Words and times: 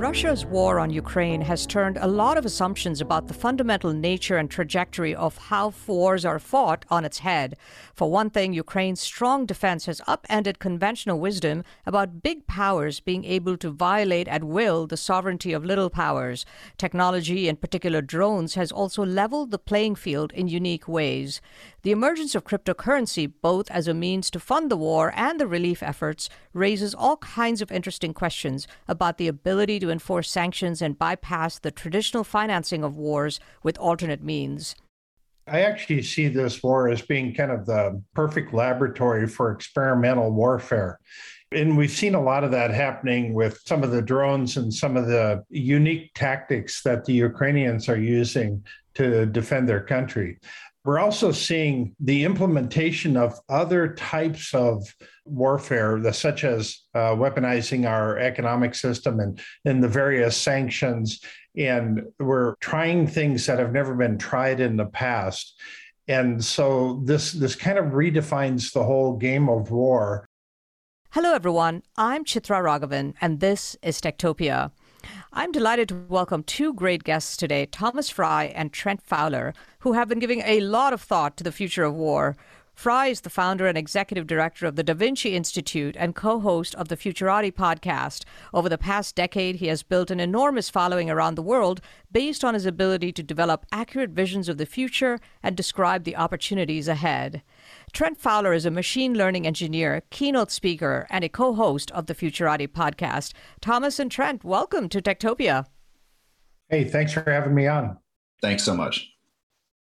Russia's 0.00 0.46
war 0.46 0.78
on 0.80 0.88
Ukraine 0.88 1.42
has 1.42 1.66
turned 1.66 1.98
a 1.98 2.06
lot 2.06 2.38
of 2.38 2.46
assumptions 2.46 3.02
about 3.02 3.28
the 3.28 3.34
fundamental 3.34 3.92
nature 3.92 4.38
and 4.38 4.50
trajectory 4.50 5.14
of 5.14 5.36
how 5.36 5.74
wars 5.86 6.24
are 6.24 6.38
fought 6.38 6.86
on 6.88 7.04
its 7.04 7.18
head. 7.18 7.54
For 7.92 8.10
one 8.10 8.30
thing, 8.30 8.54
Ukraine's 8.54 9.02
strong 9.02 9.44
defense 9.44 9.84
has 9.84 10.00
upended 10.06 10.58
conventional 10.58 11.20
wisdom 11.20 11.64
about 11.84 12.22
big 12.22 12.46
powers 12.46 12.98
being 12.98 13.26
able 13.26 13.58
to 13.58 13.68
violate 13.68 14.26
at 14.26 14.42
will 14.42 14.86
the 14.86 14.96
sovereignty 14.96 15.52
of 15.52 15.66
little 15.66 15.90
powers. 15.90 16.46
Technology, 16.78 17.46
in 17.46 17.56
particular 17.56 18.00
drones, 18.00 18.54
has 18.54 18.72
also 18.72 19.04
leveled 19.04 19.50
the 19.50 19.58
playing 19.58 19.96
field 19.96 20.32
in 20.32 20.48
unique 20.48 20.88
ways. 20.88 21.42
The 21.82 21.92
emergence 21.92 22.34
of 22.34 22.44
cryptocurrency, 22.44 23.32
both 23.40 23.70
as 23.70 23.88
a 23.88 23.94
means 23.94 24.30
to 24.32 24.40
fund 24.40 24.70
the 24.70 24.76
war 24.76 25.14
and 25.16 25.40
the 25.40 25.46
relief 25.46 25.82
efforts, 25.82 26.28
raises 26.52 26.94
all 26.94 27.16
kinds 27.18 27.62
of 27.62 27.72
interesting 27.72 28.12
questions 28.12 28.68
about 28.86 29.16
the 29.16 29.28
ability 29.28 29.80
to 29.80 29.90
enforce 29.90 30.30
sanctions 30.30 30.82
and 30.82 30.98
bypass 30.98 31.58
the 31.58 31.70
traditional 31.70 32.22
financing 32.22 32.84
of 32.84 32.96
wars 32.96 33.40
with 33.62 33.78
alternate 33.78 34.22
means. 34.22 34.74
I 35.46 35.62
actually 35.62 36.02
see 36.02 36.28
this 36.28 36.62
war 36.62 36.90
as 36.90 37.00
being 37.00 37.34
kind 37.34 37.50
of 37.50 37.64
the 37.64 38.02
perfect 38.14 38.52
laboratory 38.52 39.26
for 39.26 39.50
experimental 39.50 40.30
warfare. 40.30 41.00
And 41.50 41.78
we've 41.78 41.90
seen 41.90 42.14
a 42.14 42.22
lot 42.22 42.44
of 42.44 42.50
that 42.50 42.70
happening 42.70 43.32
with 43.32 43.58
some 43.66 43.82
of 43.82 43.90
the 43.90 44.02
drones 44.02 44.58
and 44.58 44.72
some 44.72 44.98
of 44.98 45.06
the 45.06 45.42
unique 45.48 46.12
tactics 46.14 46.82
that 46.82 47.06
the 47.06 47.14
Ukrainians 47.14 47.88
are 47.88 47.98
using 47.98 48.62
to 48.94 49.24
defend 49.26 49.68
their 49.68 49.80
country. 49.80 50.38
We're 50.84 50.98
also 50.98 51.30
seeing 51.30 51.94
the 52.00 52.24
implementation 52.24 53.16
of 53.16 53.38
other 53.48 53.94
types 53.94 54.54
of 54.54 54.82
warfare, 55.26 56.12
such 56.12 56.42
as 56.44 56.80
uh, 56.94 57.14
weaponizing 57.14 57.86
our 57.88 58.18
economic 58.18 58.74
system 58.74 59.20
and, 59.20 59.38
and 59.66 59.84
the 59.84 59.88
various 59.88 60.36
sanctions. 60.36 61.20
And 61.54 62.04
we're 62.18 62.54
trying 62.56 63.06
things 63.06 63.44
that 63.46 63.58
have 63.58 63.72
never 63.72 63.94
been 63.94 64.16
tried 64.16 64.60
in 64.60 64.76
the 64.76 64.86
past. 64.86 65.60
And 66.08 66.42
so 66.42 67.02
this, 67.04 67.32
this 67.32 67.54
kind 67.54 67.78
of 67.78 67.86
redefines 67.86 68.72
the 68.72 68.82
whole 68.82 69.16
game 69.16 69.50
of 69.50 69.70
war. 69.70 70.26
Hello, 71.10 71.34
everyone. 71.34 71.82
I'm 71.96 72.24
Chitra 72.24 72.62
Raghavan, 72.62 73.14
and 73.20 73.40
this 73.40 73.76
is 73.82 74.00
Techtopia. 74.00 74.70
I'm 75.32 75.52
delighted 75.52 75.88
to 75.88 76.04
welcome 76.08 76.42
two 76.42 76.74
great 76.74 77.04
guests 77.04 77.36
today, 77.36 77.66
Thomas 77.66 78.10
Frey 78.10 78.52
and 78.54 78.72
Trent 78.72 79.02
Fowler, 79.02 79.54
who 79.80 79.92
have 79.92 80.08
been 80.08 80.18
giving 80.18 80.40
a 80.40 80.60
lot 80.60 80.92
of 80.92 81.00
thought 81.00 81.36
to 81.36 81.44
the 81.44 81.52
future 81.52 81.84
of 81.84 81.94
war. 81.94 82.36
Frey 82.74 83.10
is 83.10 83.20
the 83.20 83.30
founder 83.30 83.66
and 83.66 83.76
executive 83.76 84.26
director 84.26 84.64
of 84.64 84.76
the 84.76 84.82
Da 84.82 84.94
Vinci 84.94 85.34
Institute 85.36 85.96
and 85.98 86.14
co 86.14 86.40
host 86.40 86.74
of 86.76 86.88
the 86.88 86.96
Futurati 86.96 87.52
podcast. 87.52 88.24
Over 88.54 88.68
the 88.70 88.78
past 88.78 89.14
decade, 89.14 89.56
he 89.56 89.66
has 89.66 89.82
built 89.82 90.10
an 90.10 90.18
enormous 90.18 90.70
following 90.70 91.10
around 91.10 91.34
the 91.34 91.42
world 91.42 91.82
based 92.10 92.42
on 92.42 92.54
his 92.54 92.64
ability 92.64 93.12
to 93.12 93.22
develop 93.22 93.66
accurate 93.70 94.10
visions 94.10 94.48
of 94.48 94.56
the 94.56 94.64
future 94.64 95.18
and 95.42 95.56
describe 95.56 96.04
the 96.04 96.16
opportunities 96.16 96.88
ahead. 96.88 97.42
Trent 97.92 98.20
Fowler 98.20 98.52
is 98.52 98.64
a 98.64 98.70
machine 98.70 99.14
learning 99.14 99.46
engineer, 99.46 100.02
keynote 100.10 100.50
speaker, 100.50 101.06
and 101.10 101.24
a 101.24 101.28
co 101.28 101.54
host 101.54 101.90
of 101.90 102.06
the 102.06 102.14
Futurati 102.14 102.68
podcast. 102.68 103.32
Thomas 103.60 103.98
and 103.98 104.10
Trent, 104.10 104.44
welcome 104.44 104.88
to 104.88 105.02
Techtopia. 105.02 105.66
Hey, 106.68 106.84
thanks 106.84 107.12
for 107.12 107.24
having 107.26 107.54
me 107.54 107.66
on. 107.66 107.98
Thanks 108.42 108.62
so 108.62 108.74
much. 108.74 109.10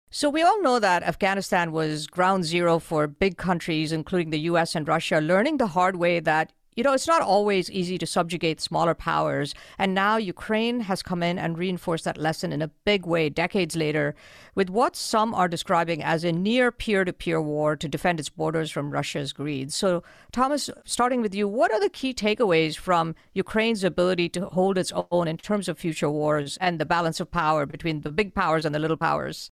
So, 0.10 0.30
we 0.30 0.42
all 0.42 0.62
know 0.62 0.80
that 0.80 1.04
Afghanistan 1.04 1.72
was 1.72 2.08
ground 2.08 2.46
zero 2.46 2.80
for 2.80 3.08
big 3.08 3.38
countries, 3.38 3.92
including 3.92 4.30
the 4.30 4.40
US 4.52 4.76
and 4.76 4.88
Russia, 4.88 5.20
learning 5.20 5.58
the 5.58 5.68
hard 5.68 5.96
way 5.96 6.20
that 6.20 6.54
you 6.78 6.84
know, 6.84 6.94
it's 6.94 7.08
not 7.08 7.24
always 7.24 7.72
easy 7.72 7.98
to 7.98 8.06
subjugate 8.06 8.62
smaller 8.62 8.94
powers. 8.94 9.56
And 9.80 9.96
now 9.96 10.18
Ukraine 10.18 10.82
has 10.82 11.02
come 11.02 11.24
in 11.24 11.40
and 11.40 11.58
reinforced 11.58 12.06
that 12.06 12.18
lesson 12.18 12.54
in 12.54 12.62
a 12.62 12.68
big 12.86 13.08
way 13.08 13.30
decades 13.30 13.76
later 13.76 14.14
with 14.54 14.70
what 14.70 14.96
some 14.96 15.34
are 15.34 15.48
describing 15.48 16.04
as 16.04 16.24
a 16.24 16.32
near 16.32 16.72
peer 16.72 17.04
to 17.04 17.12
peer 17.12 17.42
war 17.42 17.76
to 17.76 17.88
defend 17.88 18.20
its 18.20 18.30
borders 18.30 18.70
from 18.70 18.92
Russia's 18.92 19.34
greed. 19.34 19.74
So, 19.74 20.04
Thomas, 20.32 20.70
starting 20.86 21.24
with 21.24 21.34
you, 21.34 21.48
what 21.48 21.74
are 21.74 21.80
the 21.80 21.90
key 21.90 22.14
takeaways 22.14 22.78
from 22.78 23.16
Ukraine's 23.34 23.84
ability 23.84 24.30
to 24.30 24.46
hold 24.46 24.78
its 24.78 24.94
own 25.10 25.28
in 25.28 25.38
terms 25.38 25.68
of 25.68 25.80
future 25.80 26.12
wars 26.12 26.60
and 26.62 26.80
the 26.80 26.86
balance 26.86 27.20
of 27.20 27.32
power 27.32 27.66
between 27.66 28.02
the 28.02 28.12
big 28.12 28.36
powers 28.36 28.66
and 28.66 28.76
the 28.76 28.80
little 28.80 28.98
powers? 28.98 29.50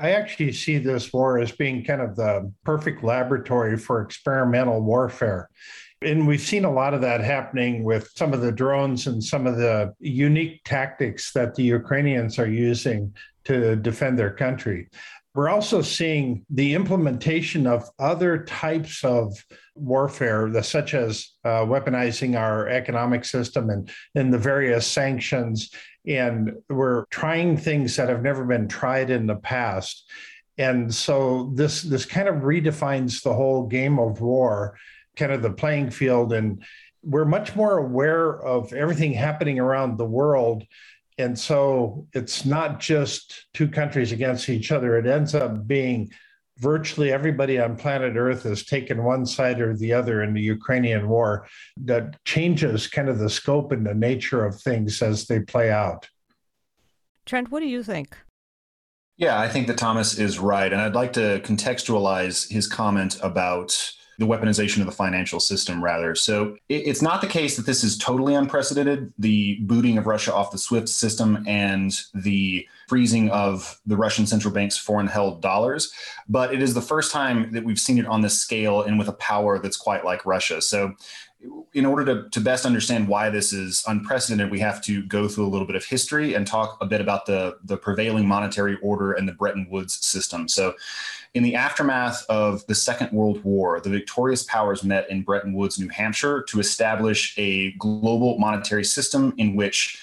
I 0.00 0.10
actually 0.12 0.52
see 0.52 0.78
this 0.78 1.12
war 1.12 1.38
as 1.38 1.52
being 1.52 1.84
kind 1.84 2.00
of 2.00 2.16
the 2.16 2.52
perfect 2.64 3.02
laboratory 3.02 3.76
for 3.76 4.02
experimental 4.02 4.80
warfare. 4.80 5.50
And 6.00 6.28
we've 6.28 6.40
seen 6.40 6.64
a 6.64 6.72
lot 6.72 6.94
of 6.94 7.00
that 7.00 7.20
happening 7.20 7.82
with 7.82 8.10
some 8.16 8.32
of 8.32 8.40
the 8.40 8.52
drones 8.52 9.06
and 9.08 9.22
some 9.22 9.46
of 9.46 9.56
the 9.56 9.92
unique 9.98 10.60
tactics 10.64 11.32
that 11.32 11.54
the 11.56 11.64
Ukrainians 11.64 12.38
are 12.38 12.48
using 12.48 13.12
to 13.44 13.74
defend 13.76 14.18
their 14.18 14.30
country. 14.30 14.88
We're 15.38 15.50
also 15.50 15.82
seeing 15.82 16.44
the 16.50 16.74
implementation 16.74 17.68
of 17.68 17.88
other 17.96 18.42
types 18.42 19.04
of 19.04 19.32
warfare, 19.76 20.52
such 20.64 20.94
as 20.94 21.30
uh, 21.44 21.64
weaponizing 21.64 22.36
our 22.36 22.66
economic 22.66 23.24
system 23.24 23.70
and, 23.70 23.88
and 24.16 24.34
the 24.34 24.38
various 24.38 24.84
sanctions. 24.84 25.70
And 26.08 26.54
we're 26.68 27.04
trying 27.12 27.56
things 27.56 27.94
that 27.94 28.08
have 28.08 28.20
never 28.20 28.44
been 28.44 28.66
tried 28.66 29.10
in 29.10 29.28
the 29.28 29.36
past. 29.36 30.10
And 30.58 30.92
so 30.92 31.52
this 31.54 31.82
this 31.82 32.04
kind 32.04 32.26
of 32.26 32.42
redefines 32.42 33.22
the 33.22 33.32
whole 33.32 33.68
game 33.68 34.00
of 34.00 34.20
war 34.20 34.76
kind 35.14 35.30
of 35.30 35.40
the 35.42 35.52
playing 35.52 35.90
field. 35.90 36.32
And 36.32 36.64
we're 37.04 37.24
much 37.24 37.54
more 37.54 37.78
aware 37.78 38.42
of 38.42 38.72
everything 38.72 39.12
happening 39.12 39.60
around 39.60 39.98
the 39.98 40.04
world 40.04 40.64
and 41.18 41.38
so 41.38 42.06
it's 42.12 42.44
not 42.44 42.80
just 42.80 43.46
two 43.52 43.68
countries 43.68 44.12
against 44.12 44.48
each 44.48 44.72
other 44.72 44.96
it 44.96 45.06
ends 45.06 45.34
up 45.34 45.66
being 45.66 46.10
virtually 46.58 47.12
everybody 47.12 47.58
on 47.58 47.76
planet 47.76 48.16
Earth 48.16 48.42
has 48.42 48.64
taken 48.64 49.04
one 49.04 49.24
side 49.24 49.60
or 49.60 49.76
the 49.76 49.92
other 49.92 50.22
in 50.22 50.34
the 50.34 50.40
Ukrainian 50.40 51.08
war 51.08 51.46
that 51.84 52.22
changes 52.24 52.88
kind 52.88 53.08
of 53.08 53.18
the 53.18 53.30
scope 53.30 53.72
and 53.72 53.86
the 53.86 53.94
nature 53.94 54.44
of 54.44 54.60
things 54.60 55.00
as 55.00 55.26
they 55.26 55.40
play 55.40 55.70
out. 55.70 56.08
Trent, 57.26 57.50
what 57.50 57.60
do 57.60 57.66
you 57.66 57.82
think? 57.82 58.16
Yeah, 59.16 59.38
I 59.38 59.48
think 59.48 59.66
that 59.66 59.78
Thomas 59.78 60.18
is 60.18 60.38
right. 60.38 60.72
And 60.72 60.80
I'd 60.80 60.94
like 60.94 61.12
to 61.14 61.40
contextualize 61.40 62.50
his 62.50 62.66
comment 62.66 63.18
about 63.22 63.92
the 64.18 64.26
weaponization 64.26 64.80
of 64.80 64.86
the 64.86 64.92
financial 64.92 65.38
system, 65.38 65.82
rather. 65.82 66.14
So 66.14 66.56
it's 66.68 67.02
not 67.02 67.20
the 67.20 67.28
case 67.28 67.56
that 67.56 67.66
this 67.66 67.84
is 67.84 67.96
totally 67.96 68.34
unprecedented 68.34 69.12
the 69.16 69.58
booting 69.62 69.96
of 69.96 70.06
Russia 70.06 70.34
off 70.34 70.50
the 70.50 70.58
SWIFT 70.58 70.88
system 70.88 71.44
and 71.46 71.98
the 72.14 72.66
freezing 72.88 73.30
of 73.30 73.80
the 73.86 73.96
Russian 73.96 74.26
central 74.26 74.52
bank's 74.52 74.76
foreign 74.76 75.06
held 75.06 75.40
dollars. 75.40 75.92
But 76.28 76.52
it 76.52 76.62
is 76.62 76.74
the 76.74 76.82
first 76.82 77.12
time 77.12 77.52
that 77.52 77.62
we've 77.62 77.78
seen 77.78 77.98
it 77.98 78.06
on 78.06 78.22
this 78.22 78.36
scale 78.36 78.82
and 78.82 78.98
with 78.98 79.08
a 79.08 79.12
power 79.12 79.58
that's 79.60 79.76
quite 79.76 80.04
like 80.04 80.26
Russia. 80.26 80.60
So 80.62 80.94
in 81.72 81.86
order 81.86 82.04
to, 82.04 82.28
to 82.30 82.40
best 82.40 82.66
understand 82.66 83.06
why 83.06 83.30
this 83.30 83.52
is 83.52 83.84
unprecedented, 83.86 84.50
we 84.50 84.58
have 84.58 84.82
to 84.82 85.04
go 85.04 85.28
through 85.28 85.46
a 85.46 85.48
little 85.50 85.66
bit 85.66 85.76
of 85.76 85.84
history 85.84 86.34
and 86.34 86.46
talk 86.46 86.76
a 86.80 86.86
bit 86.86 87.00
about 87.00 87.26
the, 87.26 87.56
the 87.62 87.76
prevailing 87.76 88.26
monetary 88.26 88.76
order 88.82 89.12
and 89.12 89.28
the 89.28 89.32
Bretton 89.32 89.68
Woods 89.70 90.04
system. 90.04 90.48
So, 90.48 90.74
in 91.38 91.44
the 91.44 91.54
aftermath 91.54 92.26
of 92.28 92.66
the 92.66 92.74
Second 92.74 93.12
World 93.12 93.44
War, 93.44 93.78
the 93.78 93.90
victorious 93.90 94.42
powers 94.42 94.82
met 94.82 95.08
in 95.08 95.22
Bretton 95.22 95.52
Woods, 95.52 95.78
New 95.78 95.88
Hampshire, 95.88 96.42
to 96.48 96.58
establish 96.58 97.32
a 97.38 97.70
global 97.78 98.38
monetary 98.38 98.82
system 98.82 99.32
in 99.38 99.54
which 99.54 100.02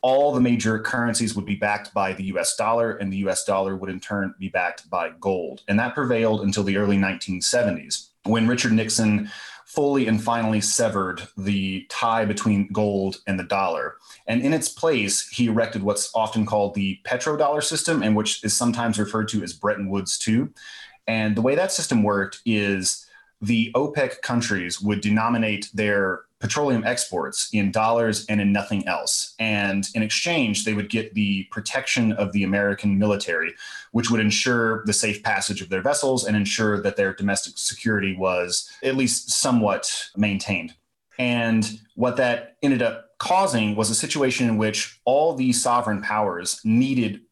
all 0.00 0.32
the 0.32 0.40
major 0.40 0.78
currencies 0.78 1.34
would 1.34 1.44
be 1.44 1.56
backed 1.56 1.92
by 1.92 2.12
the 2.12 2.22
US 2.36 2.54
dollar, 2.54 2.92
and 2.92 3.12
the 3.12 3.16
US 3.26 3.44
dollar 3.44 3.74
would 3.74 3.90
in 3.90 3.98
turn 3.98 4.32
be 4.38 4.48
backed 4.48 4.88
by 4.88 5.10
gold. 5.18 5.64
And 5.66 5.76
that 5.80 5.92
prevailed 5.92 6.42
until 6.42 6.62
the 6.62 6.76
early 6.76 6.96
1970s 6.96 8.10
when 8.22 8.46
Richard 8.46 8.70
Nixon 8.72 9.28
fully 9.66 10.06
and 10.06 10.22
finally 10.22 10.60
severed 10.60 11.26
the 11.36 11.84
tie 11.90 12.24
between 12.24 12.68
gold 12.72 13.18
and 13.26 13.38
the 13.38 13.44
dollar. 13.44 13.96
And 14.26 14.40
in 14.40 14.54
its 14.54 14.68
place, 14.68 15.28
he 15.28 15.48
erected 15.48 15.82
what's 15.82 16.10
often 16.14 16.46
called 16.46 16.74
the 16.74 16.98
petrodollar 17.04 17.62
system, 17.62 18.02
and 18.02 18.16
which 18.16 18.42
is 18.44 18.54
sometimes 18.54 18.98
referred 18.98 19.28
to 19.28 19.42
as 19.42 19.52
Bretton 19.52 19.90
Woods 19.90 20.18
2. 20.18 20.48
And 21.06 21.36
the 21.36 21.42
way 21.42 21.54
that 21.54 21.72
system 21.72 22.02
worked 22.02 22.40
is 22.44 23.06
the 23.40 23.70
OPEC 23.74 24.22
countries 24.22 24.80
would 24.80 25.00
denominate 25.00 25.68
their 25.74 26.22
petroleum 26.40 26.84
exports 26.84 27.48
in 27.52 27.70
dollars 27.70 28.26
and 28.28 28.40
in 28.40 28.52
nothing 28.52 28.86
else. 28.86 29.34
And 29.38 29.88
in 29.94 30.02
exchange, 30.02 30.64
they 30.64 30.74
would 30.74 30.90
get 30.90 31.14
the 31.14 31.44
protection 31.44 32.12
of 32.12 32.32
the 32.32 32.44
American 32.44 32.98
military, 32.98 33.54
which 33.92 34.10
would 34.10 34.20
ensure 34.20 34.84
the 34.84 34.92
safe 34.92 35.22
passage 35.22 35.62
of 35.62 35.70
their 35.70 35.80
vessels 35.80 36.26
and 36.26 36.36
ensure 36.36 36.80
that 36.82 36.96
their 36.96 37.14
domestic 37.14 37.56
security 37.56 38.14
was 38.16 38.70
at 38.82 38.96
least 38.96 39.30
somewhat 39.30 40.10
maintained. 40.16 40.74
And 41.18 41.80
what 41.94 42.16
that 42.18 42.56
ended 42.62 42.82
up 42.82 43.18
causing 43.18 43.74
was 43.74 43.88
a 43.88 43.94
situation 43.94 44.46
in 44.46 44.58
which 44.58 45.00
all 45.06 45.34
these 45.34 45.62
sovereign 45.62 46.02
powers 46.02 46.60
needed 46.64 47.22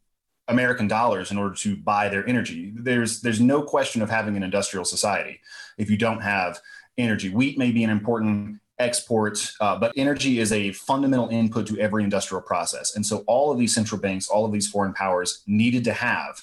American 0.49 0.89
dollars 0.89 1.31
in 1.31 1.39
order 1.39 1.55
to 1.55 1.77
buy 1.77 2.09
their 2.09 2.27
energy. 2.29 2.73
There's 2.75 3.21
there's 3.21 3.41
no 3.41 3.63
question 3.63 4.03
of 4.03 4.11
having 4.11 4.37
an 4.37 4.43
industrial 4.43 4.85
society 4.85 5.41
if 5.79 5.91
you 5.91 5.97
don't 5.97 6.21
have 6.21 6.61
energy. 6.99 7.31
Wheat 7.31 7.59
may 7.59 7.71
be 7.71 7.85
an 7.85 7.91
important 7.91 8.61
export, 8.79 9.53
uh, 9.61 9.79
but 9.79 9.93
energy 9.97 10.41
is 10.41 10.53
a 10.53 10.73
fundamental 10.73 11.29
input 11.29 11.67
to 11.69 11.79
every 11.79 12.03
industrial 12.03 12.43
process. 12.43 12.97
And 12.97 13.07
so 13.07 13.25
all 13.27 13.53
of 13.53 13.59
these 13.59 13.75
central 13.75 14.01
banks, 14.01 14.29
all 14.29 14.45
of 14.45 14.53
these 14.53 14.69
foreign 14.69 14.93
powers 14.93 15.43
needed 15.47 15.85
to 15.85 15.93
have 15.93 16.43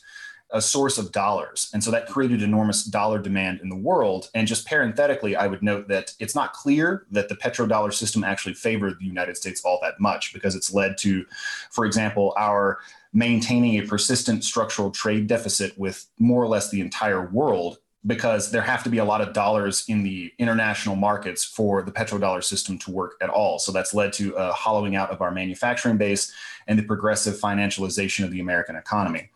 a 0.54 0.62
source 0.62 0.98
of 0.98 1.12
dollars. 1.12 1.70
And 1.74 1.84
so 1.84 1.92
that 1.92 2.08
created 2.08 2.42
enormous 2.42 2.84
dollar 2.84 3.20
demand 3.20 3.62
in 3.62 3.70
the 3.70 3.76
world. 3.76 4.30
And 4.34 4.48
just 4.48 4.68
parenthetically, 4.68 5.36
I 5.36 5.48
would 5.48 5.64
note 5.64 5.88
that 5.88 6.14
it's 6.20 6.36
not 6.36 6.54
clear 6.54 7.06
that 7.12 7.30
the 7.30 7.36
petrodollar 7.36 7.94
system 7.94 8.24
actually 8.24 8.56
favored 8.56 9.00
the 9.00 9.06
United 9.06 9.38
States 9.38 9.62
all 9.64 9.80
that 9.82 10.00
much 10.00 10.34
because 10.34 10.56
it's 10.56 10.74
led 10.74 10.98
to, 11.00 11.26
for 11.70 11.86
example, 11.86 12.34
our 12.38 12.80
maintaining 13.14 13.80
a 13.80 13.86
persistent 13.86 14.44
structural 14.44 14.92
trade 14.92 15.28
deficit 15.28 15.78
with 15.78 16.08
more 16.18 16.42
or 16.42 16.48
less 16.48 16.70
the 16.70 16.82
entire 16.82 17.28
world 17.28 17.80
because 18.08 18.50
there 18.52 18.62
have 18.62 18.84
to 18.84 18.90
be 18.90 18.98
a 18.98 19.06
lot 19.06 19.22
of 19.22 19.34
dollars 19.34 19.84
in 19.88 20.02
the 20.02 20.34
international 20.40 20.96
markets 20.96 21.44
for 21.44 21.84
the 21.84 21.92
petrodollar 21.92 22.44
system 22.44 22.78
to 22.80 22.90
work 22.90 23.16
at 23.22 23.30
all. 23.30 23.60
So 23.60 23.72
that's 23.72 23.94
led 23.94 24.12
to 24.14 24.34
a 24.34 24.52
hollowing 24.52 24.96
out 24.96 25.12
of 25.12 25.22
our 25.22 25.32
manufacturing 25.32 25.98
base 25.98 26.34
and 26.68 26.80
the 26.80 26.84
progressive 26.84 27.36
financialization 27.36 28.24
of 28.24 28.32
the 28.32 28.40
American 28.40 28.76
economy. 28.76 29.30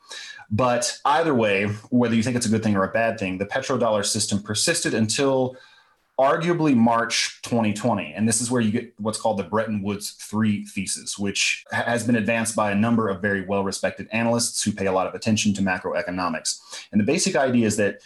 But 0.50 1.00
either 1.06 1.34
way, 1.34 1.66
whether 1.90 2.16
you 2.16 2.24
think 2.24 2.36
it's 2.36 2.46
a 2.46 2.50
good 2.50 2.64
thing 2.64 2.76
or 2.76 2.84
a 2.84 2.92
bad 2.92 3.20
thing, 3.20 3.38
the 3.38 3.46
petrodollar 3.46 4.06
system 4.06 4.42
persisted 4.42 4.94
until 4.94 5.58
arguably 6.20 6.76
March 6.76 7.40
2020. 7.44 8.14
And 8.14 8.28
this 8.28 8.40
is 8.40 8.50
where 8.50 8.62
you 8.62 8.72
get 8.72 8.94
what's 8.98 9.20
called 9.20 9.38
the 9.38 9.44
Bretton 9.44 9.82
Woods 9.82 10.12
3 10.12 10.66
thesis, 10.66 11.18
which 11.20 11.66
has 11.72 12.06
been 12.06 12.16
advanced 12.16 12.56
by 12.56 12.72
a 12.72 12.76
number 12.76 13.10
of 13.10 13.22
very 13.22 13.46
well 13.46 13.64
respected 13.64 14.08
analysts 14.12 14.64
who 14.64 14.72
pay 14.72 14.86
a 14.86 14.92
lot 14.92 15.08
of 15.08 15.14
attention 15.14 15.54
to 15.56 15.62
macroeconomics. 15.62 16.60
And 16.92 17.02
the 17.02 17.06
basic 17.06 17.36
idea 17.36 17.68
is 17.68 17.78
that 17.78 18.00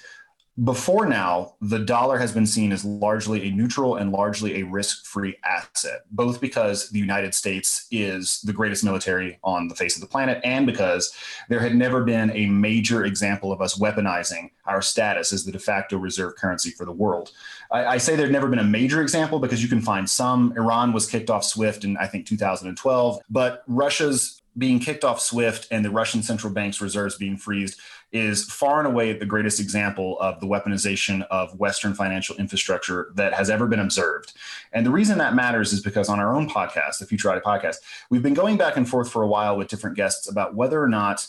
before 0.64 1.06
now, 1.06 1.56
the 1.62 1.80
dollar 1.80 2.18
has 2.18 2.34
been 2.34 2.46
seen 2.46 2.74
as 2.74 2.84
largely 2.84 3.48
a 3.48 3.52
neutral 3.52 3.96
and 3.96 4.12
largely 4.12 4.60
a 4.60 4.66
risk 4.66 5.06
free 5.06 5.38
asset, 5.46 6.02
both 6.12 6.42
because 6.42 6.90
the 6.90 7.00
United 7.00 7.34
States 7.34 7.88
is 7.92 8.42
the 8.42 8.52
greatest 8.52 8.84
military 8.84 9.40
on 9.44 9.70
the 9.70 9.76
face 9.76 9.96
of 9.96 10.02
the 10.02 10.08
planet 10.08 10.42
and 10.44 10.66
because 10.66 11.14
there 11.48 11.62
had 11.62 11.76
never 11.76 12.04
been 12.04 12.32
a 12.32 12.48
major 12.48 13.06
example 13.06 13.54
of 13.54 13.62
us 13.62 13.80
weaponizing 13.80 14.50
our 14.66 14.82
status 14.82 15.32
as 15.32 15.46
the 15.46 15.52
de 15.52 15.60
facto 15.60 15.98
reserve 15.98 16.36
currency 16.36 16.72
for 16.72 16.86
the 16.86 16.92
world. 16.92 17.32
I, 17.72 17.86
I 17.86 17.98
say 17.98 18.16
there'd 18.16 18.32
never 18.32 18.50
been 18.50 18.60
a 18.60 18.64
major 18.64 19.02
example 19.02 19.40
because 19.40 19.64
you 19.64 19.70
can 19.70 19.82
find 19.82 20.10
some. 20.10 20.54
Iran 20.58 20.92
was 20.92 21.10
kicked 21.10 21.30
off 21.30 21.46
SWIFT 21.46 21.86
in, 21.86 21.98
I 21.98 22.08
think, 22.08 22.26
2012, 22.26 23.22
but 23.30 23.64
Russia's 23.68 24.39
being 24.58 24.80
kicked 24.80 25.04
off 25.04 25.22
SWIFT 25.22 25.68
and 25.72 25.86
the 25.86 25.92
Russian 25.92 26.22
central 26.24 26.52
bank's 26.52 26.82
reserves 26.82 27.16
being 27.16 27.38
freezed 27.38 27.80
is 28.12 28.46
far 28.46 28.80
and 28.80 28.88
away 28.88 29.14
the 29.14 29.26
greatest 29.26 29.60
example 29.60 30.20
of 30.20 30.40
the 30.40 30.48
weaponization 30.48 31.26
of 31.30 31.58
Western 31.60 31.94
financial 31.94 32.36
infrastructure 32.38 33.12
that 33.16 33.34
has 33.34 33.50
ever 33.50 33.68
been 33.68 33.80
observed. 33.80 34.34
And 34.74 34.86
the 34.86 34.92
reason 34.92 35.20
that 35.20 35.36
matters 35.36 35.72
is 35.72 35.82
because 35.82 36.10
on 36.10 36.20
our 36.20 36.36
own 36.36 36.50
podcast, 36.50 37.00
the 37.00 37.06
Futurati 37.06 37.42
podcast, 37.42 37.78
we've 38.10 38.24
been 38.24 38.34
going 38.34 38.58
back 38.58 38.78
and 38.78 38.90
forth 38.90 39.12
for 39.12 39.22
a 39.22 39.28
while 39.28 39.56
with 39.56 39.68
different 39.68 39.96
guests 39.96 40.30
about 40.30 40.56
whether 40.56 40.82
or 40.82 40.90
not 40.90 41.28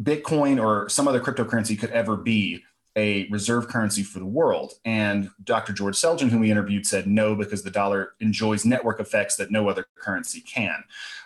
Bitcoin 0.00 0.62
or 0.62 0.88
some 0.88 1.08
other 1.08 1.20
cryptocurrency 1.20 1.78
could 1.78 1.90
ever 1.90 2.16
be 2.16 2.62
a 2.96 3.28
reserve 3.28 3.68
currency 3.68 4.02
for 4.02 4.18
the 4.18 4.26
world. 4.26 4.74
And 4.84 5.30
Dr. 5.44 5.72
George 5.72 5.96
Selgin, 5.96 6.30
whom 6.30 6.40
we 6.40 6.50
interviewed, 6.50 6.86
said 6.86 7.06
no, 7.06 7.34
because 7.34 7.62
the 7.62 7.70
dollar 7.70 8.14
enjoys 8.20 8.64
network 8.64 8.98
effects 8.98 9.36
that 9.36 9.50
no 9.50 9.68
other 9.68 9.86
currency 9.96 10.40
can. 10.40 10.82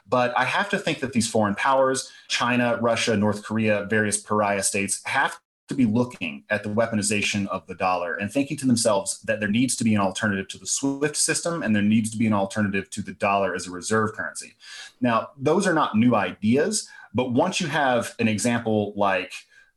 But 0.08 0.36
I 0.36 0.44
have 0.44 0.68
to 0.70 0.78
think 0.78 0.98
that 1.00 1.12
these 1.12 1.30
foreign 1.30 1.54
powers, 1.54 2.10
China, 2.28 2.78
Russia, 2.80 3.16
North 3.16 3.44
Korea, 3.44 3.86
various 3.88 4.18
pariah 4.18 4.64
states, 4.64 5.00
have 5.04 5.38
to 5.68 5.74
be 5.76 5.84
looking 5.84 6.42
at 6.50 6.64
the 6.64 6.68
weaponization 6.68 7.46
of 7.46 7.64
the 7.68 7.76
dollar 7.76 8.16
and 8.16 8.32
thinking 8.32 8.56
to 8.56 8.66
themselves 8.66 9.20
that 9.20 9.38
there 9.38 9.48
needs 9.48 9.76
to 9.76 9.84
be 9.84 9.94
an 9.94 10.00
alternative 10.00 10.48
to 10.48 10.58
the 10.58 10.66
SWIFT 10.66 11.14
system 11.14 11.62
and 11.62 11.74
there 11.74 11.82
needs 11.82 12.10
to 12.10 12.18
be 12.18 12.26
an 12.26 12.32
alternative 12.32 12.90
to 12.90 13.02
the 13.02 13.12
dollar 13.12 13.54
as 13.54 13.68
a 13.68 13.70
reserve 13.70 14.12
currency. 14.12 14.56
Now, 15.00 15.28
those 15.38 15.68
are 15.68 15.72
not 15.72 15.96
new 15.96 16.16
ideas, 16.16 16.88
but 17.14 17.30
once 17.30 17.60
you 17.60 17.68
have 17.68 18.16
an 18.18 18.26
example 18.26 18.92
like 18.96 19.32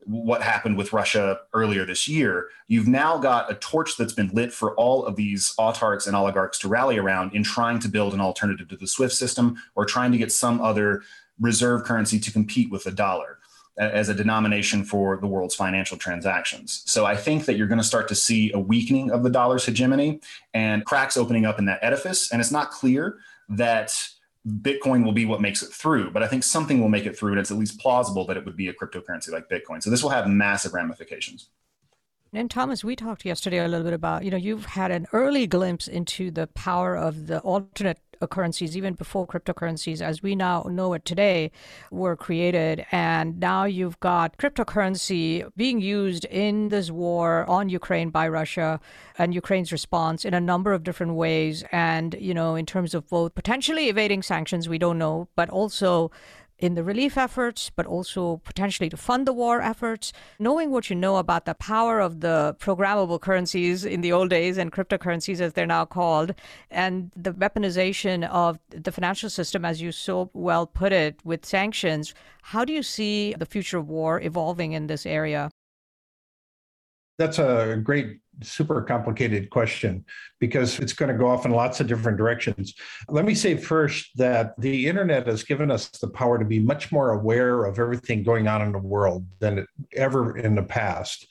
what 0.05 0.41
happened 0.41 0.77
with 0.77 0.93
Russia 0.93 1.39
earlier 1.53 1.85
this 1.85 2.07
year, 2.07 2.49
you've 2.67 2.87
now 2.87 3.17
got 3.17 3.51
a 3.51 3.55
torch 3.55 3.97
that's 3.97 4.13
been 4.13 4.29
lit 4.29 4.53
for 4.53 4.75
all 4.75 5.05
of 5.05 5.15
these 5.15 5.53
autarchs 5.59 6.07
and 6.07 6.15
oligarchs 6.15 6.59
to 6.59 6.67
rally 6.67 6.97
around 6.97 7.33
in 7.33 7.43
trying 7.43 7.79
to 7.79 7.87
build 7.87 8.13
an 8.13 8.21
alternative 8.21 8.67
to 8.69 8.77
the 8.77 8.87
SWIFT 8.87 9.13
system 9.13 9.57
or 9.75 9.85
trying 9.85 10.11
to 10.11 10.17
get 10.17 10.31
some 10.31 10.61
other 10.61 11.03
reserve 11.39 11.83
currency 11.83 12.19
to 12.19 12.31
compete 12.31 12.71
with 12.71 12.83
the 12.83 12.91
dollar 12.91 13.39
as 13.77 14.07
a 14.07 14.13
denomination 14.13 14.83
for 14.83 15.17
the 15.17 15.27
world's 15.27 15.55
financial 15.55 15.97
transactions. 15.97 16.83
So 16.85 17.05
I 17.05 17.15
think 17.15 17.45
that 17.45 17.57
you're 17.57 17.67
going 17.67 17.79
to 17.79 17.83
start 17.83 18.07
to 18.09 18.15
see 18.15 18.51
a 18.51 18.59
weakening 18.59 19.09
of 19.09 19.23
the 19.23 19.31
dollar's 19.31 19.65
hegemony 19.65 20.21
and 20.53 20.85
cracks 20.85 21.17
opening 21.17 21.45
up 21.45 21.57
in 21.57 21.65
that 21.65 21.79
edifice. 21.81 22.31
And 22.31 22.39
it's 22.39 22.51
not 22.51 22.69
clear 22.69 23.17
that 23.49 24.07
Bitcoin 24.47 25.05
will 25.05 25.13
be 25.13 25.25
what 25.25 25.41
makes 25.41 25.63
it 25.63 25.71
through, 25.71 26.11
but 26.11 26.21
I 26.21 26.27
think 26.27 26.43
something 26.43 26.81
will 26.81 26.89
make 26.89 27.05
it 27.05 27.17
through, 27.17 27.31
and 27.31 27.39
it's 27.39 27.51
at 27.51 27.57
least 27.57 27.79
plausible 27.79 28.25
that 28.27 28.35
it 28.35 28.45
would 28.45 28.57
be 28.57 28.67
a 28.67 28.73
cryptocurrency 28.73 29.31
like 29.31 29.49
Bitcoin. 29.49 29.81
So 29.81 29.89
this 29.89 30.03
will 30.03 30.09
have 30.09 30.27
massive 30.27 30.73
ramifications. 30.73 31.49
And 32.35 32.49
Thomas, 32.49 32.83
we 32.83 32.95
talked 32.95 33.25
yesterday 33.25 33.59
a 33.59 33.67
little 33.67 33.83
bit 33.83 33.93
about, 33.93 34.23
you 34.25 34.31
know, 34.31 34.37
you've 34.37 34.65
had 34.65 34.89
an 34.89 35.05
early 35.13 35.45
glimpse 35.45 35.87
into 35.87 36.31
the 36.31 36.47
power 36.47 36.97
of 36.97 37.27
the 37.27 37.39
alternate 37.41 37.99
currencies, 38.29 38.75
even 38.75 38.95
before 38.95 39.27
cryptocurrencies, 39.27 40.01
as 40.01 40.23
we 40.23 40.35
now 40.35 40.63
know 40.63 40.93
it 40.93 41.05
today, 41.05 41.51
were 41.91 42.15
created. 42.15 42.87
And 42.91 43.39
now 43.39 43.65
you've 43.65 43.99
got 43.99 44.37
cryptocurrency 44.37 45.47
being 45.55 45.79
used 45.79 46.25
in 46.25 46.69
this 46.69 46.89
war 46.89 47.45
on 47.47 47.69
Ukraine 47.69 48.09
by 48.09 48.27
Russia 48.27 48.79
and 49.19 49.35
Ukraine's 49.35 49.71
response 49.71 50.25
in 50.25 50.33
a 50.33 50.41
number 50.41 50.73
of 50.73 50.83
different 50.83 51.13
ways. 51.13 51.63
And, 51.71 52.15
you 52.19 52.33
know, 52.33 52.55
in 52.55 52.65
terms 52.65 52.95
of 52.95 53.07
both 53.09 53.35
potentially 53.35 53.89
evading 53.89 54.23
sanctions, 54.23 54.67
we 54.67 54.79
don't 54.79 54.97
know, 54.97 55.27
but 55.35 55.51
also 55.51 56.09
in 56.63 56.75
the 56.75 56.83
relief 56.83 57.17
efforts, 57.17 57.69
but 57.75 57.85
also 57.85 58.37
potentially 58.45 58.87
to 58.89 58.95
fund 58.95 59.27
the 59.27 59.33
war 59.33 59.61
efforts. 59.61 60.13
Knowing 60.39 60.71
what 60.71 60.89
you 60.89 60.95
know 60.95 61.17
about 61.17 61.43
the 61.43 61.53
power 61.55 61.99
of 61.99 62.21
the 62.21 62.55
programmable 62.57 63.19
currencies 63.19 63.83
in 63.83 63.99
the 63.99 64.13
old 64.13 64.29
days 64.29 64.57
and 64.57 64.71
cryptocurrencies, 64.71 65.41
as 65.41 65.51
they're 65.51 65.65
now 65.65 65.83
called, 65.83 66.33
and 66.71 67.11
the 67.17 67.33
weaponization 67.33 68.25
of 68.29 68.59
the 68.69 68.93
financial 68.93 69.29
system, 69.29 69.65
as 69.65 69.81
you 69.81 69.91
so 69.91 70.29
well 70.31 70.65
put 70.65 70.93
it, 70.93 71.19
with 71.25 71.45
sanctions, 71.45 72.13
how 72.43 72.63
do 72.63 72.71
you 72.71 72.81
see 72.81 73.35
the 73.37 73.45
future 73.45 73.77
of 73.77 73.89
war 73.89 74.21
evolving 74.21 74.71
in 74.71 74.87
this 74.87 75.05
area? 75.05 75.49
That's 77.19 77.39
a 77.39 77.77
great 77.83 78.22
super 78.41 78.81
complicated 78.81 79.49
question 79.49 80.05
because 80.39 80.79
it's 80.79 80.93
going 80.93 81.11
to 81.11 81.17
go 81.17 81.27
off 81.27 81.45
in 81.45 81.51
lots 81.51 81.79
of 81.79 81.87
different 81.87 82.17
directions. 82.17 82.73
Let 83.09 83.25
me 83.25 83.35
say 83.35 83.57
first 83.57 84.09
that 84.17 84.59
the 84.59 84.87
internet 84.87 85.27
has 85.27 85.43
given 85.43 85.71
us 85.71 85.89
the 85.89 86.09
power 86.09 86.37
to 86.37 86.45
be 86.45 86.59
much 86.59 86.91
more 86.91 87.11
aware 87.11 87.65
of 87.65 87.79
everything 87.79 88.23
going 88.23 88.47
on 88.47 88.61
in 88.61 88.71
the 88.71 88.79
world 88.79 89.25
than 89.39 89.65
ever 89.95 90.37
in 90.37 90.55
the 90.55 90.63
past. 90.63 91.27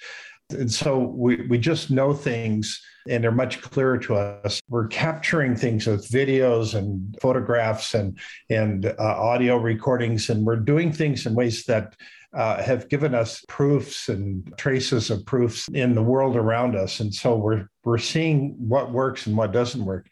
And 0.50 0.71
so 0.71 0.99
we, 0.99 1.47
we 1.47 1.59
just 1.59 1.90
know 1.90 2.12
things 2.12 2.82
and 3.09 3.25
they're 3.25 3.32
much 3.32 3.61
clearer 3.61 3.99
to 3.99 4.14
us. 4.14 4.61
We're 4.68 4.87
capturing 4.87 5.56
things 5.56 5.87
with 5.87 6.09
videos 6.09 6.75
and 6.75 7.16
photographs 7.21 7.94
and, 7.94 8.18
and 8.49 8.87
uh, 8.87 8.94
audio 8.99 9.56
recordings, 9.56 10.30
and 10.30 10.44
we're 10.44 10.56
doing 10.56 10.92
things 10.92 11.26
in 11.26 11.35
ways 11.35 11.64
that 11.64 11.97
uh, 12.34 12.62
have 12.62 12.88
given 12.88 13.14
us 13.14 13.44
proofs 13.48 14.08
and 14.08 14.52
traces 14.56 15.10
of 15.10 15.24
proofs 15.26 15.68
in 15.74 15.94
the 15.94 16.02
world 16.02 16.36
around 16.36 16.76
us. 16.76 17.00
And 17.00 17.14
so 17.14 17.36
we're, 17.36 17.66
we're 17.84 17.98
seeing 17.98 18.54
what 18.58 18.92
works 18.92 19.26
and 19.26 19.36
what 19.36 19.52
doesn't 19.52 19.84
work. 19.84 20.06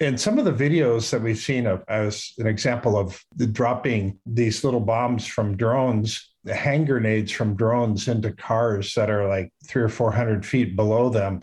And 0.00 0.18
some 0.18 0.38
of 0.38 0.44
the 0.44 0.52
videos 0.52 1.10
that 1.10 1.20
we've 1.20 1.38
seen 1.38 1.66
of, 1.66 1.82
as 1.88 2.32
an 2.38 2.46
example 2.46 2.96
of 2.96 3.20
the 3.34 3.46
dropping 3.46 4.18
these 4.24 4.62
little 4.62 4.80
bombs 4.80 5.26
from 5.26 5.56
drones, 5.56 6.30
hand 6.46 6.86
grenades 6.86 7.32
from 7.32 7.56
drones 7.56 8.08
into 8.08 8.32
cars 8.32 8.94
that 8.94 9.10
are 9.10 9.28
like 9.28 9.52
three 9.66 9.82
or 9.82 9.88
400 9.88 10.46
feet 10.46 10.76
below 10.76 11.10
them 11.10 11.42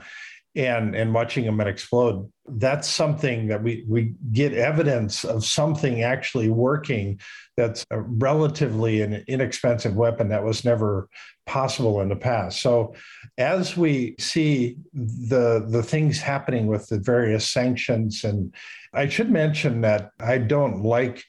and 0.55 0.95
and 0.95 1.13
watching 1.13 1.45
them 1.45 1.59
explode 1.59 2.31
that's 2.47 2.87
something 2.87 3.47
that 3.47 3.63
we 3.63 3.85
we 3.87 4.13
get 4.31 4.53
evidence 4.53 5.23
of 5.23 5.43
something 5.43 6.03
actually 6.03 6.49
working 6.49 7.19
that's 7.57 7.85
a 7.89 8.01
relatively 8.01 9.01
an 9.01 9.23
inexpensive 9.27 9.95
weapon 9.95 10.29
that 10.29 10.43
was 10.43 10.63
never 10.63 11.09
possible 11.45 12.01
in 12.01 12.09
the 12.09 12.15
past. 12.15 12.61
So 12.61 12.93
as 13.37 13.75
we 13.75 14.15
see 14.19 14.77
the 14.93 15.65
the 15.67 15.83
things 15.83 16.19
happening 16.19 16.67
with 16.67 16.87
the 16.87 16.99
various 16.99 17.47
sanctions 17.47 18.23
and 18.23 18.53
i 18.93 19.07
should 19.07 19.29
mention 19.29 19.81
that 19.81 20.11
i 20.19 20.37
don't 20.37 20.81
like 20.81 21.23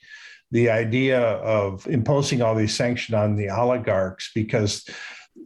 the 0.52 0.70
idea 0.70 1.20
of 1.20 1.86
imposing 1.88 2.40
all 2.40 2.54
these 2.54 2.74
sanctions 2.74 3.14
on 3.14 3.34
the 3.34 3.50
oligarchs 3.50 4.30
because 4.34 4.88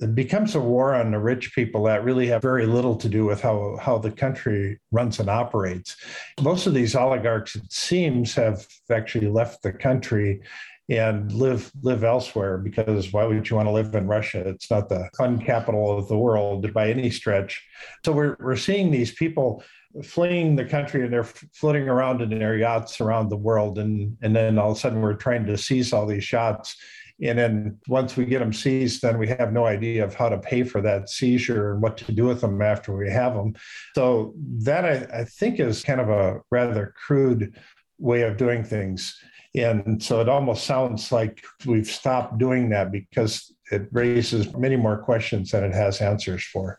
it 0.00 0.14
becomes 0.14 0.54
a 0.54 0.60
war 0.60 0.94
on 0.94 1.10
the 1.10 1.18
rich 1.18 1.54
people 1.54 1.84
that 1.84 2.04
really 2.04 2.26
have 2.28 2.42
very 2.42 2.66
little 2.66 2.96
to 2.96 3.08
do 3.08 3.24
with 3.24 3.40
how, 3.40 3.76
how 3.80 3.98
the 3.98 4.10
country 4.10 4.80
runs 4.90 5.20
and 5.20 5.28
operates. 5.28 5.96
Most 6.40 6.66
of 6.66 6.74
these 6.74 6.94
oligarchs, 6.94 7.56
it 7.56 7.70
seems, 7.70 8.34
have 8.34 8.66
actually 8.90 9.28
left 9.28 9.62
the 9.62 9.72
country 9.72 10.40
and 10.88 11.30
live 11.32 11.70
live 11.82 12.02
elsewhere 12.02 12.58
because 12.58 13.12
why 13.12 13.24
would 13.24 13.48
you 13.48 13.54
want 13.54 13.68
to 13.68 13.72
live 13.72 13.94
in 13.94 14.08
Russia? 14.08 14.40
It's 14.40 14.70
not 14.70 14.88
the 14.88 15.08
fun 15.16 15.38
capital 15.38 15.96
of 15.96 16.08
the 16.08 16.18
world 16.18 16.72
by 16.74 16.90
any 16.90 17.10
stretch. 17.10 17.64
So 18.04 18.10
we're 18.10 18.36
we're 18.40 18.56
seeing 18.56 18.90
these 18.90 19.12
people 19.12 19.62
fleeing 20.02 20.56
the 20.56 20.64
country 20.64 21.04
and 21.04 21.12
they're 21.12 21.24
floating 21.24 21.88
around 21.88 22.22
in 22.22 22.30
their 22.30 22.56
yachts 22.56 23.00
around 23.00 23.28
the 23.28 23.36
world 23.36 23.78
and 23.78 24.16
and 24.22 24.34
then 24.34 24.58
all 24.58 24.72
of 24.72 24.76
a 24.76 24.80
sudden 24.80 25.00
we're 25.00 25.14
trying 25.14 25.46
to 25.46 25.56
seize 25.56 25.92
all 25.92 26.06
these 26.06 26.30
yachts 26.32 26.76
and 27.22 27.38
then 27.38 27.78
once 27.86 28.16
we 28.16 28.24
get 28.24 28.38
them 28.38 28.52
seized, 28.52 29.02
then 29.02 29.18
we 29.18 29.28
have 29.28 29.52
no 29.52 29.66
idea 29.66 30.04
of 30.04 30.14
how 30.14 30.28
to 30.28 30.38
pay 30.38 30.62
for 30.62 30.80
that 30.80 31.10
seizure 31.10 31.72
and 31.72 31.82
what 31.82 31.96
to 31.98 32.12
do 32.12 32.24
with 32.24 32.40
them 32.40 32.62
after 32.62 32.96
we 32.96 33.10
have 33.10 33.34
them. 33.34 33.54
So 33.94 34.34
that 34.60 34.84
I, 34.84 35.20
I 35.20 35.24
think 35.24 35.60
is 35.60 35.82
kind 35.82 36.00
of 36.00 36.08
a 36.08 36.40
rather 36.50 36.94
crude 37.06 37.54
way 37.98 38.22
of 38.22 38.38
doing 38.38 38.64
things. 38.64 39.18
And 39.54 40.02
so 40.02 40.20
it 40.20 40.28
almost 40.28 40.64
sounds 40.64 41.10
like 41.12 41.44
we've 41.66 41.86
stopped 41.86 42.38
doing 42.38 42.70
that 42.70 42.92
because 42.92 43.52
it 43.72 43.88
raises 43.92 44.54
many 44.56 44.76
more 44.76 44.98
questions 44.98 45.50
than 45.50 45.64
it 45.64 45.74
has 45.74 46.00
answers 46.00 46.44
for. 46.44 46.78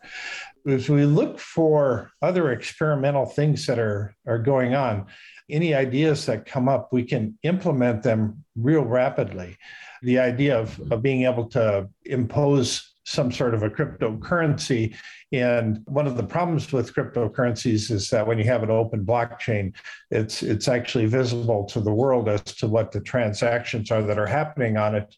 As 0.66 0.88
we 0.88 1.04
look 1.04 1.38
for 1.38 2.10
other 2.22 2.52
experimental 2.52 3.26
things 3.26 3.66
that 3.66 3.78
are, 3.78 4.14
are 4.26 4.38
going 4.38 4.74
on, 4.74 5.06
any 5.52 5.74
ideas 5.74 6.26
that 6.26 6.46
come 6.46 6.68
up, 6.68 6.92
we 6.92 7.04
can 7.04 7.38
implement 7.42 8.02
them 8.02 8.44
real 8.56 8.84
rapidly. 8.84 9.56
The 10.02 10.18
idea 10.18 10.58
of, 10.58 10.80
of 10.90 11.02
being 11.02 11.24
able 11.24 11.46
to 11.50 11.88
impose 12.04 12.91
some 13.04 13.32
sort 13.32 13.54
of 13.54 13.62
a 13.62 13.70
cryptocurrency. 13.70 14.94
And 15.32 15.80
one 15.86 16.06
of 16.06 16.16
the 16.16 16.22
problems 16.22 16.70
with 16.72 16.94
cryptocurrencies 16.94 17.90
is 17.90 18.10
that 18.10 18.26
when 18.26 18.38
you 18.38 18.44
have 18.44 18.62
an 18.62 18.70
open 18.70 19.04
blockchain, 19.04 19.74
it's 20.10 20.42
it's 20.42 20.68
actually 20.68 21.06
visible 21.06 21.64
to 21.66 21.80
the 21.80 21.92
world 21.92 22.28
as 22.28 22.42
to 22.42 22.68
what 22.68 22.92
the 22.92 23.00
transactions 23.00 23.90
are 23.90 24.02
that 24.02 24.18
are 24.18 24.26
happening 24.26 24.76
on 24.76 24.94
it. 24.94 25.16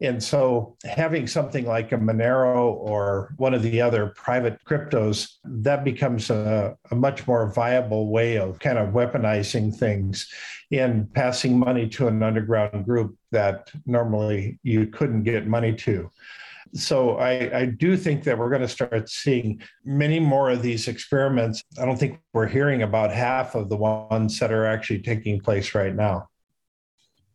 And 0.00 0.22
so 0.22 0.76
having 0.84 1.26
something 1.26 1.66
like 1.66 1.92
a 1.92 1.98
Monero 1.98 2.72
or 2.72 3.34
one 3.36 3.52
of 3.52 3.62
the 3.62 3.80
other 3.80 4.08
private 4.16 4.58
cryptos, 4.64 5.34
that 5.44 5.84
becomes 5.84 6.30
a, 6.30 6.76
a 6.90 6.94
much 6.94 7.26
more 7.26 7.52
viable 7.52 8.10
way 8.10 8.38
of 8.38 8.58
kind 8.60 8.78
of 8.78 8.94
weaponizing 8.94 9.76
things 9.76 10.32
and 10.72 11.12
passing 11.12 11.58
money 11.58 11.88
to 11.88 12.08
an 12.08 12.22
underground 12.22 12.84
group 12.84 13.16
that 13.30 13.70
normally 13.86 14.58
you 14.62 14.86
couldn't 14.86 15.24
get 15.24 15.46
money 15.46 15.74
to 15.74 16.10
so 16.72 17.16
I, 17.16 17.60
I 17.60 17.64
do 17.66 17.96
think 17.96 18.24
that 18.24 18.38
we're 18.38 18.50
going 18.50 18.62
to 18.62 18.68
start 18.68 19.08
seeing 19.08 19.60
many 19.84 20.20
more 20.20 20.50
of 20.50 20.62
these 20.62 20.88
experiments. 20.88 21.62
I 21.80 21.84
don't 21.84 21.98
think 21.98 22.20
we're 22.32 22.46
hearing 22.46 22.82
about 22.82 23.12
half 23.12 23.54
of 23.54 23.68
the 23.68 23.76
ones 23.76 24.38
that 24.38 24.52
are 24.52 24.66
actually 24.66 25.00
taking 25.00 25.40
place 25.40 25.74
right 25.74 25.94
now 25.94 26.28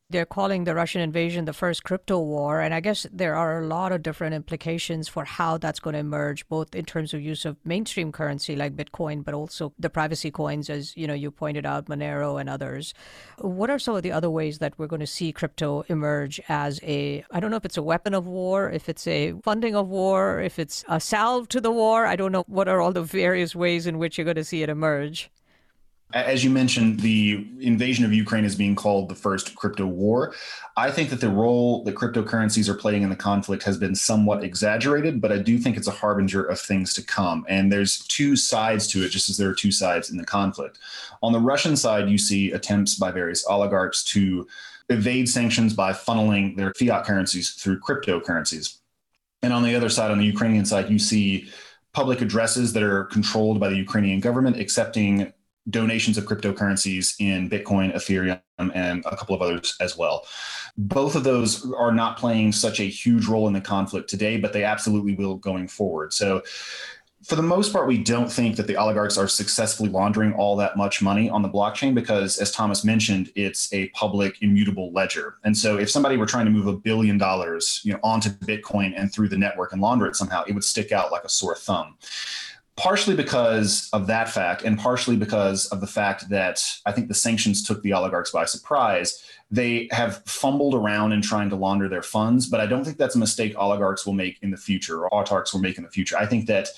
they're 0.10 0.26
calling 0.26 0.64
the 0.64 0.76
Russian 0.76 1.02
invasion 1.02 1.46
the 1.46 1.54
first 1.54 1.84
crypto 1.84 2.20
war. 2.20 2.62
And 2.62 2.74
I 2.74 2.80
guess 2.80 3.08
there 3.12 3.36
are 3.36 3.62
a 3.62 3.66
lot 3.66 3.92
of 3.92 4.04
different 4.04 4.36
implications 4.36 5.08
for 5.08 5.26
how 5.26 5.58
that's 5.58 5.80
going 5.80 5.96
to 5.96 6.00
emerge, 6.00 6.48
both 6.48 6.76
in 6.76 6.86
terms 6.86 7.14
of 7.14 7.22
use 7.22 7.44
of 7.44 7.58
mainstream 7.66 8.12
currency 8.12 8.56
like 8.56 8.76
Bitcoin, 8.76 9.24
but 9.24 9.34
also 9.34 9.74
the 9.80 9.90
privacy 9.90 10.30
coins, 10.30 10.70
as 10.70 10.96
you 10.96 11.08
know, 11.08 11.14
you 11.14 11.32
pointed 11.32 11.66
out, 11.66 11.88
Monero 11.88 12.40
and 12.40 12.50
others. 12.50 12.94
What 13.40 13.70
are 13.70 13.80
some 13.80 13.96
of 13.96 14.04
the 14.04 14.12
other 14.12 14.30
ways 14.30 14.60
that 14.60 14.78
we're 14.78 14.88
going 14.88 15.00
to 15.00 15.08
see 15.08 15.32
crypto 15.32 15.84
emerge 15.88 16.40
as 16.50 16.80
a, 16.84 17.26
I 17.32 17.40
don't 17.40 17.50
know 17.50 17.58
if 17.58 17.66
it's 17.66 17.78
a 17.78 17.84
weapon 17.84 18.14
of 18.14 18.28
war, 18.28 18.70
if 18.70 18.88
it's 18.90 19.08
a 19.08 19.34
funding 19.44 19.76
of 19.76 19.88
war, 19.88 20.40
if 20.40 20.60
it's 20.60 20.86
a 20.88 21.00
salve 21.00 21.50
to 21.50 21.62
the 21.62 21.72
war. 21.72 22.06
I 22.06 22.16
don't 22.16 22.32
know 22.32 22.46
what 22.48 22.68
are 22.68 22.80
all 22.80 22.94
the 22.94 23.02
various 23.02 23.56
ways 23.56 23.88
in 23.88 23.98
which 23.98 24.18
you're 24.18 24.26
going 24.26 24.36
to 24.36 24.44
see 24.44 24.62
it 24.62 24.70
emerge. 24.70 25.32
As 26.16 26.46
you 26.46 26.50
mentioned, 26.50 27.02
the 27.02 27.46
invasion 27.60 28.06
of 28.06 28.14
Ukraine 28.14 28.46
is 28.46 28.56
being 28.56 28.74
called 28.74 29.10
the 29.10 29.16
first 29.16 29.54
crypto 29.56 29.86
war. 29.86 30.34
I 30.78 30.90
think 30.90 31.10
that 31.10 31.20
the 31.20 31.28
role 31.30 31.84
that 31.84 31.96
cryptocurrencies 31.96 32.70
are 32.70 32.74
playing 32.74 33.04
in 33.04 33.10
the 33.10 33.18
conflict 33.18 33.64
has 33.64 33.78
been 33.78 33.96
somewhat 33.96 34.42
exaggerated, 34.42 35.20
but 35.20 35.34
I 35.34 35.40
do 35.40 35.58
think 35.58 35.76
it's 35.76 35.90
a 35.90 35.92
harbinger 35.92 36.42
of 36.46 36.58
things 36.58 36.94
to 36.94 37.04
come. 37.04 37.46
And 37.50 37.70
there's 37.70 38.00
two 38.08 38.38
sides 38.38 38.88
to 38.88 39.04
it, 39.04 39.10
just 39.10 39.30
as 39.30 39.36
there 39.36 39.50
are 39.50 39.54
two 39.54 39.74
sides 39.74 40.10
in 40.10 40.16
the 40.16 40.24
conflict. 40.24 40.80
On 41.22 41.34
the 41.34 41.40
Russian 41.40 41.76
side, 41.76 42.10
you 42.10 42.18
see 42.18 42.54
attempts 42.54 42.96
by 42.96 43.12
various 43.12 43.46
oligarchs 43.46 44.02
to 44.06 44.48
evade 44.88 45.28
sanctions 45.28 45.74
by 45.74 45.92
funneling 45.92 46.56
their 46.56 46.74
fiat 46.76 47.04
currencies 47.04 47.56
through 47.56 47.82
cryptocurrencies. 47.82 48.78
And 49.44 49.52
on 49.52 49.64
the 49.64 49.76
other 49.76 49.90
side, 49.90 50.12
on 50.12 50.20
the 50.20 50.26
Ukrainian 50.26 50.64
side, 50.64 50.90
you 50.90 50.98
see 50.98 51.50
public 51.92 52.22
addresses 52.22 52.72
that 52.72 52.84
are 52.84 53.04
controlled 53.06 53.60
by 53.60 53.68
the 53.68 53.76
Ukrainian 53.76 54.22
government 54.22 54.58
accepting 54.58 55.34
donations 55.70 56.18
of 56.18 56.26
cryptocurrencies 56.26 57.16
in 57.20 57.50
Bitcoin, 57.50 57.94
Ethereum, 57.96 58.40
and 58.74 59.04
a 59.06 59.16
couple 59.16 59.36
of 59.36 59.42
others 59.42 59.76
as 59.80 59.98
well. 59.98 60.26
Both 60.78 61.16
of 61.16 61.24
those 61.24 61.72
are 61.74 61.92
not 61.92 62.18
playing 62.18 62.52
such 62.52 62.80
a 62.80 62.84
huge 62.84 63.28
role 63.28 63.48
in 63.48 63.54
the 63.54 63.62
conflict 63.62 64.10
today, 64.10 64.38
but 64.38 64.54
they 64.54 64.64
absolutely 64.64 65.16
will 65.16 65.36
going 65.36 65.68
forward. 65.68 66.14
So, 66.14 66.44
for 67.24 67.36
the 67.36 67.42
most 67.42 67.74
part, 67.74 67.88
we 67.88 67.98
don't 67.98 68.32
think 68.32 68.56
that 68.56 68.68
the 68.68 68.76
oligarchs 68.76 69.18
are 69.18 69.28
successfully 69.28 69.90
laundering 69.90 70.34
all 70.34 70.56
that 70.58 70.78
much 70.78 71.02
money 71.02 71.28
on 71.28 71.42
the 71.42 71.50
blockchain 71.50 71.96
because, 71.96 72.38
as 72.38 72.52
Thomas 72.52 72.84
mentioned, 72.84 73.32
it's 73.36 73.74
a 73.74 73.90
public 73.90 74.44
immutable 74.44 74.92
ledger. 74.92 75.38
And 75.44 75.58
so, 75.58 75.78
if 75.78 75.90
somebody 75.90 76.18
were 76.18 76.28
trying 76.28 76.46
to 76.46 76.52
move 76.52 76.68
a 76.68 76.78
billion 76.78 77.18
dollars, 77.18 77.82
you 77.84 77.94
know, 77.94 78.00
onto 78.04 78.30
Bitcoin 78.30 78.94
and 78.96 79.12
through 79.12 79.30
the 79.30 79.38
network 79.38 79.74
and 79.74 79.82
launder 79.82 80.06
it 80.06 80.16
somehow, 80.16 80.44
it 80.44 80.54
would 80.54 80.64
stick 80.64 80.92
out 80.92 81.12
like 81.12 81.24
a 81.24 81.30
sore 81.30 81.56
thumb 81.56 81.98
partially 82.78 83.16
because 83.16 83.90
of 83.94 84.08
that 84.08 84.30
fact, 84.30 84.64
and 84.64 84.78
partially 84.78 85.16
because 85.16 85.68
of 85.68 85.80
the 85.80 85.88
fact 85.88 86.30
that 86.30 86.62
I 86.86 86.92
think 86.92 87.08
the 87.08 87.14
sanctions 87.14 87.64
took 87.64 87.82
the 87.82 87.94
oligarchs 87.94 88.32
by 88.32 88.46
surprise. 88.46 89.24
They 89.50 89.88
have 89.92 90.24
fumbled 90.26 90.76
around 90.76 91.14
in 91.14 91.22
trying 91.22 91.50
to 91.52 91.56
launder 91.56 91.88
their 91.88 92.02
funds, 92.02 92.48
but 92.48 92.60
I 92.60 92.66
don't 92.66 92.84
think 92.84 92.98
that's 92.98 93.16
a 93.16 93.20
mistake 93.20 93.58
oligarchs 93.58 94.06
will 94.06 94.14
make 94.14 94.40
in 94.42 94.52
the 94.52 94.58
future 94.58 95.08
or 95.08 95.24
autarchs 95.24 95.54
will 95.54 95.62
make 95.62 95.78
in 95.78 95.84
the 95.84 95.90
future. 95.90 96.18
I 96.18 96.26
think 96.26 96.48
that 96.48 96.70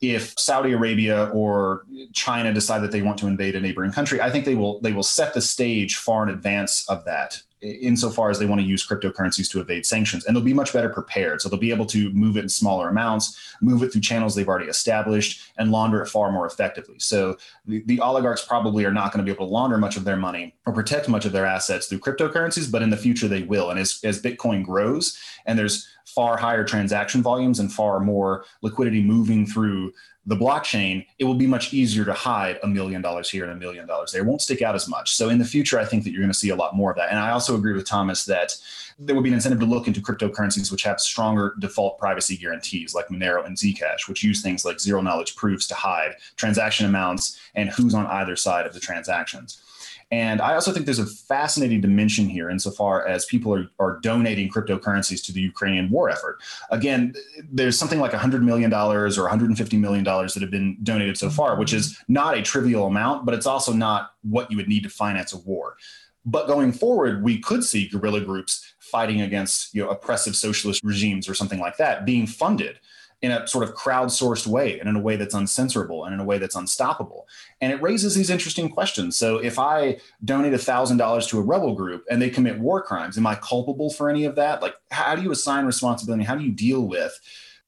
if 0.00 0.38
Saudi 0.38 0.72
Arabia 0.72 1.30
or 1.32 1.84
China 2.12 2.52
decide 2.52 2.80
that 2.80 2.92
they 2.92 3.02
want 3.02 3.18
to 3.18 3.26
invade 3.26 3.56
a 3.56 3.60
neighboring 3.60 3.92
country, 3.92 4.20
I 4.20 4.30
think 4.30 4.44
they 4.44 4.54
will 4.54 4.80
they 4.80 4.92
will 4.92 5.02
set 5.02 5.34
the 5.34 5.40
stage 5.40 5.96
far 5.96 6.22
in 6.22 6.28
advance 6.28 6.88
of 6.88 7.04
that 7.04 7.42
insofar 7.60 8.30
as 8.30 8.38
they 8.38 8.46
want 8.46 8.60
to 8.60 8.66
use 8.66 8.86
cryptocurrencies 8.86 9.50
to 9.50 9.60
evade 9.60 9.84
sanctions. 9.84 10.24
And 10.24 10.34
they'll 10.34 10.44
be 10.44 10.54
much 10.54 10.72
better 10.72 10.88
prepared. 10.88 11.40
So 11.40 11.48
they'll 11.48 11.58
be 11.58 11.72
able 11.72 11.86
to 11.86 12.10
move 12.12 12.36
it 12.36 12.44
in 12.44 12.48
smaller 12.48 12.88
amounts, 12.88 13.56
move 13.60 13.82
it 13.82 13.92
through 13.92 14.02
channels 14.02 14.34
they've 14.34 14.48
already 14.48 14.68
established, 14.68 15.50
and 15.58 15.72
launder 15.72 16.02
it 16.02 16.06
far 16.06 16.30
more 16.30 16.46
effectively. 16.46 16.98
So 16.98 17.36
the, 17.66 17.82
the 17.86 18.00
oligarchs 18.00 18.44
probably 18.44 18.84
are 18.84 18.92
not 18.92 19.12
going 19.12 19.24
to 19.24 19.28
be 19.28 19.34
able 19.34 19.46
to 19.46 19.52
launder 19.52 19.78
much 19.78 19.96
of 19.96 20.04
their 20.04 20.16
money 20.16 20.54
or 20.66 20.72
protect 20.72 21.08
much 21.08 21.24
of 21.24 21.32
their 21.32 21.46
assets 21.46 21.86
through 21.86 21.98
cryptocurrencies, 21.98 22.70
but 22.70 22.82
in 22.82 22.90
the 22.90 22.96
future 22.96 23.28
they 23.28 23.42
will. 23.42 23.70
And 23.70 23.80
as, 23.80 24.00
as 24.04 24.22
Bitcoin 24.22 24.64
grows 24.64 25.18
and 25.46 25.58
there's 25.58 25.88
far 26.18 26.36
higher 26.36 26.64
transaction 26.64 27.22
volumes 27.22 27.60
and 27.60 27.72
far 27.72 28.00
more 28.00 28.44
liquidity 28.62 29.00
moving 29.00 29.46
through 29.46 29.92
the 30.26 30.34
blockchain, 30.34 31.06
it 31.20 31.24
will 31.24 31.36
be 31.36 31.46
much 31.46 31.72
easier 31.72 32.04
to 32.04 32.12
hide 32.12 32.58
a 32.64 32.66
million 32.66 33.00
dollars 33.00 33.30
here 33.30 33.44
and 33.44 33.52
a 33.52 33.54
million 33.54 33.86
dollars 33.86 34.10
there. 34.10 34.22
It 34.22 34.24
won't 34.26 34.42
stick 34.42 34.60
out 34.60 34.74
as 34.74 34.88
much. 34.88 35.14
So 35.14 35.28
in 35.28 35.38
the 35.38 35.44
future, 35.44 35.78
I 35.78 35.84
think 35.84 36.02
that 36.02 36.10
you're 36.10 36.20
going 36.20 36.32
to 36.32 36.36
see 36.36 36.48
a 36.48 36.56
lot 36.56 36.74
more 36.74 36.90
of 36.90 36.96
that. 36.96 37.10
And 37.10 37.20
I 37.20 37.30
also 37.30 37.54
agree 37.54 37.72
with 37.72 37.86
Thomas 37.86 38.24
that 38.24 38.56
there 38.98 39.14
would 39.14 39.22
be 39.22 39.30
an 39.30 39.34
incentive 39.34 39.60
to 39.60 39.64
look 39.64 39.86
into 39.86 40.00
cryptocurrencies 40.00 40.72
which 40.72 40.82
have 40.82 41.00
stronger 41.00 41.54
default 41.60 42.00
privacy 42.00 42.36
guarantees 42.36 42.96
like 42.96 43.06
Monero 43.06 43.46
and 43.46 43.56
Zcash, 43.56 44.08
which 44.08 44.24
use 44.24 44.42
things 44.42 44.64
like 44.64 44.80
zero 44.80 45.00
knowledge 45.00 45.36
proofs 45.36 45.68
to 45.68 45.76
hide 45.76 46.16
transaction 46.34 46.84
amounts 46.84 47.38
and 47.54 47.68
who's 47.70 47.94
on 47.94 48.08
either 48.08 48.34
side 48.34 48.66
of 48.66 48.74
the 48.74 48.80
transactions. 48.80 49.62
And 50.10 50.40
I 50.40 50.54
also 50.54 50.72
think 50.72 50.86
there's 50.86 50.98
a 50.98 51.06
fascinating 51.06 51.82
dimension 51.82 52.28
here 52.28 52.48
insofar 52.48 53.06
as 53.06 53.26
people 53.26 53.54
are, 53.54 53.68
are 53.78 53.98
donating 54.00 54.48
cryptocurrencies 54.48 55.24
to 55.26 55.32
the 55.32 55.40
Ukrainian 55.40 55.90
war 55.90 56.08
effort. 56.08 56.38
Again, 56.70 57.14
there's 57.50 57.78
something 57.78 58.00
like 58.00 58.12
$100 58.12 58.42
million 58.42 58.72
or 58.72 59.08
$150 59.08 59.78
million 59.78 60.04
that 60.04 60.38
have 60.40 60.50
been 60.50 60.78
donated 60.82 61.18
so 61.18 61.28
far, 61.28 61.58
which 61.58 61.74
is 61.74 61.98
not 62.08 62.38
a 62.38 62.42
trivial 62.42 62.86
amount, 62.86 63.26
but 63.26 63.34
it's 63.34 63.46
also 63.46 63.72
not 63.72 64.12
what 64.22 64.50
you 64.50 64.56
would 64.56 64.68
need 64.68 64.82
to 64.84 64.88
finance 64.88 65.34
a 65.34 65.38
war. 65.38 65.76
But 66.24 66.46
going 66.46 66.72
forward, 66.72 67.22
we 67.22 67.38
could 67.38 67.62
see 67.62 67.88
guerrilla 67.88 68.22
groups 68.22 68.74
fighting 68.78 69.20
against 69.20 69.74
you 69.74 69.82
know, 69.82 69.90
oppressive 69.90 70.36
socialist 70.36 70.82
regimes 70.82 71.28
or 71.28 71.34
something 71.34 71.60
like 71.60 71.76
that 71.76 72.06
being 72.06 72.26
funded 72.26 72.78
in 73.20 73.32
a 73.32 73.46
sort 73.48 73.68
of 73.68 73.74
crowdsourced 73.74 74.46
way 74.46 74.78
and 74.78 74.88
in 74.88 74.94
a 74.94 75.00
way 75.00 75.16
that's 75.16 75.34
uncensorable 75.34 76.04
and 76.04 76.14
in 76.14 76.20
a 76.20 76.24
way 76.24 76.38
that's 76.38 76.54
unstoppable. 76.54 77.26
And 77.60 77.72
it 77.72 77.82
raises 77.82 78.14
these 78.14 78.30
interesting 78.30 78.68
questions. 78.68 79.16
So 79.16 79.38
if 79.38 79.58
I 79.58 79.98
donate 80.24 80.52
$1,000 80.52 81.28
to 81.28 81.38
a 81.38 81.42
rebel 81.42 81.74
group 81.74 82.04
and 82.10 82.22
they 82.22 82.30
commit 82.30 82.60
war 82.60 82.80
crimes, 82.80 83.18
am 83.18 83.26
I 83.26 83.34
culpable 83.34 83.90
for 83.90 84.08
any 84.08 84.24
of 84.24 84.36
that? 84.36 84.62
Like, 84.62 84.74
how 84.90 85.16
do 85.16 85.22
you 85.22 85.32
assign 85.32 85.66
responsibility? 85.66 86.24
How 86.24 86.36
do 86.36 86.44
you 86.44 86.52
deal 86.52 86.82
with 86.82 87.18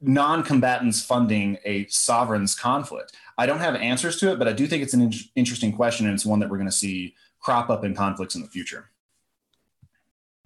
non 0.00 0.44
combatants 0.44 1.02
funding 1.02 1.58
a 1.64 1.86
sovereign's 1.86 2.54
conflict? 2.54 3.16
I 3.36 3.46
don't 3.46 3.58
have 3.58 3.74
answers 3.74 4.18
to 4.18 4.30
it, 4.30 4.38
but 4.38 4.46
I 4.46 4.52
do 4.52 4.68
think 4.68 4.82
it's 4.84 4.94
an 4.94 5.02
in- 5.02 5.12
interesting 5.34 5.72
question. 5.72 6.06
And 6.06 6.14
it's 6.14 6.26
one 6.26 6.38
that 6.40 6.48
we're 6.48 6.58
going 6.58 6.68
to 6.68 6.72
see 6.72 7.14
crop 7.40 7.70
up 7.70 7.84
in 7.84 7.94
conflicts 7.94 8.36
in 8.36 8.42
the 8.42 8.48
future. 8.48 8.90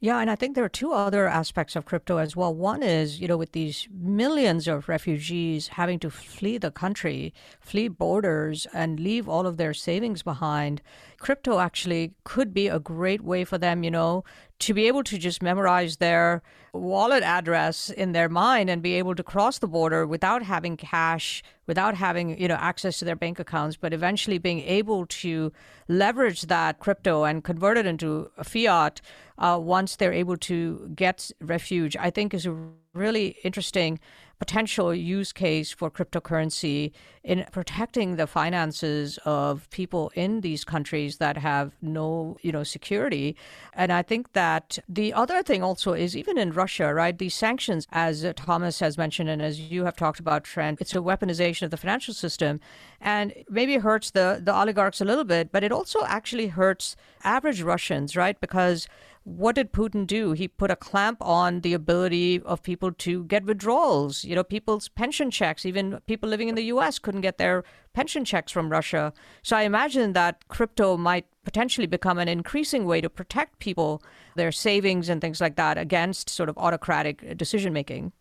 Yeah, 0.05 0.19
and 0.19 0.31
I 0.31 0.37
think 0.37 0.55
there 0.55 0.65
are 0.65 0.69
two 0.69 0.93
other 0.93 1.27
aspects 1.27 1.77
of 1.77 1.87
crypto 1.87 2.19
as 2.19 2.37
well. 2.37 2.53
One 2.55 2.83
is, 2.83 3.23
you 3.23 3.27
know, 3.27 3.39
with 3.39 3.53
these 3.53 3.89
millions 3.91 4.69
of 4.69 4.87
refugees 4.87 5.69
having 5.69 5.99
to 6.01 6.11
flee 6.11 6.59
the 6.59 6.71
country, 6.71 7.33
flee 7.59 7.89
borders, 7.89 8.67
and 8.75 9.01
leave 9.01 9.31
all 9.31 9.47
of 9.47 9.57
their 9.57 9.73
savings 9.73 10.23
behind, 10.23 10.83
crypto 11.25 11.59
actually 11.59 12.13
could 12.25 12.53
be 12.53 12.69
a 12.69 12.79
great 12.79 13.23
way 13.23 13.45
for 13.45 13.57
them, 13.57 13.83
you 13.83 13.91
know, 13.91 14.23
to 14.59 14.75
be 14.75 14.87
able 14.87 15.03
to 15.03 15.17
just 15.17 15.43
memorize 15.43 15.97
their 15.97 16.43
wallet 16.75 17.23
address 17.23 17.89
in 17.89 18.13
their 18.13 18.29
mind 18.29 18.69
and 18.69 18.83
be 18.83 18.93
able 18.93 19.15
to 19.15 19.23
cross 19.23 19.59
the 19.59 19.67
border 19.67 20.07
without 20.07 20.43
having 20.43 20.77
cash, 20.77 21.43
without 21.67 21.95
having 21.95 22.39
you 22.39 22.47
know 22.47 22.57
access 22.61 22.99
to 22.99 23.07
their 23.07 23.17
bank 23.17 23.39
accounts, 23.39 23.75
but 23.75 23.95
eventually 23.95 24.37
being 24.37 24.61
able 24.61 25.07
to 25.07 25.51
leverage 25.89 26.43
that 26.43 26.79
crypto 26.79 27.25
and 27.25 27.43
convert 27.43 27.79
it 27.79 27.87
into 27.87 28.31
fiat 28.43 29.01
uh, 29.39 29.59
once 29.59 29.97
they're 29.97 30.13
able 30.13 30.37
to 30.37 30.93
get 30.95 31.31
refuge, 31.41 31.97
I 31.97 32.11
think 32.11 32.35
is 32.35 32.45
a 32.45 32.55
really 32.93 33.39
interesting 33.43 33.99
potential 34.39 34.95
use 34.95 35.33
case 35.33 35.71
for 35.73 35.91
cryptocurrency 35.91 36.93
in 37.23 37.45
protecting 37.53 38.17
the 38.17 38.27
finances 38.27 39.19
of 39.25 39.69
people 39.71 40.13
in 40.15 40.41
these 40.43 40.65
countries 40.65 41.17
that 41.19 41.37
have 41.37 41.73
no, 41.81 42.37
you 42.43 42.53
know, 42.53 42.63
security. 42.63 43.37
And 43.73 43.93
I 43.93 44.03
think 44.03 44.33
that 44.33 44.79
the 44.89 45.13
other 45.13 45.43
thing 45.43 45.63
also 45.63 45.93
is 45.93 46.17
even 46.17 46.37
in 46.37 46.53
Russia, 46.53 46.93
right? 46.93 47.17
These 47.17 47.35
sanctions, 47.35 47.87
as 47.93 48.27
Thomas 48.37 48.81
has 48.81 48.99
mentioned 48.99 49.31
and 49.31 49.41
as 49.41 49.61
you 49.61 49.85
have 49.85 49.97
talked 49.97 50.21
about, 50.21 50.45
Trent, 50.45 50.81
it's 50.81 50.95
a 50.95 50.99
weaponization 50.99 51.63
of 51.63 51.71
the 51.71 51.77
financial 51.77 52.15
system, 52.15 52.61
and 53.01 53.33
maybe 53.49 53.77
hurts 53.77 54.11
the 54.11 54.41
the 54.43 54.55
oligarchs 54.55 55.01
a 55.01 55.05
little 55.05 55.25
bit, 55.25 55.53
but 55.53 55.65
it 55.65 55.73
also 55.73 56.05
actually 56.05 56.49
hurts 56.49 56.97
average 57.23 57.63
Russians, 57.63 58.17
right? 58.17 58.41
Because 58.41 58.89
what 59.25 59.55
did 59.55 59.73
Putin 59.73 60.07
do? 60.07 60.33
He 60.33 60.47
put 60.47 60.71
a 60.71 60.77
clamp 60.77 61.19
on 61.23 61.63
the 61.63 61.73
ability 61.73 62.41
of 62.43 62.63
people 62.63 62.93
to 62.93 63.25
get 63.25 63.45
withdrawals. 63.45 64.23
You 64.23 64.35
know, 64.35 64.45
people's 64.45 64.89
pension 64.89 65.31
checks, 65.31 65.65
even 65.65 65.99
people 66.07 66.29
living 66.29 66.49
in 66.49 66.55
the 66.55 66.65
US 66.65 66.99
couldn't 66.99 67.23
get 67.23 67.39
their 67.39 67.65
pension 67.95 68.25
checks 68.25 68.53
from 68.53 68.69
Russia. 68.69 69.15
So 69.43 69.57
I 69.57 69.63
imagine 69.63 70.13
that 70.13 70.47
crypto 70.49 70.99
might 70.99 71.27
potentially 71.43 71.87
become 71.87 72.19
an 72.19 72.29
increasing 72.29 72.85
way 72.85 73.01
to 73.01 73.09
protect 73.09 73.59
people, 73.61 74.03
their 74.37 74.53
savings 74.53 75.09
and 75.09 75.23
things 75.23 75.41
like 75.41 75.57
that 75.57 75.79
against 75.79 76.29
sort 76.29 76.51
of 76.51 76.59
autocratic 76.59 77.37
decision 77.39 77.73
making. 77.73 78.13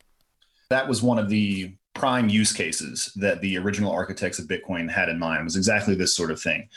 That 0.69 0.87
was 0.87 1.03
one 1.03 1.19
of 1.19 1.29
the 1.29 1.75
prime 1.93 2.29
use 2.29 2.53
cases 2.53 3.11
that 3.17 3.41
the 3.41 3.57
original 3.57 3.91
architects 3.91 4.39
of 4.39 4.47
Bitcoin 4.47 4.89
had 4.89 5.09
in 5.09 5.19
mind 5.19 5.43
was 5.43 5.55
exactly 5.55 5.95
this 5.95 6.15
sort 6.15 6.31
of 6.31 6.41
thing. 6.41 6.69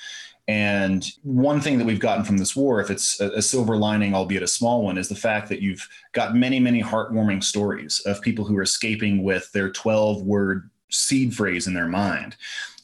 And 0.48 1.04
one 1.24 1.60
thing 1.60 1.78
that 1.78 1.86
we've 1.86 1.98
gotten 1.98 2.24
from 2.24 2.38
this 2.38 2.54
war, 2.54 2.80
if 2.80 2.88
it's 2.88 3.20
a, 3.20 3.42
silver 3.42 3.76
lining, 3.76 4.14
albeit 4.14 4.44
a 4.44 4.48
small 4.48 4.82
one, 4.82 4.96
is 4.96 5.08
the 5.08 5.16
fact 5.16 5.48
that 5.48 5.60
you've 5.60 5.88
got 6.12 6.36
many, 6.36 6.60
many 6.60 6.80
heartwarming 6.80 7.42
stories 7.42 8.00
of 8.06 8.20
people 8.20 8.44
who 8.44 8.56
are 8.56 8.62
escaping 8.62 9.24
with 9.24 9.50
their 9.52 9.70
12 9.70 10.22
word 10.22 10.70
seed 10.88 11.34
phrase 11.34 11.66
in 11.66 11.74
their 11.74 11.88
mind 11.88 12.36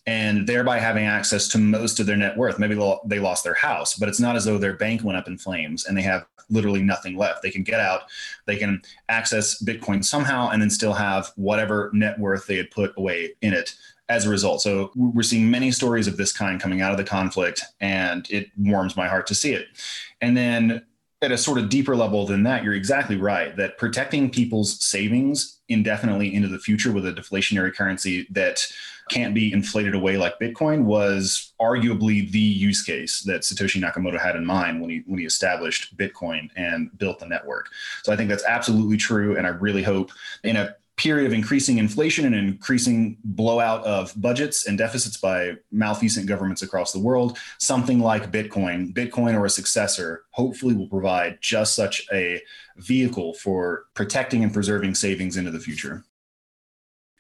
and 0.07 0.49
thereby 0.49 0.81
having 0.81 1.07
access 1.07 1.47
to 1.47 1.59
most 1.59 2.01
of 2.01 2.07
their 2.07 2.17
net 2.17 2.37
worth. 2.37 2.59
Maybe 2.59 2.75
they 3.07 3.21
lost 3.21 3.45
their 3.45 3.55
house, 3.55 3.97
but 3.97 4.09
it's 4.09 4.19
not 4.19 4.35
as 4.35 4.45
though 4.45 4.59
their 4.59 4.77
bank 4.77 5.05
went 5.05 5.17
up 5.17 5.29
in 5.29 5.39
flames 5.39 5.87
and 5.87 5.97
they 5.97 6.03
have 6.03 6.27
literally 6.51 6.83
nothing 6.83 7.17
left. 7.17 7.43
They 7.43 7.51
can 7.51 7.63
get 7.63 7.79
out, 7.79 8.03
they 8.47 8.57
can 8.57 8.83
access 9.09 9.63
Bitcoin 9.63 10.05
somehow, 10.05 10.51
and 10.51 10.61
then 10.61 10.71
still 10.71 10.93
have 10.93 11.31
whatever 11.37 11.91
net 11.93 12.19
worth 12.19 12.47
they 12.47 12.57
had 12.57 12.73
put 12.73 12.93
away 12.97 13.35
in 13.43 13.55
it 13.55 13.77
as 14.09 14.27
a 14.27 14.31
result. 14.31 14.61
So 14.63 14.91
we're 14.95 15.23
seeing 15.23 15.51
many 15.51 15.71
stories 15.71 16.07
of 16.07 16.17
this 16.17 16.33
kind 16.33 16.61
coming 16.61 16.81
out 16.81 16.93
of 16.93 16.99
the 16.99 17.05
conflict, 17.05 17.63
and 17.81 18.29
it 18.31 18.49
warms 18.59 18.97
my 18.97 19.09
heart 19.09 19.27
to 19.29 19.35
see 19.35 19.53
it. 19.53 19.67
And 20.21 20.37
then 20.37 20.85
at 21.23 21.33
a 21.33 21.39
sort 21.39 21.59
of 21.59 21.69
deeper 21.69 21.95
level 21.95 22.27
than 22.27 22.43
that, 22.43 22.65
you're 22.65 22.75
exactly 22.75 23.17
right 23.17 23.57
that 23.57 23.79
protecting 23.79 24.29
people's 24.29 24.85
savings 24.85 25.61
indefinitely 25.69 26.35
into 26.35 26.49
the 26.49 26.59
future 26.59 26.93
with 26.93 27.07
a 27.07 27.13
deflationary 27.13 27.73
currency 27.73 28.27
that 28.31 28.67
can't 29.09 29.35
be 29.35 29.53
inflated 29.53 29.95
away 29.95 30.17
like 30.17 30.39
Bitcoin 30.39 30.85
was 30.85 31.53
arguably 31.61 32.31
the 32.31 32.39
use 32.39 32.83
case 32.83 33.21
that 33.23 33.43
Satoshi 33.43 33.81
Nakamoto 33.81 34.19
had 34.19 34.37
in 34.37 34.45
mind 34.45 34.81
when 34.81 34.91
he 34.91 35.03
when 35.07 35.19
he 35.19 35.27
established 35.27 35.97
Bitcoin 35.97 36.51
and 36.57 36.97
built 36.99 37.19
the 37.19 37.27
network. 37.27 37.69
So 38.03 38.13
I 38.13 38.17
think 38.17 38.29
that's 38.29 38.45
absolutely 38.45 38.97
true, 38.97 39.37
and 39.37 39.47
I 39.47 39.51
really 39.51 39.83
hope 39.83 40.11
in 40.45 40.57
a 40.57 40.77
period 41.03 41.27
of 41.27 41.33
increasing 41.33 41.79
inflation 41.79 42.25
and 42.27 42.35
increasing 42.37 43.19
blowout 43.25 43.83
of 43.85 44.13
budgets 44.21 44.69
and 44.69 44.79
deficits 44.79 45.17
by 45.17 45.53
malfeasant 45.73 46.29
governments 46.29 46.63
across 46.63 46.93
the 46.93 46.99
world, 46.99 47.39
something 47.59 47.99
like 47.99 48.31
Bitcoin, 48.31 48.95
Bitcoin 48.95 49.35
or 49.35 49.45
a 49.45 49.51
successor, 49.51 50.23
hopefully 50.31 50.77
will 50.77 50.87
provide 50.87 51.39
just 51.41 51.75
such 51.75 52.07
a 52.13 52.41
vehicle 52.77 53.35
for 53.35 53.87
protecting 53.95 54.45
and 54.45 54.55
preserving 54.55 54.95
savings 54.95 55.37
into 55.37 55.51
the 55.51 55.59
future. 55.59 56.05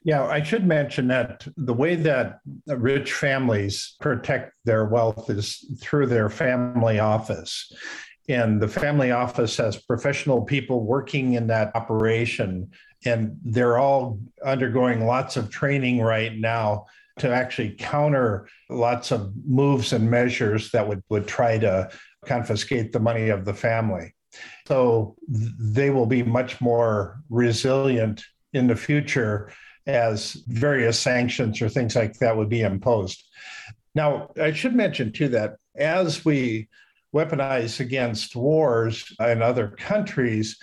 Yeah, 0.04 0.26
I 0.26 0.44
should 0.44 0.64
mention 0.64 1.08
that 1.08 1.44
the 1.56 1.74
way 1.74 1.96
that 1.96 2.38
rich 2.68 3.12
families 3.12 3.96
protect 4.00 4.52
their 4.64 4.84
wealth 4.84 5.28
is 5.28 5.64
through 5.80 6.06
their 6.06 6.28
family 6.28 7.00
office. 7.00 7.72
And 8.28 8.62
the 8.62 8.68
family 8.68 9.10
office 9.10 9.56
has 9.56 9.76
professional 9.76 10.42
people 10.42 10.84
working 10.84 11.34
in 11.34 11.48
that 11.48 11.74
operation 11.74 12.70
and 13.04 13.36
they're 13.44 13.78
all 13.78 14.18
undergoing 14.44 15.06
lots 15.06 15.36
of 15.36 15.50
training 15.50 16.00
right 16.00 16.36
now 16.36 16.86
to 17.18 17.28
actually 17.28 17.74
counter 17.78 18.48
lots 18.70 19.10
of 19.10 19.32
moves 19.44 19.92
and 19.92 20.10
measures 20.10 20.70
that 20.70 20.86
would, 20.86 21.02
would 21.08 21.26
try 21.26 21.58
to 21.58 21.90
confiscate 22.24 22.92
the 22.92 23.00
money 23.00 23.28
of 23.28 23.44
the 23.44 23.54
family. 23.54 24.14
So 24.66 25.16
they 25.28 25.90
will 25.90 26.06
be 26.06 26.22
much 26.22 26.60
more 26.60 27.20
resilient 27.28 28.24
in 28.52 28.66
the 28.66 28.76
future 28.76 29.52
as 29.86 30.34
various 30.46 30.98
sanctions 30.98 31.60
or 31.60 31.68
things 31.68 31.96
like 31.96 32.14
that 32.18 32.36
would 32.36 32.48
be 32.48 32.62
imposed. 32.62 33.22
Now, 33.94 34.30
I 34.40 34.52
should 34.52 34.74
mention 34.74 35.12
too 35.12 35.28
that 35.28 35.56
as 35.76 36.24
we 36.24 36.68
weaponize 37.14 37.80
against 37.80 38.34
wars 38.34 39.14
in 39.20 39.42
other 39.42 39.68
countries, 39.68 40.56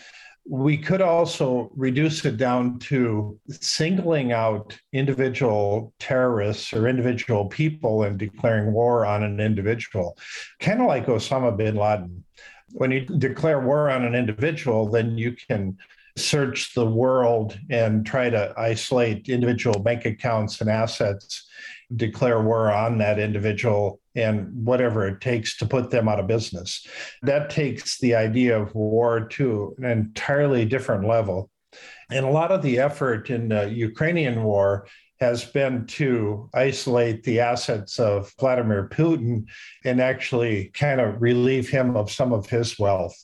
we 0.49 0.75
could 0.75 1.01
also 1.01 1.69
reduce 1.75 2.25
it 2.25 2.37
down 2.37 2.79
to 2.79 3.39
singling 3.49 4.31
out 4.31 4.75
individual 4.93 5.93
terrorists 5.99 6.73
or 6.73 6.87
individual 6.87 7.45
people 7.45 8.01
and 8.01 8.17
declaring 8.17 8.73
war 8.73 9.05
on 9.05 9.21
an 9.21 9.39
individual, 9.39 10.17
kind 10.59 10.81
of 10.81 10.87
like 10.87 11.05
Osama 11.05 11.55
bin 11.55 11.75
Laden. 11.75 12.23
When 12.71 12.89
you 12.89 13.01
declare 13.01 13.59
war 13.59 13.91
on 13.91 14.03
an 14.03 14.15
individual, 14.15 14.89
then 14.89 15.19
you 15.19 15.33
can 15.33 15.77
search 16.17 16.73
the 16.73 16.85
world 16.85 17.57
and 17.69 18.03
try 18.03 18.31
to 18.31 18.51
isolate 18.57 19.29
individual 19.29 19.79
bank 19.79 20.05
accounts 20.05 20.61
and 20.61 20.69
assets, 20.69 21.47
declare 21.95 22.41
war 22.41 22.71
on 22.71 22.97
that 22.99 23.19
individual 23.19 23.99
and 24.15 24.49
whatever 24.65 25.07
it 25.07 25.21
takes 25.21 25.57
to 25.57 25.65
put 25.65 25.89
them 25.89 26.07
out 26.07 26.19
of 26.19 26.27
business. 26.27 26.85
That 27.21 27.49
takes 27.49 27.99
the 27.99 28.15
idea 28.15 28.59
of 28.59 28.75
war 28.75 29.27
to 29.27 29.75
an 29.77 29.85
entirely 29.85 30.65
different 30.65 31.07
level. 31.07 31.49
And 32.11 32.25
a 32.25 32.31
lot 32.31 32.51
of 32.51 32.61
the 32.61 32.79
effort 32.79 33.29
in 33.29 33.49
the 33.49 33.69
Ukrainian 33.69 34.43
war 34.43 34.87
has 35.19 35.43
been 35.43 35.85
to 35.85 36.49
isolate 36.53 37.23
the 37.23 37.41
assets 37.41 37.99
of 37.99 38.33
Vladimir 38.39 38.87
Putin 38.89 39.45
and 39.83 40.01
actually 40.01 40.71
kind 40.73 41.01
of 41.01 41.21
relieve 41.21 41.69
him 41.69 41.97
of 41.97 42.11
some 42.11 42.31
of 42.31 42.49
his 42.49 42.79
wealth. 42.79 43.15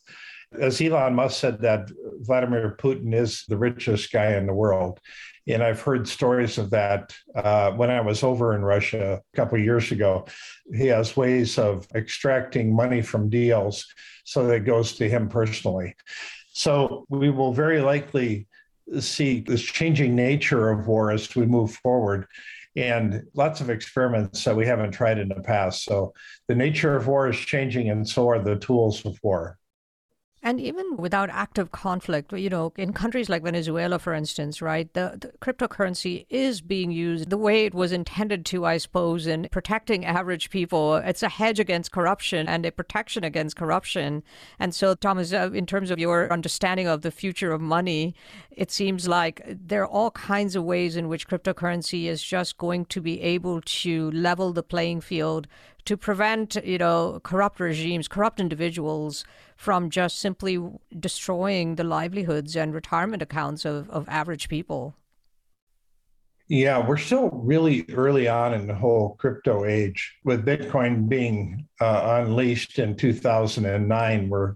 As 0.60 0.82
Elon 0.82 1.16
Musk 1.16 1.40
said, 1.40 1.62
that 1.62 1.90
Vladimir 2.20 2.78
Putin 2.80 3.14
is 3.14 3.46
the 3.48 3.58
richest 3.58 4.12
guy 4.12 4.36
in 4.36 4.46
the 4.46 4.54
world. 4.54 5.00
And 5.48 5.64
I've 5.64 5.82
heard 5.82 6.08
stories 6.08 6.58
of 6.58 6.72
that 6.72 7.16
uh, 7.36 7.72
when 7.72 7.92
I 7.92 8.02
was 8.02 8.24
over 8.24 8.56
in 8.56 8.64
Russia 8.64 9.22
a 9.22 9.38
couple 9.38 9.58
of 9.58 9.64
years 9.64 9.92
ago. 9.92 10.26
He 10.74 10.88
has 10.88 11.16
ways 11.16 11.60
of 11.60 11.88
extracting 11.94 12.76
money 12.76 13.02
from 13.02 13.30
deals 13.30 13.86
so 14.24 14.48
that 14.48 14.56
it 14.56 14.66
goes 14.66 14.94
to 14.94 15.10
him 15.10 15.30
personally. 15.30 15.96
So 16.54 17.06
we 17.10 17.30
will 17.30 17.54
very 17.54 17.82
likely 17.82 18.48
see 19.00 19.42
this 19.42 19.62
changing 19.62 20.16
nature 20.16 20.70
of 20.70 20.88
war 20.88 21.12
as 21.12 21.36
we 21.36 21.46
move 21.46 21.74
forward 21.76 22.28
and 22.76 23.24
lots 23.34 23.62
of 23.62 23.70
experiments 23.70 24.44
that 24.44 24.56
we 24.56 24.66
haven't 24.66 24.92
tried 24.92 25.18
in 25.18 25.30
the 25.30 25.42
past. 25.42 25.84
So 25.84 26.14
the 26.48 26.56
nature 26.56 26.96
of 26.96 27.08
war 27.08 27.30
is 27.30 27.38
changing, 27.38 27.90
and 27.90 28.08
so 28.08 28.30
are 28.30 28.40
the 28.40 28.58
tools 28.58 29.06
of 29.06 29.18
war. 29.24 29.58
And 30.46 30.62
even 30.62 30.98
without 30.98 31.32
active 31.32 31.72
conflict, 31.72 32.32
you 32.32 32.52
know, 32.52 32.72
in 32.78 32.94
countries 32.94 33.30
like 33.30 33.42
Venezuela, 33.42 33.98
for 33.98 34.14
instance, 34.14 34.62
right, 34.62 34.94
the, 34.94 35.18
the, 35.20 35.32
cryptocurrency 35.40 36.28
is 36.30 36.62
being 36.62 36.92
used 36.92 37.32
the 37.32 37.38
way 37.38 37.66
it 37.66 37.74
was 37.74 37.92
intended 37.92 38.46
to, 38.46 38.64
I 38.64 38.78
suppose, 38.78 39.26
in 39.26 39.48
protecting 39.52 40.06
average 40.06 40.52
people. 40.52 40.98
It's 40.98 41.24
a 41.24 41.30
hedge 41.30 41.60
against 41.60 41.92
corruption 41.92 42.48
and 42.48 42.64
a 42.64 42.72
protection 42.72 43.24
against 43.24 43.56
corruption. 43.56 44.22
And 44.60 44.76
so, 44.76 44.94
Thomas, 44.94 45.34
uh, 45.34 45.50
in 45.52 45.66
terms 45.66 45.90
of 45.90 45.98
your 45.98 46.32
understanding 46.32 46.88
of 46.88 47.02
the 47.02 47.10
future 47.10 47.52
of 47.52 47.60
money, 47.60 48.14
it 48.52 48.70
seems 48.70 49.08
like 49.08 49.42
there 49.48 49.82
are 49.82 49.88
all 49.88 50.12
kinds 50.12 50.56
of 50.56 50.64
ways 50.64 50.96
in 50.96 51.08
which 51.08 51.28
cryptocurrency 51.28 52.06
is 52.06 52.22
just 52.22 52.60
going 52.60 52.86
to 52.86 53.02
be 53.02 53.20
able 53.20 53.62
to 53.62 54.12
level 54.12 54.54
the 54.54 54.62
playing 54.62 55.02
field 55.02 55.48
to 55.86 55.96
prevent, 55.96 56.56
you 56.64 56.78
know, 56.78 57.20
corrupt 57.24 57.60
regimes, 57.60 58.08
corrupt 58.08 58.40
individuals 58.40 59.24
from 59.56 59.90
just 59.90 60.20
simply 60.20 60.60
destroying 61.00 61.76
the 61.76 61.84
livelihoods 61.84 62.56
and 62.56 62.74
retirement 62.74 63.22
accounts 63.22 63.66
of, 63.66 63.90
of 63.90 64.08
average 64.10 64.50
people. 64.50 64.96
Yeah, 66.48 66.88
we're 66.88 66.98
still 66.98 67.30
really 67.32 67.86
early 67.92 68.28
on 68.28 68.54
in 68.54 68.68
the 68.68 68.76
whole 68.76 69.16
crypto 69.16 69.66
age. 69.66 70.16
With 70.24 70.46
Bitcoin 70.46 71.10
being 71.10 71.68
uh, 71.82 72.22
unleashed 72.24 72.78
in 72.78 72.96
2009, 72.96 74.30
we're 74.30 74.56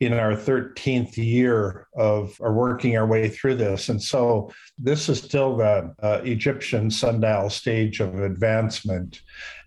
in 0.00 0.12
our 0.12 0.32
13th 0.34 1.16
year 1.16 1.86
of 1.96 2.36
our 2.42 2.52
working 2.52 2.96
our 2.96 3.06
way 3.06 3.28
through 3.28 3.54
this. 3.54 3.88
And 3.88 4.02
so 4.02 4.52
this 4.76 5.08
is 5.08 5.22
still 5.22 5.56
the 5.56 5.94
uh, 6.02 6.20
Egyptian 6.24 6.90
sundial 6.90 7.48
stage 7.48 8.00
of 8.00 8.20
advancement. 8.20 9.22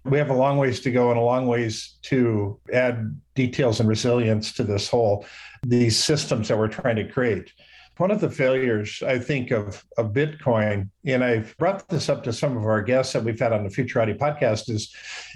We 0.06 0.18
have 0.20 0.30
a 0.30 0.36
long 0.36 0.58
ways 0.58 0.80
to 0.82 0.91
go 0.91 1.10
and 1.10 1.20
a 1.20 1.24
long 1.24 1.48
ways 1.48 1.98
to 2.04 2.60
add 2.72 3.20
details 3.34 3.80
and 3.80 3.89
resilience 3.89 4.54
to 4.54 4.63
this 4.63 4.88
whole, 4.88 5.26
these 5.63 5.98
systems 5.98 6.48
that 6.48 6.58
we're 6.58 6.68
trying 6.68 6.96
to 6.98 7.08
create. 7.08 7.52
One 7.98 8.12
of 8.12 8.22
the 8.22 8.30
failures, 8.30 9.02
I 9.06 9.18
think, 9.18 9.52
of, 9.52 9.84
of 9.98 10.13
Bitcoin, 10.13 10.89
and 11.06 11.24
I've 11.24 11.56
brought 11.58 11.88
this 11.88 12.10
up 12.10 12.24
to 12.26 12.34
some 12.34 12.56
of 12.58 12.65
our 12.65 12.82
guests 12.82 13.13
that 13.13 13.24
we've 13.24 13.39
had 13.39 13.54
on 13.54 13.63
the 13.63 13.70
Futurati 13.70 14.18
podcast, 14.18 14.70
is 14.70 14.94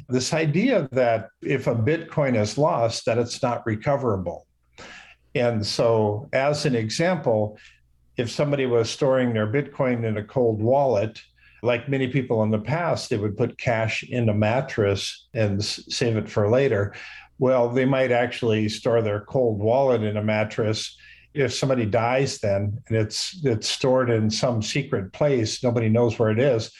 this 0.08 0.34
idea 0.34 0.88
that 0.92 1.30
if 1.42 1.68
a 1.68 1.76
Bitcoin 1.76 2.40
is 2.40 2.58
lost, 2.58 3.06
that 3.06 3.18
it's 3.18 3.42
not 3.42 3.66
recoverable. 3.66 4.46
And 5.36 5.66
so, 5.66 6.28
as 6.34 6.66
an 6.66 6.76
example, 6.76 7.58
if 8.18 8.30
somebody 8.30 8.66
was 8.66 8.90
storing 8.90 9.34
their 9.34 9.48
Bitcoin 9.48 10.04
in 10.04 10.18
a 10.18 10.24
cold 10.24 10.62
wallet, 10.62 11.22
like 11.62 11.90
many 11.90 12.08
people 12.08 12.44
in 12.44 12.52
the 12.52 12.60
past, 12.60 13.10
they 13.10 13.18
would 13.18 13.38
put 13.38 13.58
cash 13.58 14.04
in 14.04 14.30
a 14.30 14.34
mattress 14.34 15.28
and 15.34 15.64
save 15.64 16.18
it 16.18 16.30
for 16.30 16.50
later. 16.50 16.94
Well, 17.38 17.70
they 17.70 17.86
might 17.86 18.12
actually 18.12 18.70
store 18.70 19.02
their 19.02 19.22
cold 19.22 19.60
wallet 19.60 20.04
in 20.04 20.18
a 20.18 20.24
mattress. 20.24 20.98
If 21.34 21.54
somebody 21.54 21.86
dies, 21.86 22.40
then 22.40 22.82
and 22.88 22.98
it's 22.98 23.40
it's 23.46 23.70
stored 23.70 24.10
in 24.10 24.30
some 24.30 24.62
secret 24.62 25.14
place, 25.14 25.64
nobody 25.64 25.88
knows 25.88 26.18
where 26.18 26.32
it 26.32 26.40
is, 26.40 26.72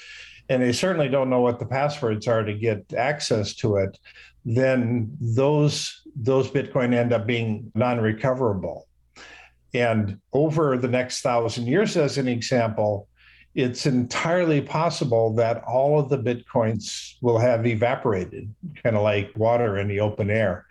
and 0.50 0.62
they 0.62 0.74
certainly 0.74 1.08
don't 1.08 1.30
know 1.30 1.42
what 1.42 1.60
the 1.60 1.66
passwords 1.66 2.28
are 2.28 2.44
to 2.44 2.54
get 2.54 2.94
access 2.94 3.54
to 3.56 3.78
it 3.78 3.98
then 4.46 5.16
those 5.20 6.02
those 6.16 6.50
Bitcoin 6.50 6.94
end 6.94 7.14
up 7.14 7.28
being 7.28 7.72
non-recoverable. 7.76 8.88
And 9.74 10.20
over 10.34 10.78
the 10.78 10.88
next 10.88 11.22
thousand 11.22 11.68
years, 11.68 11.96
as 11.96 12.18
an 12.18 12.28
example, 12.28 13.08
it's 13.56 13.86
entirely 13.86 14.62
possible 14.62 15.34
that 15.36 15.64
all 15.64 16.00
of 16.00 16.10
the 16.10 16.18
Bitcoins 16.18 17.16
will 17.22 17.40
have 17.40 17.66
evaporated, 17.66 18.54
kind 18.84 18.96
of 18.96 19.04
like 19.04 19.32
water 19.36 19.78
in 19.78 19.88
the 19.88 20.00
open 20.00 20.30
air. 20.30 20.66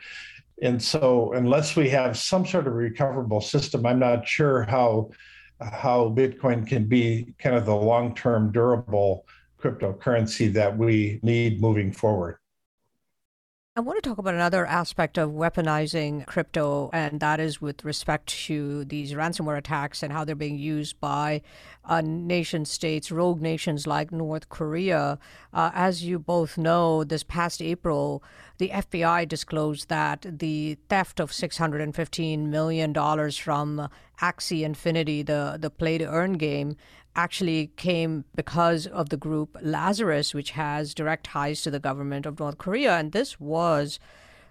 And 0.62 0.82
so, 0.82 1.32
unless 1.32 1.76
we 1.76 1.88
have 1.90 2.16
some 2.16 2.46
sort 2.46 2.66
of 2.66 2.74
recoverable 2.74 3.40
system, 3.40 3.86
I'm 3.86 3.98
not 3.98 4.26
sure 4.26 4.62
how 4.62 5.10
how 5.60 6.10
Bitcoin 6.10 6.66
can 6.66 6.84
be 6.84 7.34
kind 7.38 7.56
of 7.56 7.66
the 7.66 7.74
long-term 7.74 8.52
durable 8.52 9.26
cryptocurrency 9.60 10.52
that 10.52 10.78
we 10.78 11.18
need 11.22 11.60
moving 11.60 11.92
forward. 11.92 12.38
I 13.78 13.80
want 13.80 14.02
to 14.02 14.08
talk 14.08 14.18
about 14.18 14.34
another 14.34 14.66
aspect 14.66 15.18
of 15.18 15.30
weaponizing 15.30 16.26
crypto, 16.26 16.90
and 16.92 17.20
that 17.20 17.38
is 17.38 17.60
with 17.60 17.84
respect 17.84 18.26
to 18.46 18.84
these 18.84 19.12
ransomware 19.12 19.56
attacks 19.56 20.02
and 20.02 20.12
how 20.12 20.24
they're 20.24 20.34
being 20.34 20.58
used 20.58 20.98
by 20.98 21.42
uh, 21.84 22.00
nation 22.00 22.64
states, 22.64 23.12
rogue 23.12 23.40
nations 23.40 23.86
like 23.86 24.10
North 24.10 24.48
Korea. 24.48 25.20
Uh, 25.54 25.70
as 25.74 26.02
you 26.02 26.18
both 26.18 26.58
know, 26.58 27.04
this 27.04 27.22
past 27.22 27.62
April, 27.62 28.20
the 28.58 28.70
FBI 28.70 29.28
disclosed 29.28 29.88
that 29.88 30.26
the 30.28 30.76
theft 30.88 31.20
of 31.20 31.30
$615 31.30 32.46
million 32.46 32.92
from 32.92 33.88
Axie 34.20 34.62
Infinity, 34.64 35.22
the, 35.22 35.56
the 35.56 35.70
play 35.70 35.98
to 35.98 36.04
earn 36.04 36.32
game, 36.32 36.74
actually 37.16 37.70
came 37.76 38.24
because 38.34 38.86
of 38.86 39.08
the 39.08 39.16
group 39.16 39.56
Lazarus, 39.60 40.34
which 40.34 40.52
has 40.52 40.94
direct 40.94 41.24
ties 41.24 41.62
to 41.62 41.70
the 41.70 41.80
government 41.80 42.26
of 42.26 42.38
North 42.38 42.58
Korea. 42.58 42.96
And 42.96 43.12
this 43.12 43.40
was 43.40 43.98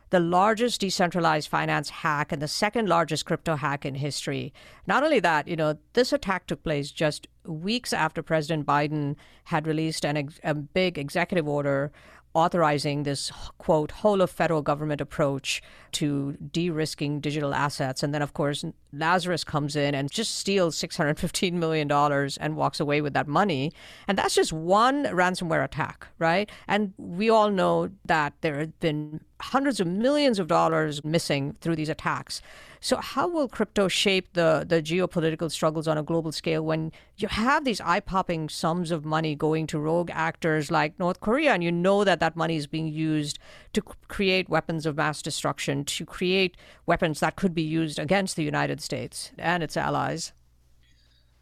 the 0.10 0.20
largest 0.20 0.82
decentralized 0.82 1.50
finance 1.50 1.90
hack 1.90 2.32
and 2.32 2.42
the 2.42 2.48
second 2.48 2.88
largest 2.88 3.26
crypto 3.26 3.56
hack 3.56 3.86
in 3.86 3.96
history. 3.96 4.54
Not 4.86 5.04
only 5.04 5.20
that, 5.20 5.48
you 5.48 5.56
know, 5.56 5.78
this 5.94 6.14
attack 6.14 6.48
took 6.48 6.64
place 6.64 6.92
just 6.92 7.28
weeks 7.46 7.92
after 7.92 8.24
President 8.24 8.66
Biden 8.66 9.16
had 9.46 9.68
released 9.68 10.06
an, 10.06 10.30
a 10.44 10.54
big 10.54 10.98
executive 10.98 11.48
order 11.48 11.92
authorizing 12.38 13.02
this 13.02 13.32
quote 13.58 13.92
whole 13.92 14.22
of 14.22 14.30
federal 14.30 14.62
government 14.62 15.02
approach 15.02 15.62
to 15.92 16.38
de-risking 16.52 17.20
digital 17.20 17.54
assets. 17.54 18.04
And 18.04 18.14
then 18.14 18.22
of 18.22 18.34
course 18.34 18.64
lazarus 18.94 19.44
comes 19.44 19.76
in 19.76 19.96
and 19.96 20.12
just 20.12 20.36
steals 20.36 20.78
615 20.78 21.60
million 21.60 21.88
dollars 21.88 22.38
and 22.38 22.56
walks 22.56 22.80
away 22.80 23.02
with 23.02 23.14
that 23.14 23.28
money. 23.28 23.74
And 24.08 24.18
that's 24.18 24.36
just 24.36 24.54
one 24.54 25.06
ransomware 25.06 25.64
attack 25.64 26.08
right? 26.20 26.50
And 26.68 26.94
we 26.98 27.30
all 27.30 27.50
know 27.50 27.90
that 28.06 28.34
there 28.42 28.60
have 28.60 28.80
been 28.80 29.22
hundreds 29.42 29.80
of 29.80 29.88
millions 29.88 30.40
of 30.40 30.48
dollars 30.48 31.04
missing 31.04 31.56
through 31.62 31.76
these 31.76 31.90
attacks 31.90 32.42
so, 32.80 32.98
how 32.98 33.28
will 33.28 33.48
crypto 33.48 33.88
shape 33.88 34.34
the, 34.34 34.66
the 34.68 34.82
geopolitical 34.82 35.52
struggles 35.52 35.88
on 35.88 35.98
a 35.98 36.04
global 36.04 36.32
scale 36.32 36.64
when 36.64 36.92
you 37.18 37.28
have 37.28 37.66
these 37.66 37.82
eye 37.82 38.00
popping 38.00 38.50
sums 38.50 38.92
of 38.92 39.04
money 39.06 39.36
going 39.36 39.68
to 39.68 39.80
rogue 39.80 40.10
actors 40.14 40.70
like 40.70 40.98
North 41.00 41.20
Korea, 41.20 41.54
and 41.54 41.64
you 41.64 41.72
know 41.72 42.04
that 42.04 42.20
that 42.20 42.36
money 42.36 42.56
is 42.56 42.68
being 42.68 42.88
used 42.88 43.40
to 43.74 43.82
create 43.82 44.50
weapons 44.50 44.86
of 44.86 44.96
mass 44.96 45.22
destruction, 45.22 45.86
to 45.86 46.06
create 46.06 46.56
weapons 46.86 47.20
that 47.20 47.36
could 47.36 47.54
be 47.54 47.64
used 47.64 47.98
against 47.98 48.36
the 48.36 48.44
United 48.44 48.82
States 48.82 49.32
and 49.38 49.64
its 49.64 49.76
allies? 49.76 50.34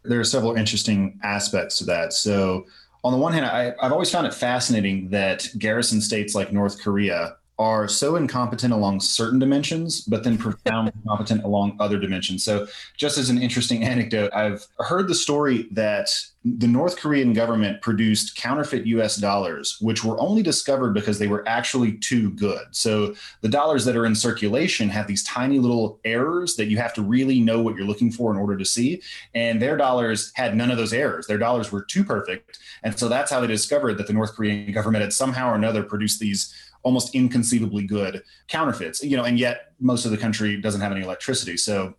There 0.04 0.20
are 0.20 0.24
several 0.24 0.54
interesting 0.54 1.18
aspects 1.22 1.78
to 1.78 1.84
that. 1.84 2.12
So, 2.12 2.66
on 3.04 3.12
the 3.12 3.18
one 3.18 3.32
hand, 3.32 3.46
I, 3.46 3.74
have 3.80 3.92
always 3.92 4.10
found 4.10 4.26
it 4.26 4.34
fascinating 4.34 5.10
that 5.10 5.48
garrison 5.58 6.00
states 6.00 6.34
like 6.34 6.52
North 6.52 6.80
Korea 6.80 7.36
are 7.58 7.88
so 7.88 8.16
incompetent 8.16 8.72
along 8.72 9.00
certain 9.00 9.38
dimensions, 9.38 10.02
but 10.02 10.24
then 10.24 10.36
profoundly 10.46 10.92
competent 11.06 11.44
along 11.44 11.76
other 11.80 11.98
dimensions. 11.98 12.44
So, 12.44 12.66
just 12.96 13.18
as 13.18 13.30
an 13.30 13.40
interesting 13.40 13.84
anecdote, 13.92 14.32
I've 14.34 14.66
heard 14.78 15.08
the 15.08 15.14
story 15.14 15.68
that 15.72 16.10
the 16.44 16.68
North 16.68 16.96
Korean 16.96 17.32
government 17.32 17.82
produced 17.82 18.36
counterfeit 18.36 18.86
US 18.86 19.16
dollars, 19.16 19.78
which 19.80 20.04
were 20.04 20.20
only 20.20 20.42
discovered 20.44 20.94
because 20.94 21.18
they 21.18 21.26
were 21.26 21.42
actually 21.48 21.94
too 21.94 22.30
good. 22.30 22.66
So, 22.70 23.14
the 23.40 23.48
dollars 23.48 23.84
that 23.86 23.96
are 23.96 24.06
in 24.06 24.14
circulation 24.14 24.88
have 24.90 25.06
these 25.06 25.24
tiny 25.24 25.58
little 25.58 25.98
errors 26.04 26.56
that 26.56 26.66
you 26.66 26.76
have 26.76 26.94
to 26.94 27.02
really 27.02 27.40
know 27.40 27.62
what 27.62 27.74
you're 27.74 27.86
looking 27.86 28.12
for 28.12 28.30
in 28.30 28.38
order 28.38 28.56
to 28.56 28.64
see. 28.64 29.02
And 29.34 29.60
their 29.60 29.76
dollars 29.76 30.30
had 30.34 30.56
none 30.56 30.70
of 30.70 30.76
those 30.76 30.92
errors. 30.92 31.26
Their 31.26 31.38
dollars 31.38 31.72
were 31.72 31.82
too 31.82 32.04
perfect. 32.04 32.58
And 32.82 32.96
so, 32.98 33.08
that's 33.08 33.30
how 33.30 33.40
they 33.40 33.46
discovered 33.46 33.94
that 33.94 34.06
the 34.06 34.12
North 34.12 34.34
Korean 34.34 34.70
government 34.72 35.02
had 35.02 35.12
somehow 35.12 35.50
or 35.50 35.54
another 35.54 35.82
produced 35.82 36.20
these 36.20 36.54
almost 36.86 37.16
inconceivably 37.16 37.84
good 37.84 38.22
counterfeits 38.46 39.02
you 39.02 39.16
know 39.16 39.24
and 39.24 39.40
yet 39.40 39.72
most 39.80 40.04
of 40.04 40.12
the 40.12 40.16
country 40.16 40.60
doesn't 40.60 40.80
have 40.80 40.92
any 40.92 41.02
electricity 41.02 41.56
so 41.56 41.92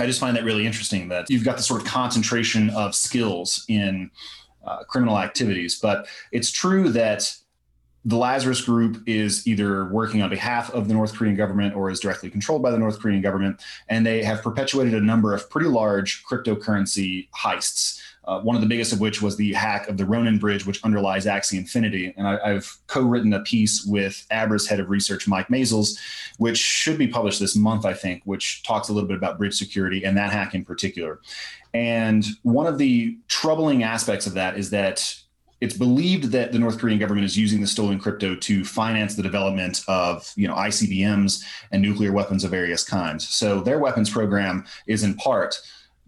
i 0.00 0.04
just 0.04 0.18
find 0.18 0.36
that 0.36 0.42
really 0.42 0.66
interesting 0.66 1.08
that 1.08 1.30
you've 1.30 1.44
got 1.44 1.56
this 1.56 1.64
sort 1.64 1.80
of 1.80 1.86
concentration 1.86 2.68
of 2.70 2.92
skills 2.92 3.64
in 3.68 4.10
uh, 4.66 4.82
criminal 4.88 5.16
activities 5.16 5.78
but 5.78 6.08
it's 6.32 6.50
true 6.50 6.88
that 6.88 7.32
the 8.04 8.16
Lazarus 8.16 8.60
Group 8.60 9.02
is 9.06 9.48
either 9.48 9.86
working 9.86 10.22
on 10.22 10.30
behalf 10.30 10.70
of 10.70 10.86
the 10.86 10.94
North 10.94 11.12
Korean 11.12 11.34
government 11.34 11.74
or 11.74 11.90
is 11.90 11.98
directly 11.98 12.30
controlled 12.30 12.62
by 12.62 12.70
the 12.70 12.78
North 12.78 13.00
Korean 13.00 13.20
government. 13.20 13.60
And 13.88 14.06
they 14.06 14.22
have 14.22 14.42
perpetuated 14.42 14.94
a 14.94 15.00
number 15.00 15.34
of 15.34 15.50
pretty 15.50 15.66
large 15.66 16.24
cryptocurrency 16.24 17.26
heists 17.36 18.00
uh, 18.26 18.40
one 18.40 18.56
of 18.56 18.60
the 18.60 18.66
biggest 18.66 18.92
of 18.92 19.00
which 19.00 19.22
was 19.22 19.36
the 19.36 19.52
hack 19.52 19.88
of 19.88 19.96
the 19.96 20.04
Ronin 20.04 20.38
Bridge, 20.38 20.66
which 20.66 20.82
underlies 20.82 21.26
Axie 21.26 21.58
Infinity. 21.58 22.12
And 22.16 22.26
I, 22.26 22.54
have 22.54 22.68
co-written 22.88 23.32
a 23.32 23.40
piece 23.40 23.84
with 23.84 24.26
Abra's 24.32 24.66
head 24.66 24.80
of 24.80 24.90
research, 24.90 25.28
Mike 25.28 25.48
Mazels, 25.48 25.96
which 26.38 26.58
should 26.58 26.98
be 26.98 27.06
published 27.06 27.38
this 27.38 27.54
month, 27.54 27.84
I 27.84 27.94
think, 27.94 28.22
which 28.24 28.64
talks 28.64 28.88
a 28.88 28.92
little 28.92 29.08
bit 29.08 29.16
about 29.16 29.38
bridge 29.38 29.56
security 29.56 30.04
and 30.04 30.16
that 30.16 30.32
hack 30.32 30.54
in 30.54 30.64
particular. 30.64 31.20
And 31.72 32.26
one 32.42 32.66
of 32.66 32.78
the 32.78 33.16
troubling 33.28 33.84
aspects 33.84 34.26
of 34.26 34.34
that 34.34 34.58
is 34.58 34.70
that 34.70 35.14
it's 35.60 35.76
believed 35.76 36.32
that 36.32 36.52
the 36.52 36.58
North 36.58 36.78
Korean 36.78 36.98
government 36.98 37.24
is 37.24 37.38
using 37.38 37.60
the 37.60 37.66
stolen 37.66 37.98
crypto 37.98 38.34
to 38.34 38.64
finance 38.64 39.14
the 39.14 39.22
development 39.22 39.82
of, 39.88 40.30
you 40.36 40.46
know, 40.46 40.54
ICBMs 40.54 41.42
and 41.70 41.80
nuclear 41.80 42.12
weapons 42.12 42.44
of 42.44 42.50
various 42.50 42.84
kinds. 42.84 43.28
So 43.28 43.60
their 43.60 43.78
weapons 43.78 44.10
program 44.10 44.64
is 44.86 45.02
in 45.02 45.14
part 45.14 45.58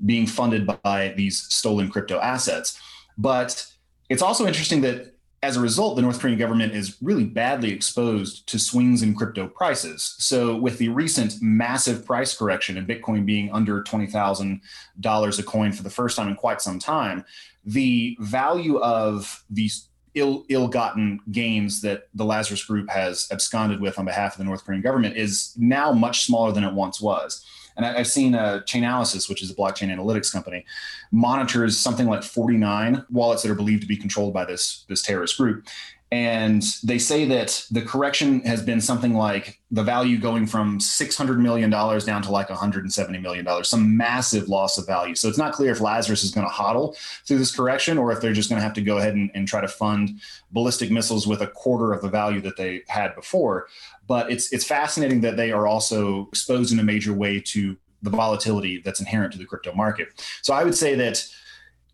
being 0.04 0.26
funded 0.26 0.68
by 0.82 1.14
these 1.16 1.40
stolen 1.54 1.90
crypto 1.90 2.20
assets. 2.20 2.80
But 3.16 3.66
it's 4.08 4.22
also 4.22 4.46
interesting 4.46 4.80
that 4.82 5.14
as 5.42 5.56
a 5.56 5.60
result, 5.60 5.94
the 5.94 6.02
North 6.02 6.18
Korean 6.18 6.38
government 6.38 6.74
is 6.74 6.96
really 7.00 7.24
badly 7.24 7.72
exposed 7.72 8.48
to 8.48 8.58
swings 8.58 9.02
in 9.02 9.14
crypto 9.14 9.46
prices. 9.46 10.16
So, 10.18 10.56
with 10.56 10.78
the 10.78 10.88
recent 10.88 11.40
massive 11.40 12.04
price 12.04 12.36
correction 12.36 12.76
and 12.76 12.88
Bitcoin 12.88 13.24
being 13.24 13.52
under 13.52 13.82
$20,000 13.84 15.38
a 15.38 15.42
coin 15.44 15.72
for 15.72 15.82
the 15.84 15.90
first 15.90 16.16
time 16.16 16.28
in 16.28 16.34
quite 16.34 16.60
some 16.60 16.80
time, 16.80 17.24
the 17.64 18.16
value 18.20 18.78
of 18.78 19.44
these 19.48 19.88
ill 20.14 20.44
ill-gotten 20.48 21.20
gains 21.30 21.82
that 21.82 22.08
the 22.14 22.24
Lazarus 22.24 22.64
Group 22.64 22.90
has 22.90 23.28
absconded 23.30 23.80
with 23.80 23.98
on 23.98 24.06
behalf 24.06 24.32
of 24.32 24.38
the 24.38 24.44
North 24.44 24.64
Korean 24.64 24.82
government 24.82 25.16
is 25.16 25.52
now 25.56 25.92
much 25.92 26.24
smaller 26.24 26.50
than 26.50 26.64
it 26.64 26.74
once 26.74 27.00
was. 27.00 27.44
And 27.78 27.86
I, 27.86 27.98
have 27.98 28.08
seen 28.08 28.34
uh, 28.34 28.60
Chainalysis, 28.66 29.28
which 29.28 29.42
is 29.42 29.50
a 29.50 29.54
blockchain 29.54 29.88
analytics 29.94 30.30
company, 30.30 30.66
monitors 31.12 31.78
something 31.78 32.06
like 32.06 32.24
49 32.24 33.06
wallets 33.08 33.42
that 33.44 33.50
are 33.50 33.54
believed 33.54 33.82
to 33.82 33.88
be 33.88 33.96
controlled 33.96 34.34
by 34.34 34.44
this 34.44 34.84
this 34.88 35.00
terrorist 35.00 35.38
group. 35.38 35.64
And 36.10 36.62
they 36.82 36.98
say 36.98 37.26
that 37.26 37.66
the 37.70 37.82
correction 37.82 38.40
has 38.40 38.62
been 38.62 38.80
something 38.80 39.12
like 39.12 39.60
the 39.70 39.82
value 39.82 40.18
going 40.18 40.46
from 40.46 40.78
$600 40.78 41.38
million 41.38 41.68
down 41.68 42.22
to 42.22 42.30
like 42.30 42.48
$170 42.48 43.20
million, 43.20 43.64
some 43.64 43.94
massive 43.94 44.48
loss 44.48 44.78
of 44.78 44.86
value. 44.86 45.14
So 45.14 45.28
it's 45.28 45.36
not 45.36 45.52
clear 45.52 45.70
if 45.70 45.82
Lazarus 45.82 46.24
is 46.24 46.30
going 46.30 46.46
to 46.46 46.52
hodl 46.52 46.96
through 47.26 47.36
this 47.36 47.54
correction 47.54 47.98
or 47.98 48.10
if 48.10 48.22
they're 48.22 48.32
just 48.32 48.48
going 48.48 48.58
to 48.58 48.64
have 48.64 48.72
to 48.74 48.80
go 48.80 48.96
ahead 48.96 49.14
and, 49.14 49.30
and 49.34 49.46
try 49.46 49.60
to 49.60 49.68
fund 49.68 50.18
ballistic 50.50 50.90
missiles 50.90 51.26
with 51.26 51.42
a 51.42 51.46
quarter 51.46 51.92
of 51.92 52.00
the 52.00 52.08
value 52.08 52.40
that 52.40 52.56
they 52.56 52.84
had 52.88 53.14
before. 53.14 53.68
But 54.08 54.32
it's 54.32 54.52
it's 54.52 54.64
fascinating 54.64 55.20
that 55.20 55.36
they 55.36 55.52
are 55.52 55.68
also 55.68 56.26
exposed 56.28 56.72
in 56.72 56.80
a 56.80 56.82
major 56.82 57.12
way 57.12 57.40
to 57.40 57.76
the 58.02 58.10
volatility 58.10 58.80
that's 58.84 59.00
inherent 59.00 59.32
to 59.32 59.38
the 59.38 59.44
crypto 59.44 59.72
market. 59.74 60.08
So 60.42 60.54
I 60.54 60.64
would 60.64 60.74
say 60.74 60.94
that 60.96 61.24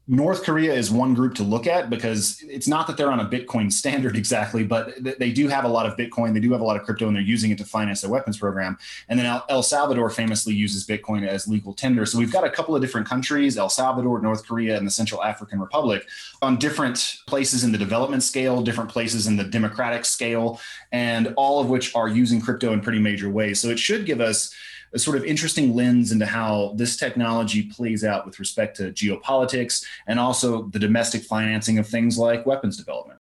North 0.07 0.43
Korea 0.43 0.75
is 0.75 0.91
one 0.91 1.15
group 1.15 1.35
to 1.37 1.43
look 1.43 1.67
at 1.67 1.89
because 1.89 2.43
it's 2.43 2.69
not 2.69 2.87
that 2.87 2.99
they're 2.99 3.11
on 3.11 3.21
a 3.21 3.25
Bitcoin 3.25 3.73
standard 3.85 4.17
exactly, 4.17 4.63
but 4.63 5.03
they 5.19 5.33
do 5.33 5.49
have 5.49 5.65
a 5.65 5.69
lot 5.69 5.87
of 5.87 5.97
Bitcoin. 5.97 6.35
They 6.35 6.41
do 6.41 6.53
have 6.53 6.61
a 6.61 6.65
lot 6.65 6.77
of 6.77 6.83
crypto 6.83 7.07
and 7.07 7.17
they're 7.17 7.23
using 7.23 7.51
it 7.51 7.59
to 7.59 7.65
finance 7.65 8.03
their 8.03 8.11
weapons 8.11 8.37
program. 8.37 8.77
And 9.09 9.19
then 9.19 9.41
El 9.49 9.63
Salvador 9.63 10.11
famously 10.11 10.53
uses 10.53 10.87
Bitcoin 10.87 11.27
as 11.27 11.49
legal 11.49 11.73
tender. 11.73 12.05
So 12.05 12.19
we've 12.19 12.33
got 12.33 12.45
a 12.45 12.51
couple 12.51 12.77
of 12.77 12.83
different 12.83 13.09
countries, 13.09 13.57
El 13.57 13.71
Salvador, 13.71 14.21
North 14.21 14.47
Korea, 14.47 14.77
and 14.77 14.87
the 14.87 14.91
Central 14.91 15.23
African 15.23 15.59
Republic, 15.59 16.07
on 16.43 16.57
different 16.57 17.21
places 17.27 17.65
in 17.65 17.73
the 17.73 17.79
development 17.79 18.23
scale, 18.23 18.61
different 18.61 18.91
places 18.91 19.27
in 19.27 19.37
the 19.37 19.45
democratic 19.45 20.05
scale, 20.05 20.61
and 20.93 21.33
all 21.37 21.61
of 21.61 21.71
which 21.71 21.95
are 21.95 22.09
using 22.09 22.41
crypto 22.41 22.73
in 22.73 22.81
pretty 22.81 22.99
major 22.99 23.31
ways. 23.31 23.59
So 23.59 23.69
it 23.69 23.79
should 23.79 24.05
give 24.05 24.21
us 24.21 24.55
a 24.95 24.99
sort 24.99 25.17
of 25.17 25.25
interesting 25.25 25.75
lens 25.75 26.13
into 26.13 26.25
how 26.25 26.73
this 26.77 26.97
technology 26.97 27.65
plays 27.65 28.05
out 28.05 28.25
with 28.25 28.39
respect 28.39 28.77
to 28.77 28.93
geopolitics 28.93 29.85
and 30.07 30.21
also 30.21 30.63
the 30.69 30.79
domestic 30.79 31.23
financing 31.23 31.79
of 31.79 31.87
things 31.87 32.17
like 32.17 32.47
weapons 32.47 32.77
development. 32.77 33.19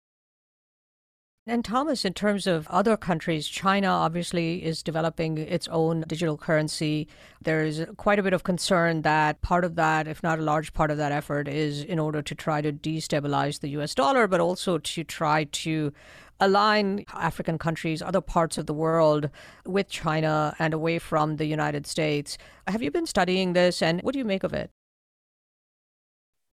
And 1.47 1.65
Thomas, 1.65 2.05
in 2.05 2.13
terms 2.13 2.47
of 2.47 2.69
other 2.69 2.97
countries, 2.97 3.49
China 3.49 3.89
obviously 3.89 4.63
is 4.63 4.83
developing 4.83 5.39
its 5.39 5.67
own 5.69 6.05
digital 6.07 6.37
currency. 6.37 7.09
There's 7.43 7.81
quite 7.97 8.19
a 8.19 8.23
bit 8.23 8.35
of 8.35 8.45
concern 8.45 9.03
that 9.03 9.41
part 9.41 9.65
of 9.65 9.75
that, 9.77 10.07
if 10.07 10.23
not 10.23 10.39
a 10.39 10.43
large 10.43 10.73
part 10.75 10.91
of 10.91 10.99
that 10.99 11.13
effort, 11.13 11.49
is 11.49 11.83
in 11.83 11.99
order 11.99 12.21
to 12.21 12.35
try 12.35 12.61
to 12.61 12.73
destabilize 12.73 13.61
the 13.61 13.71
US 13.71 13.95
dollar, 13.95 14.29
but 14.29 14.39
also 14.39 14.79
to 14.79 15.03
try 15.03 15.45
to 15.45 15.93
align 16.41 17.05
African 17.15 17.59
countries, 17.59 18.03
other 18.03 18.21
parts 18.21 18.59
of 18.59 18.67
the 18.67 18.75
world 18.75 19.31
with 19.67 19.89
China 19.89 20.55
and 20.59 20.75
away 20.75 20.99
from 20.99 21.37
the 21.37 21.47
United 21.47 21.87
States. 21.87 22.39
Have 22.67 22.83
you 22.83 22.91
been 22.91 23.07
studying 23.07 23.53
this 23.53 23.83
and 23.83 24.01
what 24.03 24.13
do 24.13 24.19
you 24.19 24.25
make 24.25 24.45
of 24.45 24.53
it? 24.53 24.71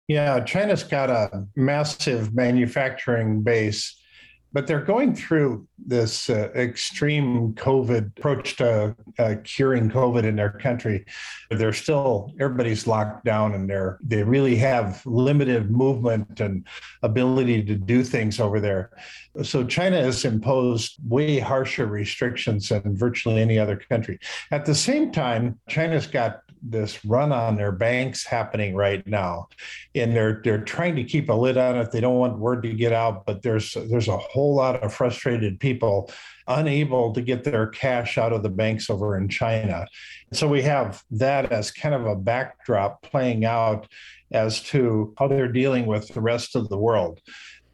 Yeah, 0.07 0.39
China's 0.41 0.83
got 0.83 1.09
a 1.09 1.47
massive 1.55 2.33
manufacturing 2.33 3.41
base 3.41 3.95
but 4.53 4.67
they're 4.67 4.81
going 4.83 5.15
through 5.15 5.67
this 5.77 6.29
uh, 6.29 6.49
extreme 6.55 7.53
COVID 7.53 8.17
approach 8.17 8.55
to 8.57 8.95
uh, 9.19 9.35
curing 9.43 9.89
COVID 9.89 10.23
in 10.23 10.35
their 10.35 10.51
country. 10.51 11.05
They're 11.49 11.73
still 11.73 12.33
everybody's 12.39 12.87
locked 12.87 13.25
down, 13.25 13.53
and 13.53 13.69
they're 13.69 13.99
they 14.01 14.23
really 14.23 14.55
have 14.57 15.05
limited 15.05 15.69
movement 15.69 16.39
and 16.39 16.65
ability 17.03 17.63
to 17.63 17.75
do 17.75 18.03
things 18.03 18.39
over 18.39 18.59
there. 18.59 18.91
So 19.43 19.63
China 19.63 20.01
has 20.01 20.25
imposed 20.25 20.97
way 21.07 21.39
harsher 21.39 21.85
restrictions 21.85 22.69
than 22.69 22.97
virtually 22.97 23.41
any 23.41 23.59
other 23.59 23.77
country. 23.77 24.19
At 24.51 24.65
the 24.65 24.75
same 24.75 25.11
time, 25.11 25.59
China's 25.69 26.07
got 26.07 26.41
this 26.69 27.03
run 27.05 27.31
on 27.31 27.55
their 27.55 27.71
banks 27.71 28.25
happening 28.25 28.75
right 28.75 29.05
now, 29.07 29.49
and 29.95 30.15
they're 30.15 30.41
they're 30.43 30.63
trying 30.63 30.95
to 30.95 31.03
keep 31.03 31.29
a 31.29 31.33
lid 31.33 31.57
on 31.57 31.77
it. 31.77 31.91
They 31.91 32.01
don't 32.01 32.17
want 32.17 32.39
word 32.39 32.63
to 32.63 32.73
get 32.73 32.93
out, 32.93 33.25
but 33.25 33.41
there's 33.41 33.73
there's 33.89 34.07
a 34.07 34.17
whole 34.17 34.55
lot 34.55 34.83
of 34.83 34.93
frustrated 34.93 35.59
people 35.59 36.11
unable 36.47 37.13
to 37.13 37.21
get 37.21 37.43
their 37.43 37.67
cash 37.67 38.17
out 38.17 38.33
of 38.33 38.43
the 38.43 38.49
banks 38.49 38.89
over 38.89 39.17
in 39.17 39.27
China. 39.27 39.85
So 40.33 40.47
we 40.47 40.61
have 40.63 41.03
that 41.11 41.51
as 41.51 41.71
kind 41.71 41.93
of 41.93 42.05
a 42.05 42.15
backdrop 42.15 43.01
playing 43.01 43.45
out 43.45 43.87
as 44.31 44.61
to 44.61 45.13
how 45.17 45.27
they're 45.27 45.51
dealing 45.51 45.85
with 45.85 46.07
the 46.09 46.21
rest 46.21 46.55
of 46.55 46.69
the 46.69 46.77
world. 46.77 47.21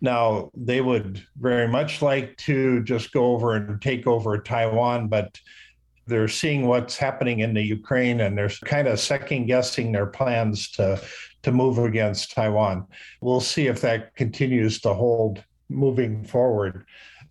Now, 0.01 0.51
they 0.53 0.81
would 0.81 1.25
very 1.39 1.67
much 1.67 2.01
like 2.01 2.35
to 2.37 2.83
just 2.83 3.13
go 3.13 3.33
over 3.33 3.55
and 3.55 3.81
take 3.81 4.05
over 4.05 4.37
Taiwan, 4.37 5.07
but 5.07 5.39
they're 6.07 6.27
seeing 6.27 6.67
what's 6.67 6.97
happening 6.97 7.39
in 7.39 7.53
the 7.53 7.61
Ukraine 7.61 8.21
and 8.21 8.37
they're 8.37 8.49
kind 8.65 8.87
of 8.87 8.99
second 8.99 9.45
guessing 9.45 9.91
their 9.91 10.05
plans 10.05 10.69
to 10.71 11.01
to 11.43 11.51
move 11.51 11.77
against 11.77 12.31
Taiwan. 12.31 12.87
We'll 13.19 13.41
see 13.41 13.67
if 13.67 13.81
that 13.81 14.15
continues 14.15 14.79
to 14.81 14.93
hold 14.93 15.43
moving 15.69 16.23
forward. 16.23 16.85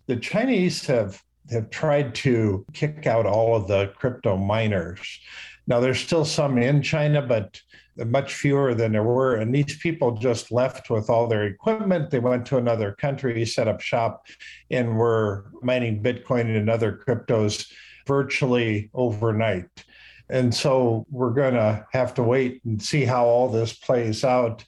The 0.05 0.17
Chinese 0.17 0.85
have 0.87 1.21
have 1.51 1.69
tried 1.69 2.15
to 2.15 2.65
kick 2.73 3.05
out 3.05 3.25
all 3.25 3.55
of 3.55 3.67
the 3.67 3.87
crypto 3.97 4.37
miners. 4.37 5.19
Now 5.67 5.79
there's 5.79 5.99
still 5.99 6.25
some 6.25 6.57
in 6.57 6.81
China, 6.81 7.21
but 7.21 7.61
much 7.97 8.33
fewer 8.33 8.73
than 8.73 8.91
there 8.91 9.03
were. 9.03 9.35
And 9.35 9.53
these 9.53 9.77
people 9.77 10.13
just 10.13 10.51
left 10.51 10.89
with 10.89 11.09
all 11.09 11.27
their 11.27 11.43
equipment. 11.43 12.09
They 12.09 12.19
went 12.19 12.45
to 12.47 12.57
another 12.57 12.93
country, 12.93 13.45
set 13.45 13.67
up 13.67 13.81
shop, 13.81 14.25
and 14.71 14.97
were 14.97 15.45
mining 15.61 16.01
Bitcoin 16.01 16.57
and 16.57 16.69
other 16.69 16.91
cryptos 16.91 17.71
virtually 18.05 18.89
overnight. 18.93 19.85
And 20.29 20.53
so 20.53 21.05
we're 21.09 21.31
going 21.31 21.53
to 21.53 21.85
have 21.91 22.13
to 22.15 22.23
wait 22.23 22.61
and 22.65 22.81
see 22.81 23.05
how 23.05 23.25
all 23.25 23.49
this 23.49 23.73
plays 23.73 24.23
out 24.23 24.63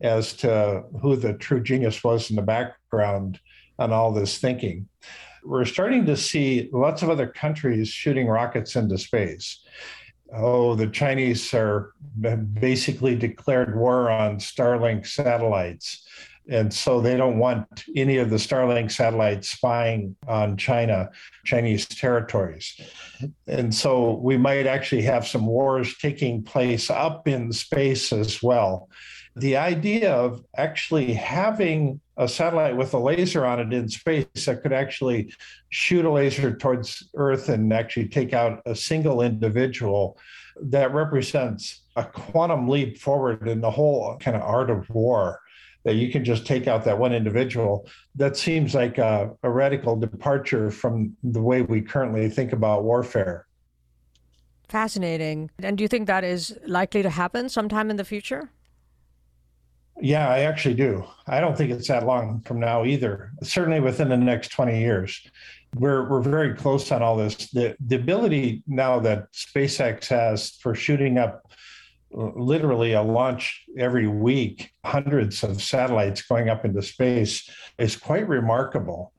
as 0.00 0.34
to 0.34 0.84
who 1.00 1.16
the 1.16 1.34
true 1.34 1.62
genius 1.62 2.04
was 2.04 2.30
in 2.30 2.36
the 2.36 2.42
background 2.42 3.40
on 3.78 3.92
all 3.92 4.12
this 4.12 4.38
thinking. 4.38 4.88
We're 5.44 5.64
starting 5.64 6.04
to 6.06 6.16
see 6.16 6.68
lots 6.72 7.02
of 7.02 7.10
other 7.10 7.28
countries 7.28 7.88
shooting 7.88 8.26
rockets 8.26 8.76
into 8.76 8.98
space. 8.98 9.60
Oh, 10.34 10.74
the 10.74 10.88
Chinese 10.88 11.54
are 11.54 11.92
basically 12.20 13.14
declared 13.14 13.76
war 13.76 14.10
on 14.10 14.38
Starlink 14.38 15.06
satellites. 15.06 16.05
And 16.48 16.72
so 16.72 17.00
they 17.00 17.16
don't 17.16 17.38
want 17.38 17.84
any 17.96 18.18
of 18.18 18.30
the 18.30 18.36
Starlink 18.36 18.92
satellites 18.92 19.50
spying 19.50 20.14
on 20.28 20.56
China, 20.56 21.10
Chinese 21.44 21.86
territories. 21.86 22.80
And 23.48 23.74
so 23.74 24.12
we 24.14 24.36
might 24.36 24.66
actually 24.66 25.02
have 25.02 25.26
some 25.26 25.46
wars 25.46 25.96
taking 25.98 26.44
place 26.44 26.88
up 26.88 27.26
in 27.26 27.52
space 27.52 28.12
as 28.12 28.42
well. 28.42 28.88
The 29.34 29.56
idea 29.56 30.12
of 30.12 30.44
actually 30.56 31.12
having 31.12 32.00
a 32.16 32.28
satellite 32.28 32.76
with 32.76 32.94
a 32.94 32.98
laser 32.98 33.44
on 33.44 33.60
it 33.60 33.72
in 33.72 33.88
space 33.88 34.26
that 34.46 34.62
could 34.62 34.72
actually 34.72 35.34
shoot 35.68 36.04
a 36.04 36.10
laser 36.10 36.56
towards 36.56 37.08
Earth 37.16 37.48
and 37.48 37.72
actually 37.72 38.08
take 38.08 38.32
out 38.32 38.62
a 38.64 38.74
single 38.74 39.20
individual 39.20 40.16
that 40.62 40.94
represents 40.94 41.82
a 41.96 42.04
quantum 42.04 42.68
leap 42.68 42.96
forward 42.98 43.46
in 43.46 43.60
the 43.60 43.70
whole 43.70 44.16
kind 44.18 44.36
of 44.36 44.42
art 44.42 44.70
of 44.70 44.88
war 44.88 45.40
that 45.86 45.94
you 45.94 46.10
can 46.10 46.24
just 46.24 46.44
take 46.44 46.66
out 46.66 46.84
that 46.84 46.98
one 46.98 47.14
individual. 47.14 47.86
That 48.16 48.36
seems 48.36 48.74
like 48.74 48.98
a, 48.98 49.30
a 49.44 49.48
radical 49.48 49.94
departure 49.94 50.68
from 50.68 51.16
the 51.22 51.40
way 51.40 51.62
we 51.62 51.80
currently 51.80 52.28
think 52.28 52.52
about 52.52 52.82
warfare. 52.82 53.46
Fascinating. 54.68 55.48
And 55.60 55.78
do 55.78 55.82
you 55.82 55.88
think 55.88 56.08
that 56.08 56.24
is 56.24 56.58
likely 56.66 57.04
to 57.04 57.10
happen 57.10 57.48
sometime 57.48 57.88
in 57.88 57.96
the 57.96 58.04
future? 58.04 58.50
Yeah, 60.02 60.28
I 60.28 60.40
actually 60.40 60.74
do. 60.74 61.04
I 61.28 61.38
don't 61.38 61.56
think 61.56 61.70
it's 61.70 61.86
that 61.86 62.04
long 62.04 62.40
from 62.40 62.58
now 62.58 62.84
either. 62.84 63.30
Certainly 63.44 63.78
within 63.78 64.08
the 64.08 64.16
next 64.16 64.48
20 64.48 64.80
years. 64.80 65.24
We're, 65.76 66.10
we're 66.10 66.20
very 66.20 66.54
close 66.54 66.90
on 66.90 67.00
all 67.00 67.16
this. 67.16 67.36
The, 67.52 67.76
the 67.86 67.94
ability 67.94 68.64
now 68.66 68.98
that 69.00 69.32
SpaceX 69.32 70.08
has 70.08 70.50
for 70.60 70.74
shooting 70.74 71.16
up 71.16 71.46
literally 72.10 72.92
a 72.92 73.02
launch 73.02 73.64
every 73.78 74.06
week, 74.06 74.72
hundreds 74.84 75.42
of 75.42 75.62
satellites 75.62 76.22
going 76.22 76.48
up 76.48 76.64
into 76.64 76.82
space 76.82 77.48
is 77.78 77.96
quite 77.96 78.28
remarkable. 78.28 79.12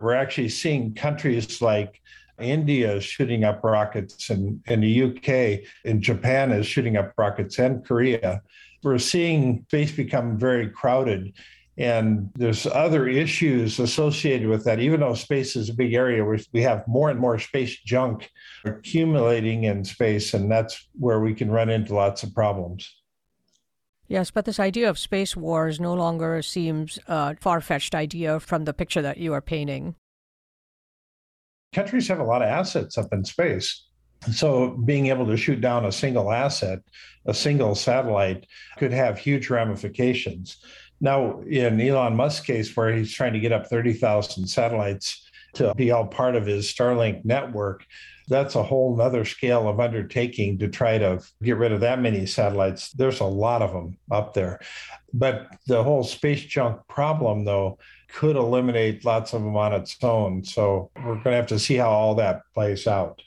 We're 0.00 0.14
actually 0.14 0.48
seeing 0.48 0.94
countries 0.94 1.60
like 1.60 2.00
India 2.40 3.00
shooting 3.00 3.44
up 3.44 3.62
rockets, 3.62 4.30
and 4.30 4.60
in 4.66 4.80
the 4.80 5.02
UK, 5.02 5.60
and 5.84 6.00
Japan 6.00 6.52
is 6.52 6.66
shooting 6.66 6.96
up 6.96 7.12
rockets, 7.18 7.58
and 7.58 7.84
Korea. 7.84 8.42
We're 8.82 8.98
seeing 8.98 9.66
space 9.68 9.92
become 9.92 10.38
very 10.38 10.70
crowded. 10.70 11.34
And 11.80 12.30
there's 12.34 12.66
other 12.66 13.08
issues 13.08 13.78
associated 13.78 14.48
with 14.48 14.64
that. 14.64 14.80
Even 14.80 15.00
though 15.00 15.14
space 15.14 15.56
is 15.56 15.70
a 15.70 15.74
big 15.74 15.94
area, 15.94 16.22
we 16.52 16.60
have 16.60 16.86
more 16.86 17.08
and 17.08 17.18
more 17.18 17.38
space 17.38 17.80
junk 17.80 18.28
accumulating 18.66 19.64
in 19.64 19.82
space, 19.86 20.34
and 20.34 20.52
that's 20.52 20.88
where 20.98 21.20
we 21.20 21.32
can 21.32 21.50
run 21.50 21.70
into 21.70 21.94
lots 21.94 22.22
of 22.22 22.34
problems. 22.34 22.94
Yes, 24.08 24.30
but 24.30 24.44
this 24.44 24.60
idea 24.60 24.90
of 24.90 24.98
space 24.98 25.34
wars 25.34 25.80
no 25.80 25.94
longer 25.94 26.42
seems 26.42 26.98
a 27.06 27.34
far 27.36 27.62
fetched 27.62 27.94
idea 27.94 28.40
from 28.40 28.66
the 28.66 28.74
picture 28.74 29.00
that 29.00 29.16
you 29.16 29.32
are 29.32 29.40
painting. 29.40 29.94
Countries 31.72 32.08
have 32.08 32.18
a 32.18 32.24
lot 32.24 32.42
of 32.42 32.48
assets 32.48 32.98
up 32.98 33.08
in 33.12 33.24
space. 33.24 33.86
So, 34.32 34.76
being 34.84 35.06
able 35.06 35.26
to 35.28 35.36
shoot 35.38 35.62
down 35.62 35.86
a 35.86 35.92
single 35.92 36.30
asset, 36.30 36.80
a 37.24 37.32
single 37.32 37.74
satellite, 37.74 38.46
could 38.76 38.92
have 38.92 39.18
huge 39.18 39.48
ramifications 39.48 40.58
Now, 41.00 41.40
in 41.40 41.80
Elon 41.80 42.16
Musk's 42.16 42.44
case, 42.44 42.76
where 42.76 42.94
he's 42.94 43.12
trying 43.12 43.32
to 43.32 43.40
get 43.40 43.52
up 43.52 43.66
30,000 43.68 44.46
satellites 44.46 45.26
to 45.54 45.74
be 45.74 45.90
all 45.90 46.06
part 46.06 46.36
of 46.36 46.46
his 46.46 46.66
Starlink 46.66 47.24
network, 47.24 47.84
that's 48.28 48.54
a 48.54 48.62
whole 48.62 48.96
nother 48.96 49.24
scale 49.24 49.68
of 49.68 49.80
undertaking 49.80 50.58
to 50.58 50.68
try 50.68 50.98
to 50.98 51.20
get 51.42 51.56
rid 51.56 51.72
of 51.72 51.80
that 51.80 52.00
many 52.00 52.26
satellites. 52.26 52.92
There's 52.92 53.20
a 53.20 53.24
lot 53.24 53.60
of 53.60 53.72
them 53.72 53.98
up 54.10 54.34
there. 54.34 54.60
But 55.12 55.48
the 55.66 55.82
whole 55.82 56.04
space 56.04 56.44
junk 56.44 56.80
problem, 56.88 57.44
though, 57.44 57.78
could 58.12 58.36
eliminate 58.36 59.04
lots 59.04 59.32
of 59.32 59.42
them 59.42 59.56
on 59.56 59.72
its 59.72 59.96
own. 60.02 60.44
So 60.44 60.90
we're 60.96 61.14
going 61.14 61.24
to 61.24 61.32
have 61.32 61.46
to 61.48 61.58
see 61.58 61.76
how 61.76 61.90
all 61.90 62.14
that 62.16 62.42
plays 62.54 62.86
out. 62.86 63.20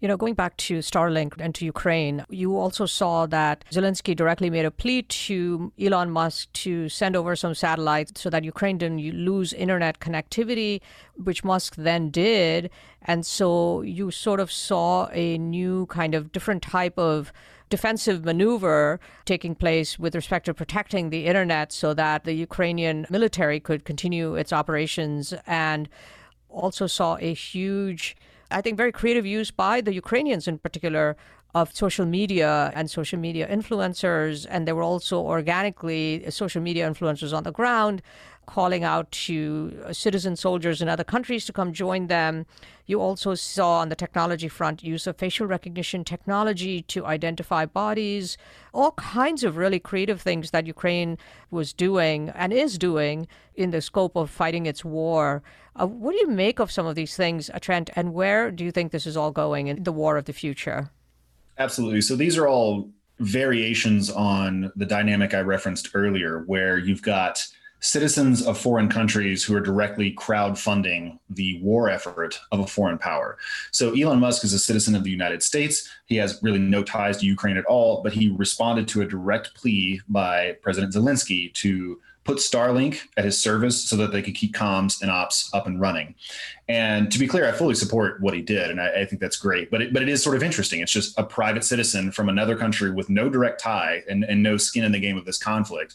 You 0.00 0.06
know, 0.06 0.16
going 0.16 0.34
back 0.34 0.56
to 0.58 0.78
Starlink 0.78 1.34
and 1.40 1.52
to 1.56 1.64
Ukraine, 1.64 2.24
you 2.28 2.56
also 2.56 2.86
saw 2.86 3.26
that 3.26 3.64
Zelensky 3.72 4.14
directly 4.14 4.48
made 4.48 4.64
a 4.64 4.70
plea 4.70 5.02
to 5.02 5.72
Elon 5.76 6.12
Musk 6.12 6.52
to 6.52 6.88
send 6.88 7.16
over 7.16 7.34
some 7.34 7.52
satellites 7.52 8.20
so 8.20 8.30
that 8.30 8.44
Ukraine 8.44 8.78
didn't 8.78 9.00
lose 9.00 9.52
internet 9.52 9.98
connectivity, 9.98 10.80
which 11.16 11.42
Musk 11.42 11.74
then 11.74 12.10
did. 12.10 12.70
And 13.02 13.26
so 13.26 13.82
you 13.82 14.12
sort 14.12 14.38
of 14.38 14.52
saw 14.52 15.08
a 15.12 15.36
new 15.36 15.86
kind 15.86 16.14
of 16.14 16.30
different 16.30 16.62
type 16.62 16.96
of 16.96 17.32
defensive 17.68 18.24
maneuver 18.24 19.00
taking 19.24 19.56
place 19.56 19.98
with 19.98 20.14
respect 20.14 20.46
to 20.46 20.54
protecting 20.54 21.10
the 21.10 21.26
internet 21.26 21.72
so 21.72 21.92
that 21.94 22.22
the 22.22 22.34
Ukrainian 22.34 23.04
military 23.10 23.58
could 23.58 23.84
continue 23.84 24.36
its 24.36 24.52
operations 24.52 25.34
and 25.44 25.88
also 26.48 26.86
saw 26.86 27.16
a 27.20 27.34
huge 27.34 28.16
I 28.50 28.60
think, 28.62 28.76
very 28.76 28.92
creative 28.92 29.26
use 29.26 29.50
by 29.50 29.80
the 29.80 29.92
Ukrainians 29.92 30.48
in 30.48 30.58
particular 30.58 31.16
of 31.54 31.74
social 31.74 32.06
media 32.06 32.72
and 32.74 32.90
social 32.90 33.18
media 33.18 33.46
influencers. 33.48 34.46
And 34.48 34.66
there 34.66 34.74
were 34.74 34.82
also 34.82 35.20
organically 35.20 36.24
social 36.30 36.62
media 36.62 36.88
influencers 36.88 37.36
on 37.36 37.42
the 37.42 37.52
ground 37.52 38.02
calling 38.48 38.82
out 38.82 39.12
to 39.12 39.78
citizen 39.92 40.34
soldiers 40.34 40.80
in 40.80 40.88
other 40.88 41.04
countries 41.04 41.44
to 41.44 41.52
come 41.52 41.70
join 41.70 42.06
them. 42.06 42.46
You 42.86 42.98
also 42.98 43.34
saw 43.34 43.80
on 43.80 43.90
the 43.90 43.94
technology 43.94 44.48
front 44.48 44.82
use 44.82 45.06
of 45.06 45.18
facial 45.18 45.46
recognition 45.46 46.02
technology 46.02 46.80
to 46.94 47.04
identify 47.04 47.66
bodies, 47.66 48.38
all 48.72 48.92
kinds 48.92 49.44
of 49.44 49.58
really 49.58 49.78
creative 49.78 50.22
things 50.22 50.50
that 50.52 50.66
Ukraine 50.66 51.18
was 51.50 51.74
doing 51.74 52.30
and 52.30 52.50
is 52.50 52.78
doing 52.78 53.28
in 53.54 53.70
the 53.70 53.82
scope 53.82 54.16
of 54.16 54.30
fighting 54.30 54.64
its 54.64 54.82
war. 54.82 55.42
Uh, 55.76 55.86
what 55.86 56.12
do 56.12 56.18
you 56.18 56.28
make 56.28 56.58
of 56.58 56.72
some 56.72 56.86
of 56.86 56.94
these 56.94 57.14
things, 57.14 57.50
uh, 57.50 57.58
Trent, 57.58 57.90
and 57.96 58.14
where 58.14 58.50
do 58.50 58.64
you 58.64 58.72
think 58.72 58.92
this 58.92 59.06
is 59.06 59.16
all 59.16 59.30
going 59.30 59.66
in 59.66 59.84
the 59.84 59.92
war 59.92 60.16
of 60.16 60.24
the 60.24 60.32
future? 60.32 60.90
Absolutely. 61.58 62.00
So 62.00 62.16
these 62.16 62.38
are 62.38 62.48
all 62.48 62.88
variations 63.18 64.10
on 64.10 64.72
the 64.74 64.86
dynamic 64.86 65.34
I 65.34 65.40
referenced 65.40 65.90
earlier, 65.92 66.44
where 66.46 66.78
you've 66.78 67.02
got 67.02 67.46
citizens 67.80 68.44
of 68.44 68.58
foreign 68.58 68.88
countries 68.88 69.44
who 69.44 69.54
are 69.54 69.60
directly 69.60 70.12
crowdfunding 70.14 71.18
the 71.30 71.60
war 71.62 71.88
effort 71.88 72.38
of 72.50 72.60
a 72.60 72.66
foreign 72.66 72.98
power. 72.98 73.38
So 73.70 73.94
Elon 73.94 74.20
Musk 74.20 74.44
is 74.44 74.52
a 74.52 74.58
citizen 74.58 74.94
of 74.94 75.04
the 75.04 75.10
United 75.10 75.42
States. 75.42 75.88
He 76.06 76.16
has 76.16 76.40
really 76.42 76.58
no 76.58 76.82
ties 76.82 77.18
to 77.18 77.26
Ukraine 77.26 77.56
at 77.56 77.64
all, 77.66 78.02
but 78.02 78.12
he 78.12 78.30
responded 78.30 78.88
to 78.88 79.02
a 79.02 79.06
direct 79.06 79.54
plea 79.54 80.00
by 80.08 80.56
President 80.62 80.92
Zelensky 80.92 81.52
to 81.54 82.00
put 82.28 82.38
Starlink 82.38 83.00
at 83.16 83.24
his 83.24 83.40
service 83.40 83.82
so 83.82 83.96
that 83.96 84.12
they 84.12 84.20
could 84.20 84.34
keep 84.34 84.54
comms 84.54 85.00
and 85.00 85.10
ops 85.10 85.48
up 85.54 85.66
and 85.66 85.80
running. 85.80 86.14
And 86.68 87.10
to 87.10 87.18
be 87.18 87.26
clear, 87.26 87.48
I 87.48 87.52
fully 87.52 87.74
support 87.74 88.20
what 88.20 88.34
he 88.34 88.42
did, 88.42 88.70
and 88.70 88.82
I, 88.82 89.00
I 89.00 89.04
think 89.06 89.22
that's 89.22 89.38
great. 89.38 89.70
But 89.70 89.80
it, 89.80 89.92
but 89.94 90.02
it 90.02 90.10
is 90.10 90.22
sort 90.22 90.36
of 90.36 90.42
interesting. 90.42 90.80
It's 90.80 90.92
just 90.92 91.18
a 91.18 91.24
private 91.24 91.64
citizen 91.64 92.12
from 92.12 92.28
another 92.28 92.54
country 92.54 92.90
with 92.90 93.08
no 93.08 93.30
direct 93.30 93.62
tie 93.62 94.02
and, 94.10 94.24
and 94.24 94.42
no 94.42 94.58
skin 94.58 94.84
in 94.84 94.92
the 94.92 95.00
game 95.00 95.16
of 95.16 95.24
this 95.24 95.38
conflict 95.38 95.94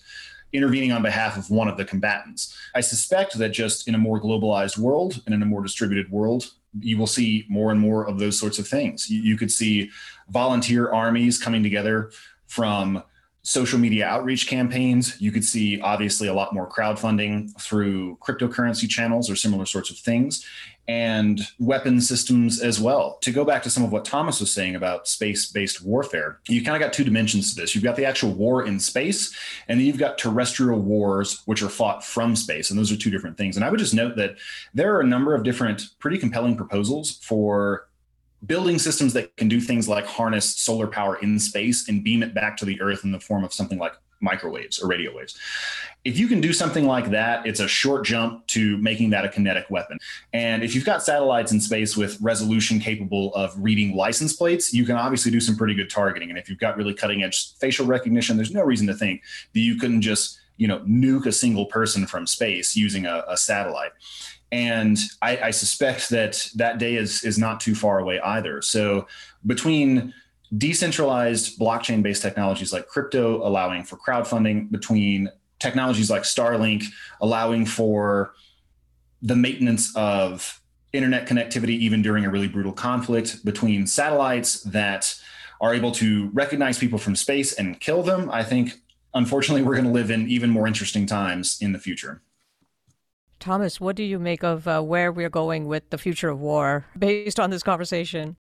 intervening 0.54 0.92
on 0.92 1.02
behalf 1.02 1.38
of 1.38 1.50
one 1.50 1.68
of 1.68 1.78
the 1.78 1.86
combatants. 1.86 2.56
I 2.76 2.82
suspect 2.82 3.38
that 3.38 3.50
just 3.50 3.88
in 3.88 3.96
a 3.96 3.98
more 3.98 4.22
globalized 4.22 4.78
world 4.78 5.22
and 5.26 5.34
in 5.34 5.42
a 5.42 5.46
more 5.46 5.63
distributed 5.63 6.12
world, 6.12 6.52
you 6.80 6.98
will 6.98 7.08
see 7.08 7.46
more 7.50 7.72
and 7.72 7.80
more 7.80 8.08
of 8.08 8.20
those 8.20 8.39
sorts 8.39 8.60
of 8.60 8.68
things. 8.68 9.10
You, 9.10 9.22
you 9.22 9.38
could 9.38 9.52
see 9.52 9.89
volunteer 10.30 10.92
armies 10.92 11.38
coming 11.38 11.63
together 11.63 12.12
from 12.48 13.04
social 13.43 13.77
media 13.77 14.06
outreach 14.06 14.47
campaigns. 14.47 15.19
You 15.21 15.32
could 15.32 15.43
see 15.43 15.79
obviously 15.82 16.27
a 16.27 16.34
lot 16.34 16.53
more 16.53 16.69
crowdfunding 16.69 17.60
through 17.60 18.17
cryptocurrency 18.17 18.89
channels 18.89 19.29
or 19.29 19.36
similar 19.36 19.65
sorts 19.65 19.89
of 19.89 19.97
things 19.97 20.45
and 20.88 21.41
weapon 21.60 22.01
systems 22.01 22.60
as 22.60 22.79
well. 22.79 23.17
To 23.21 23.32
go 23.32 23.45
back 23.45 23.63
to 23.63 23.69
some 23.69 23.84
of 23.84 23.91
what 23.91 24.03
Thomas 24.03 24.39
was 24.39 24.51
saying 24.51 24.75
about 24.75 25.08
space 25.08 25.49
based 25.49 25.84
warfare, 25.84 26.39
you 26.47 26.63
kind 26.63 26.75
of 26.75 26.82
got 26.82 26.93
two 26.93 27.03
dimensions 27.03 27.53
to 27.53 27.62
this. 27.62 27.73
You've 27.73 27.84
got 27.84 27.95
the 27.95 28.06
actual 28.06 28.34
war 28.34 28.65
in 28.65 28.79
space, 28.79 29.34
and 29.67 29.79
then 29.79 29.88
you've 29.88 29.97
got 29.97 30.17
terrestrial 30.17 30.79
wars, 30.79 31.41
which 31.45 31.62
are 31.62 31.69
fought 31.69 32.03
from 32.03 32.36
space. 32.36 32.69
And 32.69 32.77
those 32.77 32.91
are 32.91 32.97
two 32.97 33.12
different 33.12 33.38
things. 33.38 33.56
And 33.56 33.63
I 33.63 33.69
would 33.69 33.79
just 33.79 33.93
note 33.93 34.17
that 34.17 34.36
there 34.73 34.93
are 34.95 35.01
a 35.01 35.08
number 35.08 35.36
of 35.36 35.43
different 35.43 35.84
pretty 35.99 36.17
compelling 36.17 36.58
proposals 36.58 37.17
for 37.21 37.88
building 38.45 38.79
systems 38.79 39.13
that 39.13 39.36
can 39.38 39.47
do 39.47 39.60
things 39.60 39.88
like 39.88 40.06
harness 40.06 40.45
solar 40.58 40.88
power 40.88 41.17
in 41.17 41.39
space 41.39 41.88
and 41.88 42.03
beam 42.03 42.23
it 42.23 42.34
back 42.34 42.58
to 42.58 42.65
the 42.65 42.82
earth 42.82 43.03
in 43.03 43.12
the 43.12 43.19
form 43.19 43.43
of 43.43 43.53
something 43.53 43.77
like 43.77 43.93
microwaves 44.23 44.82
or 44.82 44.88
radio 44.88 45.15
waves. 45.15 45.38
If 46.06 46.17
you 46.17 46.27
can 46.27 46.41
do 46.41 46.53
something 46.53 46.86
like 46.86 47.12
that, 47.12 47.45
it's 47.45 47.60
a 47.60 47.67
short 47.67 48.06
jump 48.06 48.47
to 48.47 48.77
making 48.77 49.12
that 49.12 49.25
a 49.25 49.29
kinetic 49.29 49.69
weapon. 49.69 49.97
And 50.32 50.63
if 50.63 50.73
you've 50.73 50.86
got 50.86 51.03
satellites 51.03 51.51
in 51.51 51.60
space 51.60 51.95
with 51.95 52.19
resolution 52.21 52.79
capable 52.79 53.34
of 53.36 53.53
reading 53.58 53.95
license 53.95 54.34
plates, 54.34 54.73
you 54.73 54.86
can 54.86 54.95
obviously 54.95 55.32
do 55.32 55.39
some 55.39 55.56
pretty 55.56 55.75
good 55.75 55.89
targeting. 55.89 56.29
And 56.29 56.39
if 56.39 56.49
you've 56.49 56.60
got 56.60 56.77
really 56.77 56.93
cutting 56.93 57.23
edge 57.23 57.53
facial 57.58 57.86
recognition, 57.86 58.38
there's 58.38 58.51
no 58.51 58.63
reason 58.63 58.88
to 58.88 58.93
think 58.93 59.21
that 59.53 59.60
you 59.60 59.75
couldn't 59.75 60.01
just 60.01 60.39
you 60.58 60.67
know 60.67 60.79
nuke 60.79 61.25
a 61.25 61.32
single 61.32 61.65
person 61.65 62.06
from 62.06 62.27
space 62.27 62.75
using 62.75 63.08
a, 63.08 63.23
a 63.27 63.36
satellite 63.36 63.91
and 64.54 65.00
I, 65.20 65.38
I, 65.46 65.52
suspect 65.52 66.12
that 66.12 66.48
that 66.54 66.78
day 66.78 66.94
is 66.96 67.24
is 67.24 67.39
not 67.39 67.60
too 67.60 67.74
far 67.74 67.98
away 67.98 68.20
either. 68.20 68.62
So 68.62 69.08
between 69.48 70.13
decentralized 70.56 71.60
blockchain 71.60 72.04
based 72.04 72.22
technologies 72.22 72.72
like 72.72 72.88
crypto 72.88 73.46
allowing 73.46 73.84
for 73.84 73.98
crowdfunding, 73.98 74.70
between 74.70 75.28
technologies 75.58 76.12
like 76.12 76.22
Starlink 76.22 76.84
allowing 77.20 77.66
for 77.66 78.36
the 79.24 79.36
maintenance 79.36 79.96
of 79.96 80.62
internet 80.92 81.28
connectivity 81.28 81.80
even 81.80 82.04
during 82.04 82.24
a 82.24 82.30
really 82.30 82.48
brutal 82.48 82.74
conflict, 82.74 83.44
between 83.44 83.88
satellites 83.88 84.62
that 84.62 85.20
are 85.62 85.74
able 85.74 85.92
to 85.94 86.30
recognize 86.30 86.78
people 86.78 87.00
from 87.00 87.16
space 87.16 87.54
and 87.54 87.80
kill 87.80 88.04
them, 88.04 88.30
I 88.30 88.44
think 88.44 88.74
unfortunately 89.16 89.63
we're 89.63 89.76
going 89.76 89.86
to 89.86 89.92
live 89.92 90.12
in 90.12 90.30
even 90.30 90.52
more 90.52 90.68
interesting 90.68 91.08
times 91.08 91.58
in 91.60 91.72
the 91.72 91.80
future. 91.80 92.22
Thomas, 93.43 93.82
what 93.82 93.97
do 93.97 94.03
you 94.03 94.19
make 94.19 94.41
of 94.41 94.65
uh, 94.69 94.82
where 94.82 95.12
we're 95.12 95.29
going 95.29 95.67
with 95.67 95.89
the 95.89 95.97
future 95.97 96.29
of 96.29 96.39
war 96.39 96.86
based 96.97 97.41
on 97.41 97.49
this 97.49 97.62
conversation? 97.62 98.38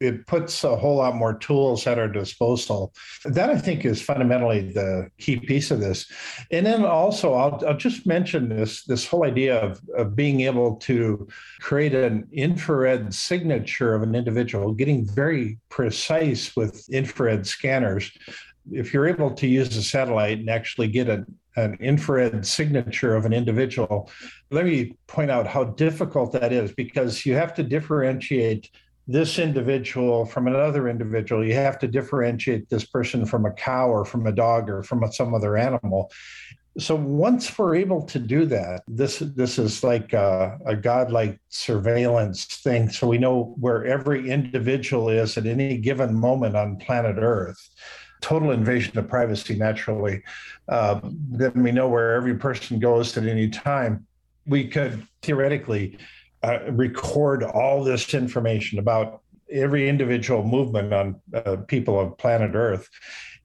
It 0.00 0.24
puts 0.28 0.62
a 0.62 0.76
whole 0.76 0.98
lot 0.98 1.16
more 1.16 1.36
tools 1.36 1.84
at 1.88 1.98
our 1.98 2.06
disposal. 2.06 2.94
That 3.24 3.50
I 3.50 3.58
think 3.58 3.84
is 3.84 4.00
fundamentally 4.00 4.70
the 4.70 5.10
key 5.18 5.40
piece 5.40 5.72
of 5.72 5.80
this. 5.80 6.06
And 6.52 6.64
then 6.64 6.84
also, 6.84 7.34
I'll, 7.34 7.60
I'll 7.66 7.76
just 7.76 8.06
mention 8.06 8.48
this 8.48 8.84
this 8.84 9.04
whole 9.04 9.24
idea 9.24 9.60
of, 9.60 9.80
of 9.96 10.14
being 10.14 10.42
able 10.42 10.76
to 10.76 11.26
create 11.60 11.92
an 11.92 12.28
infrared 12.32 13.12
signature 13.12 13.96
of 13.96 14.02
an 14.02 14.14
individual, 14.14 14.72
getting 14.72 15.04
very 15.04 15.58
precise 15.70 16.54
with 16.54 16.88
infrared 16.88 17.48
scanners 17.48 18.12
if 18.72 18.92
you're 18.92 19.08
able 19.08 19.32
to 19.32 19.46
use 19.46 19.76
a 19.76 19.82
satellite 19.82 20.38
and 20.38 20.50
actually 20.50 20.88
get 20.88 21.08
a, 21.08 21.24
an 21.56 21.76
infrared 21.80 22.46
signature 22.46 23.14
of 23.16 23.24
an 23.24 23.32
individual, 23.32 24.10
let 24.50 24.64
me 24.64 24.96
point 25.06 25.30
out 25.30 25.46
how 25.46 25.64
difficult 25.64 26.32
that 26.32 26.52
is 26.52 26.72
because 26.72 27.26
you 27.26 27.34
have 27.34 27.54
to 27.54 27.62
differentiate 27.62 28.70
this 29.06 29.38
individual 29.38 30.24
from 30.24 30.46
another 30.46 30.88
individual. 30.88 31.44
You 31.44 31.54
have 31.54 31.78
to 31.80 31.88
differentiate 31.88 32.68
this 32.68 32.84
person 32.84 33.26
from 33.26 33.44
a 33.44 33.52
cow 33.52 33.88
or 33.88 34.04
from 34.04 34.26
a 34.26 34.32
dog 34.32 34.70
or 34.70 34.82
from 34.82 35.04
some 35.10 35.34
other 35.34 35.56
animal. 35.56 36.12
So 36.78 36.94
once 36.94 37.58
we're 37.58 37.74
able 37.74 38.02
to 38.02 38.20
do 38.20 38.46
that, 38.46 38.82
this 38.86 39.18
this 39.18 39.58
is 39.58 39.82
like 39.82 40.12
a, 40.12 40.56
a 40.64 40.76
godlike 40.76 41.40
surveillance 41.48 42.44
thing. 42.44 42.88
So 42.88 43.08
we 43.08 43.18
know 43.18 43.56
where 43.58 43.84
every 43.84 44.30
individual 44.30 45.08
is 45.08 45.36
at 45.36 45.46
any 45.46 45.78
given 45.78 46.14
moment 46.14 46.56
on 46.56 46.76
planet 46.76 47.16
Earth 47.18 47.68
total 48.20 48.50
invasion 48.50 48.96
of 48.98 49.08
privacy 49.08 49.56
naturally. 49.56 50.22
Uh, 50.68 51.00
then 51.04 51.62
we 51.62 51.72
know 51.72 51.88
where 51.88 52.14
every 52.14 52.34
person 52.34 52.78
goes 52.78 53.16
at 53.16 53.26
any 53.26 53.48
time. 53.48 54.06
We 54.46 54.68
could 54.68 55.06
theoretically 55.22 55.98
uh, 56.42 56.60
record 56.70 57.42
all 57.42 57.84
this 57.84 58.14
information 58.14 58.78
about 58.78 59.22
every 59.50 59.88
individual 59.88 60.44
movement 60.44 60.92
on 60.92 61.20
uh, 61.34 61.56
people 61.66 61.98
of 61.98 62.16
planet 62.18 62.52
Earth. 62.54 62.88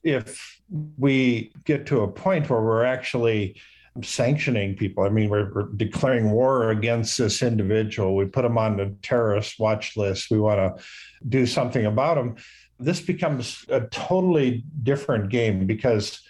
If 0.03 0.61
we 0.97 1.51
get 1.65 1.85
to 1.87 2.01
a 2.01 2.07
point 2.07 2.49
where 2.49 2.61
we're 2.61 2.85
actually 2.85 3.55
sanctioning 4.03 4.75
people. 4.75 5.03
I 5.05 5.09
mean, 5.09 5.29
we're, 5.29 5.53
we're, 5.53 5.69
declaring 5.75 6.31
war 6.31 6.69
against 6.69 7.17
this 7.17 7.41
individual. 7.41 8.15
We 8.15 8.25
put 8.25 8.41
them 8.41 8.57
on 8.57 8.77
the 8.77 8.93
terrorist 9.01 9.57
watch 9.57 9.95
list. 9.95 10.29
We 10.29 10.39
want 10.39 10.57
to 10.57 10.83
do 11.27 11.45
something 11.45 11.85
about 11.85 12.15
them 12.15 12.35
this 12.79 13.01
becomes 13.01 13.65
a 13.69 13.81
totally 13.81 14.63
different 14.83 15.29
game 15.29 15.65
because 15.65 16.21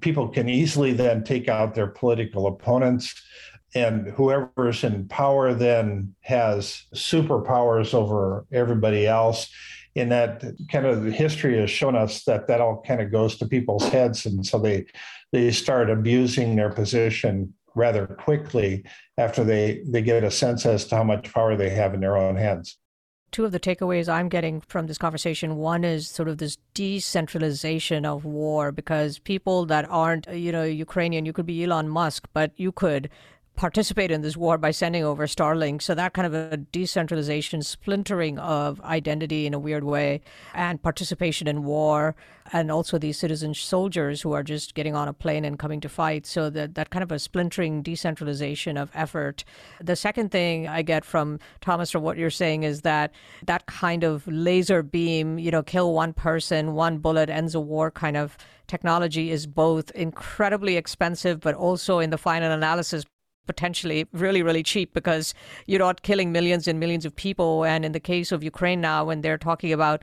people 0.00 0.28
can 0.28 0.48
easily 0.48 0.92
then 0.92 1.24
take 1.24 1.48
out 1.48 1.74
their 1.74 1.86
political 1.86 2.46
opponents 2.46 3.14
and 3.74 4.08
whoever's 4.08 4.84
in 4.84 5.06
power 5.08 5.52
then 5.52 6.14
has 6.20 6.84
superpowers 6.94 7.92
over 7.92 8.46
everybody 8.52 9.06
else. 9.06 9.50
In 9.94 10.08
that 10.10 10.44
kind 10.70 10.86
of 10.86 11.04
history 11.04 11.58
has 11.58 11.70
shown 11.70 11.96
us 11.96 12.24
that 12.24 12.46
that 12.48 12.60
all 12.60 12.82
kind 12.86 13.00
of 13.00 13.10
goes 13.10 13.36
to 13.38 13.46
people's 13.46 13.88
heads. 13.88 14.26
And 14.26 14.44
so 14.46 14.58
they 14.58 14.86
they 15.32 15.50
start 15.50 15.90
abusing 15.90 16.56
their 16.56 16.70
position 16.70 17.54
rather 17.74 18.06
quickly 18.06 18.84
after 19.18 19.44
they 19.44 19.82
they 19.86 20.02
get 20.02 20.24
a 20.24 20.30
sense 20.30 20.64
as 20.64 20.86
to 20.86 20.96
how 20.96 21.04
much 21.04 21.32
power 21.32 21.56
they 21.56 21.70
have 21.70 21.94
in 21.94 22.00
their 22.00 22.16
own 22.16 22.36
hands 22.36 22.78
two 23.36 23.44
of 23.44 23.52
the 23.52 23.60
takeaways 23.60 24.08
I'm 24.08 24.30
getting 24.30 24.62
from 24.62 24.86
this 24.86 24.96
conversation. 24.96 25.56
One 25.56 25.84
is 25.84 26.08
sort 26.08 26.26
of 26.26 26.38
this 26.38 26.56
decentralization 26.72 28.06
of 28.06 28.24
war 28.24 28.72
because 28.72 29.18
people 29.18 29.66
that 29.66 29.86
aren't, 29.90 30.26
you 30.32 30.50
know, 30.50 30.64
Ukrainian, 30.64 31.26
you 31.26 31.34
could 31.34 31.44
be 31.44 31.62
Elon 31.62 31.86
Musk, 31.86 32.26
but 32.32 32.52
you 32.56 32.72
could 32.72 33.10
participate 33.56 34.10
in 34.10 34.20
this 34.20 34.36
war 34.36 34.58
by 34.58 34.70
sending 34.70 35.02
over 35.02 35.26
Starlink. 35.26 35.82
So 35.82 35.94
that 35.94 36.12
kind 36.12 36.26
of 36.26 36.34
a 36.34 36.56
decentralization, 36.56 37.62
splintering 37.62 38.38
of 38.38 38.80
identity 38.82 39.46
in 39.46 39.54
a 39.54 39.58
weird 39.58 39.84
way, 39.84 40.20
and 40.54 40.82
participation 40.82 41.48
in 41.48 41.64
war, 41.64 42.14
and 42.52 42.70
also 42.70 42.98
these 42.98 43.18
citizen 43.18 43.54
soldiers 43.54 44.22
who 44.22 44.32
are 44.32 44.42
just 44.42 44.74
getting 44.74 44.94
on 44.94 45.08
a 45.08 45.12
plane 45.12 45.44
and 45.44 45.58
coming 45.58 45.80
to 45.80 45.88
fight. 45.88 46.26
So 46.26 46.50
that 46.50 46.74
that 46.74 46.90
kind 46.90 47.02
of 47.02 47.10
a 47.10 47.18
splintering 47.18 47.82
decentralization 47.82 48.76
of 48.76 48.90
effort. 48.94 49.44
The 49.80 49.96
second 49.96 50.30
thing 50.30 50.68
I 50.68 50.82
get 50.82 51.04
from 51.04 51.38
Thomas 51.60 51.90
from 51.90 52.02
what 52.02 52.18
you're 52.18 52.30
saying 52.30 52.62
is 52.62 52.82
that 52.82 53.12
that 53.46 53.66
kind 53.66 54.04
of 54.04 54.26
laser 54.28 54.82
beam, 54.82 55.38
you 55.38 55.50
know, 55.50 55.62
kill 55.62 55.94
one 55.94 56.12
person, 56.12 56.74
one 56.74 56.98
bullet 56.98 57.30
ends 57.30 57.54
a 57.54 57.60
war 57.60 57.90
kind 57.90 58.16
of 58.16 58.36
technology 58.66 59.30
is 59.30 59.46
both 59.46 59.90
incredibly 59.92 60.76
expensive, 60.76 61.40
but 61.40 61.54
also 61.54 61.98
in 61.98 62.10
the 62.10 62.18
final 62.18 62.50
analysis 62.50 63.04
potentially 63.46 64.06
really, 64.12 64.42
really 64.42 64.62
cheap 64.62 64.92
because 64.92 65.34
you're 65.66 65.80
not 65.80 66.02
killing 66.02 66.32
millions 66.32 66.68
and 66.68 66.80
millions 66.80 67.04
of 67.04 67.14
people. 67.14 67.64
And 67.64 67.84
in 67.84 67.92
the 67.92 68.00
case 68.00 68.32
of 68.32 68.42
Ukraine 68.42 68.80
now, 68.80 69.04
when 69.04 69.20
they're 69.20 69.38
talking 69.38 69.72
about 69.72 70.02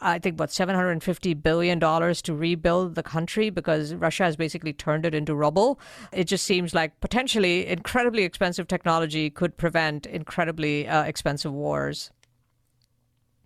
I 0.00 0.18
think 0.18 0.34
about 0.34 0.48
$750 0.48 1.42
billion 1.42 1.78
to 1.78 2.34
rebuild 2.34 2.94
the 2.96 3.02
country 3.02 3.50
because 3.50 3.94
Russia 3.94 4.24
has 4.24 4.36
basically 4.36 4.72
turned 4.72 5.06
it 5.06 5.14
into 5.14 5.34
rubble. 5.34 5.78
It 6.12 6.24
just 6.24 6.44
seems 6.44 6.74
like 6.74 6.98
potentially 7.00 7.66
incredibly 7.66 8.24
expensive 8.24 8.66
technology 8.66 9.30
could 9.30 9.56
prevent 9.56 10.06
incredibly 10.06 10.88
uh, 10.88 11.04
expensive 11.04 11.52
wars. 11.52 12.10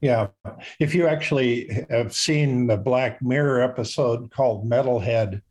Yeah. 0.01 0.29
If 0.79 0.95
you 0.95 1.07
actually 1.07 1.87
have 1.91 2.15
seen 2.15 2.67
the 2.67 2.79
Black 2.79 3.21
Mirror 3.21 3.61
episode 3.61 4.31
called 4.31 4.69
Metalhead 4.69 5.43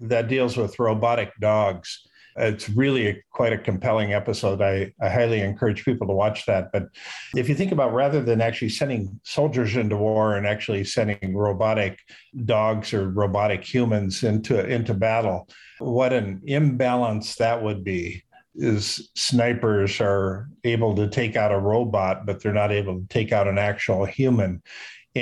that 0.00 0.28
deals 0.28 0.56
with 0.56 0.78
robotic 0.78 1.32
dogs, 1.40 2.07
it's 2.36 2.68
really 2.68 3.08
a, 3.08 3.22
quite 3.30 3.52
a 3.52 3.58
compelling 3.58 4.12
episode. 4.12 4.62
I, 4.62 4.92
I 5.00 5.08
highly 5.08 5.40
encourage 5.40 5.84
people 5.84 6.06
to 6.06 6.12
watch 6.12 6.46
that. 6.46 6.70
But 6.72 6.88
if 7.34 7.48
you 7.48 7.54
think 7.54 7.72
about 7.72 7.92
rather 7.92 8.22
than 8.22 8.40
actually 8.40 8.70
sending 8.70 9.20
soldiers 9.24 9.76
into 9.76 9.96
war 9.96 10.36
and 10.36 10.46
actually 10.46 10.84
sending 10.84 11.36
robotic 11.36 11.98
dogs 12.44 12.94
or 12.94 13.08
robotic 13.10 13.64
humans 13.64 14.22
into 14.22 14.64
into 14.66 14.94
battle, 14.94 15.48
what 15.78 16.12
an 16.12 16.40
imbalance 16.44 17.36
that 17.36 17.62
would 17.62 17.84
be 17.84 18.22
is 18.54 19.10
snipers 19.14 20.00
are 20.00 20.48
able 20.64 20.94
to 20.96 21.08
take 21.08 21.36
out 21.36 21.52
a 21.52 21.58
robot, 21.58 22.26
but 22.26 22.42
they're 22.42 22.52
not 22.52 22.72
able 22.72 23.00
to 23.00 23.06
take 23.08 23.32
out 23.32 23.46
an 23.46 23.58
actual 23.58 24.04
human 24.04 24.60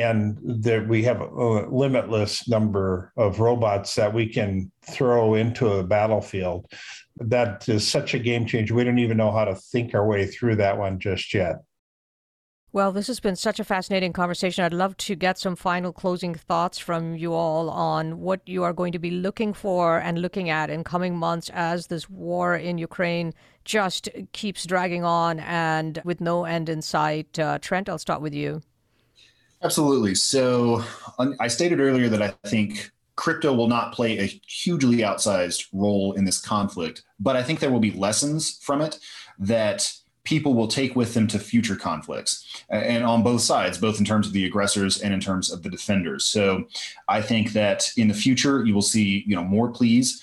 and 0.03 0.39
that 0.63 0.87
we 0.87 1.03
have 1.05 1.21
a 1.21 1.67
limitless 1.69 2.49
number 2.49 3.13
of 3.17 3.41
robots 3.41 3.95
that 3.95 4.13
we 4.13 4.27
can 4.27 4.71
throw 4.83 5.35
into 5.35 5.69
a 5.69 5.85
battlefield. 5.85 6.67
That 7.17 7.69
is 7.69 7.87
such 7.87 8.15
a 8.15 8.19
game 8.19 8.47
changer. 8.47 8.75
We 8.75 8.85
don't 8.85 8.99
even 8.99 9.17
know 9.17 9.33
how 9.33 9.45
to 9.45 9.55
think 9.55 9.95
our 9.95 10.07
way 10.07 10.27
through 10.27 10.57
that 10.57 10.79
one 10.79 10.99
just 10.99 11.33
yet. 11.33 11.57
Well, 12.73 12.93
this 12.93 13.07
has 13.07 13.21
been 13.21 13.37
such 13.37 13.59
a 13.59 13.65
fascinating 13.65 14.13
conversation. 14.13 14.63
I'd 14.63 14.75
love 14.75 14.99
to 14.99 15.15
get 15.15 15.39
some 15.39 15.57
final 15.57 15.95
closing 15.95 16.35
thoughts 16.35 16.79
from 16.79 17.15
you 17.15 17.33
all 17.33 17.71
on 17.71 18.21
what 18.21 18.43
you 18.45 18.65
are 18.65 18.75
going 18.75 18.93
to 18.93 18.99
be 18.99 19.11
looking 19.11 19.55
for 19.55 19.99
and 19.99 20.21
looking 20.21 20.51
at 20.51 20.69
in 20.69 20.85
coming 20.85 21.17
months 21.17 21.51
as 21.55 21.87
this 21.87 22.11
war 22.11 22.55
in 22.55 22.77
Ukraine 22.77 23.33
just 23.65 24.11
keeps 24.33 24.67
dragging 24.67 25.05
on 25.05 25.41
and 25.41 26.03
with 26.05 26.21
no 26.21 26.45
end 26.45 26.69
in 26.69 26.83
sight. 26.83 27.39
Uh, 27.39 27.59
Trent, 27.59 27.89
I'll 27.89 27.97
start 27.97 28.21
with 28.21 28.35
you. 28.35 28.61
Absolutely. 29.63 30.15
So 30.15 30.85
I 31.41 31.49
stated 31.49 31.81
earlier 31.81 32.09
that 32.09 32.23
I 32.23 32.35
think 32.47 32.91
crypto 33.17 33.55
will 33.55 33.69
not 33.69 33.93
play 33.93 34.19
a 34.19 34.41
hugely 34.47 34.99
outsized 34.99 35.67
role 35.73 36.13
in 36.13 36.25
this 36.25 36.41
conflict, 36.41 37.03
but 37.19 37.37
I 37.37 37.43
think 37.43 37.61
there 37.61 37.71
will 37.71 37.81
be 37.81 37.93
lessons 37.93 38.59
from 38.61 38.83
it 38.83 38.99
that 39.39 39.91
people 40.27 40.55
will 40.55 40.69
take 40.69 40.97
with 40.97 41.15
them 41.15 41.27
to 41.29 41.39
future 41.39 41.77
conflicts 41.77 42.65
and 42.69 43.05
on 43.05 43.23
both 43.23 43.41
sides 43.41 43.79
both 43.79 44.01
in 44.01 44.05
terms 44.05 44.27
of 44.27 44.33
the 44.33 44.45
aggressors 44.45 45.01
and 45.01 45.15
in 45.15 45.21
terms 45.21 45.53
of 45.53 45.63
the 45.63 45.71
defenders 45.71 46.25
so 46.25 46.67
i 47.07 47.23
think 47.23 47.53
that 47.53 47.89
in 47.97 48.09
the 48.09 48.15
future 48.15 48.67
you 48.67 48.75
will 48.75 48.83
see 48.83 49.23
you 49.25 49.37
know 49.37 49.45
more 49.45 49.71
pleas 49.71 50.21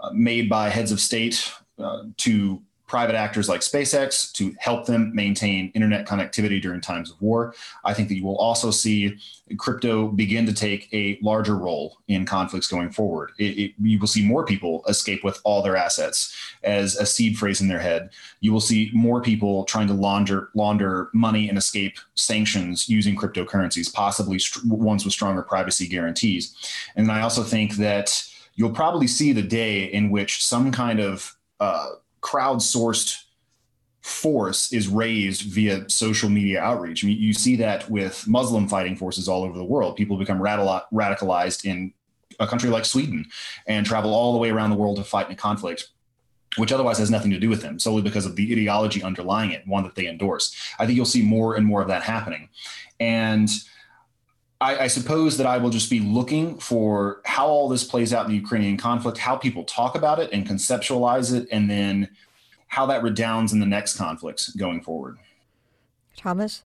uh, 0.00 0.10
made 0.14 0.48
by 0.48 0.70
heads 0.70 0.90
of 0.90 0.98
state 0.98 1.52
uh, 1.78 2.04
to 2.16 2.62
private 2.92 3.16
actors 3.16 3.48
like 3.48 3.62
SpaceX 3.62 4.30
to 4.32 4.54
help 4.58 4.84
them 4.84 5.14
maintain 5.14 5.72
internet 5.74 6.06
connectivity 6.06 6.60
during 6.60 6.78
times 6.78 7.10
of 7.10 7.18
war. 7.22 7.54
I 7.84 7.94
think 7.94 8.10
that 8.10 8.16
you 8.16 8.22
will 8.22 8.36
also 8.36 8.70
see 8.70 9.16
crypto 9.56 10.08
begin 10.08 10.44
to 10.44 10.52
take 10.52 10.92
a 10.92 11.18
larger 11.22 11.56
role 11.56 11.96
in 12.08 12.26
conflicts 12.26 12.66
going 12.66 12.90
forward. 12.90 13.32
It, 13.38 13.58
it, 13.58 13.72
you 13.80 13.98
will 13.98 14.06
see 14.06 14.22
more 14.22 14.44
people 14.44 14.84
escape 14.88 15.24
with 15.24 15.40
all 15.42 15.62
their 15.62 15.74
assets 15.74 16.36
as 16.64 16.96
a 16.96 17.06
seed 17.06 17.38
phrase 17.38 17.62
in 17.62 17.68
their 17.68 17.78
head. 17.78 18.10
You 18.40 18.52
will 18.52 18.60
see 18.60 18.90
more 18.92 19.22
people 19.22 19.64
trying 19.64 19.86
to 19.86 19.94
launder 19.94 20.50
launder 20.54 21.08
money 21.14 21.48
and 21.48 21.56
escape 21.56 21.96
sanctions 22.14 22.90
using 22.90 23.16
cryptocurrencies, 23.16 23.90
possibly 23.90 24.38
ones 24.66 25.06
with 25.06 25.14
stronger 25.14 25.40
privacy 25.40 25.88
guarantees. 25.88 26.54
And 26.94 27.10
I 27.10 27.22
also 27.22 27.42
think 27.42 27.76
that 27.76 28.22
you'll 28.56 28.68
probably 28.82 29.06
see 29.06 29.32
the 29.32 29.40
day 29.40 29.84
in 29.84 30.10
which 30.10 30.44
some 30.44 30.70
kind 30.70 31.00
of 31.00 31.38
uh, 31.58 31.92
crowdsourced 32.22 33.18
force 34.00 34.72
is 34.72 34.88
raised 34.88 35.42
via 35.42 35.88
social 35.88 36.28
media 36.28 36.60
outreach. 36.60 37.04
I 37.04 37.08
mean, 37.08 37.18
you 37.18 37.32
see 37.32 37.56
that 37.56 37.88
with 37.90 38.26
Muslim 38.26 38.68
fighting 38.68 38.96
forces 38.96 39.28
all 39.28 39.44
over 39.44 39.56
the 39.56 39.64
world. 39.64 39.96
People 39.96 40.16
become 40.16 40.40
radicalized 40.40 41.64
in 41.64 41.92
a 42.40 42.46
country 42.46 42.70
like 42.70 42.84
Sweden 42.84 43.26
and 43.66 43.86
travel 43.86 44.14
all 44.14 44.32
the 44.32 44.38
way 44.38 44.50
around 44.50 44.70
the 44.70 44.76
world 44.76 44.96
to 44.96 45.04
fight 45.04 45.26
in 45.26 45.32
a 45.32 45.36
conflict 45.36 45.88
which 46.56 46.72
otherwise 46.72 46.98
has 46.98 47.10
nothing 47.10 47.30
to 47.30 47.38
do 47.38 47.48
with 47.48 47.62
them, 47.62 47.78
solely 47.78 48.02
because 48.02 48.26
of 48.26 48.36
the 48.36 48.52
ideology 48.52 49.02
underlying 49.02 49.52
it, 49.52 49.66
one 49.66 49.84
that 49.84 49.94
they 49.94 50.06
endorse. 50.06 50.54
I 50.78 50.84
think 50.84 50.96
you'll 50.96 51.06
see 51.06 51.22
more 51.22 51.54
and 51.54 51.64
more 51.64 51.80
of 51.80 51.88
that 51.88 52.02
happening. 52.02 52.50
And 53.00 53.48
I, 54.62 54.84
I, 54.84 54.86
suppose 54.86 55.38
that 55.38 55.46
I 55.46 55.58
will 55.58 55.70
just 55.70 55.90
be 55.90 55.98
looking 55.98 56.56
for 56.58 57.20
how 57.24 57.48
all 57.48 57.68
this 57.68 57.82
plays 57.82 58.14
out 58.14 58.26
in 58.26 58.30
the 58.30 58.36
Ukrainian 58.36 58.76
conflict, 58.76 59.18
how 59.18 59.34
people 59.34 59.64
talk 59.64 59.96
about 59.96 60.20
it 60.20 60.30
and 60.32 60.46
conceptualize 60.46 61.34
it, 61.34 61.48
and 61.50 61.68
then 61.68 62.08
how 62.68 62.86
that 62.86 63.02
redounds 63.02 63.52
in 63.52 63.58
the 63.58 63.66
next 63.66 63.96
conflicts 63.96 64.50
going 64.50 64.80
forward. 64.80 65.18
Thomas? 66.16 66.62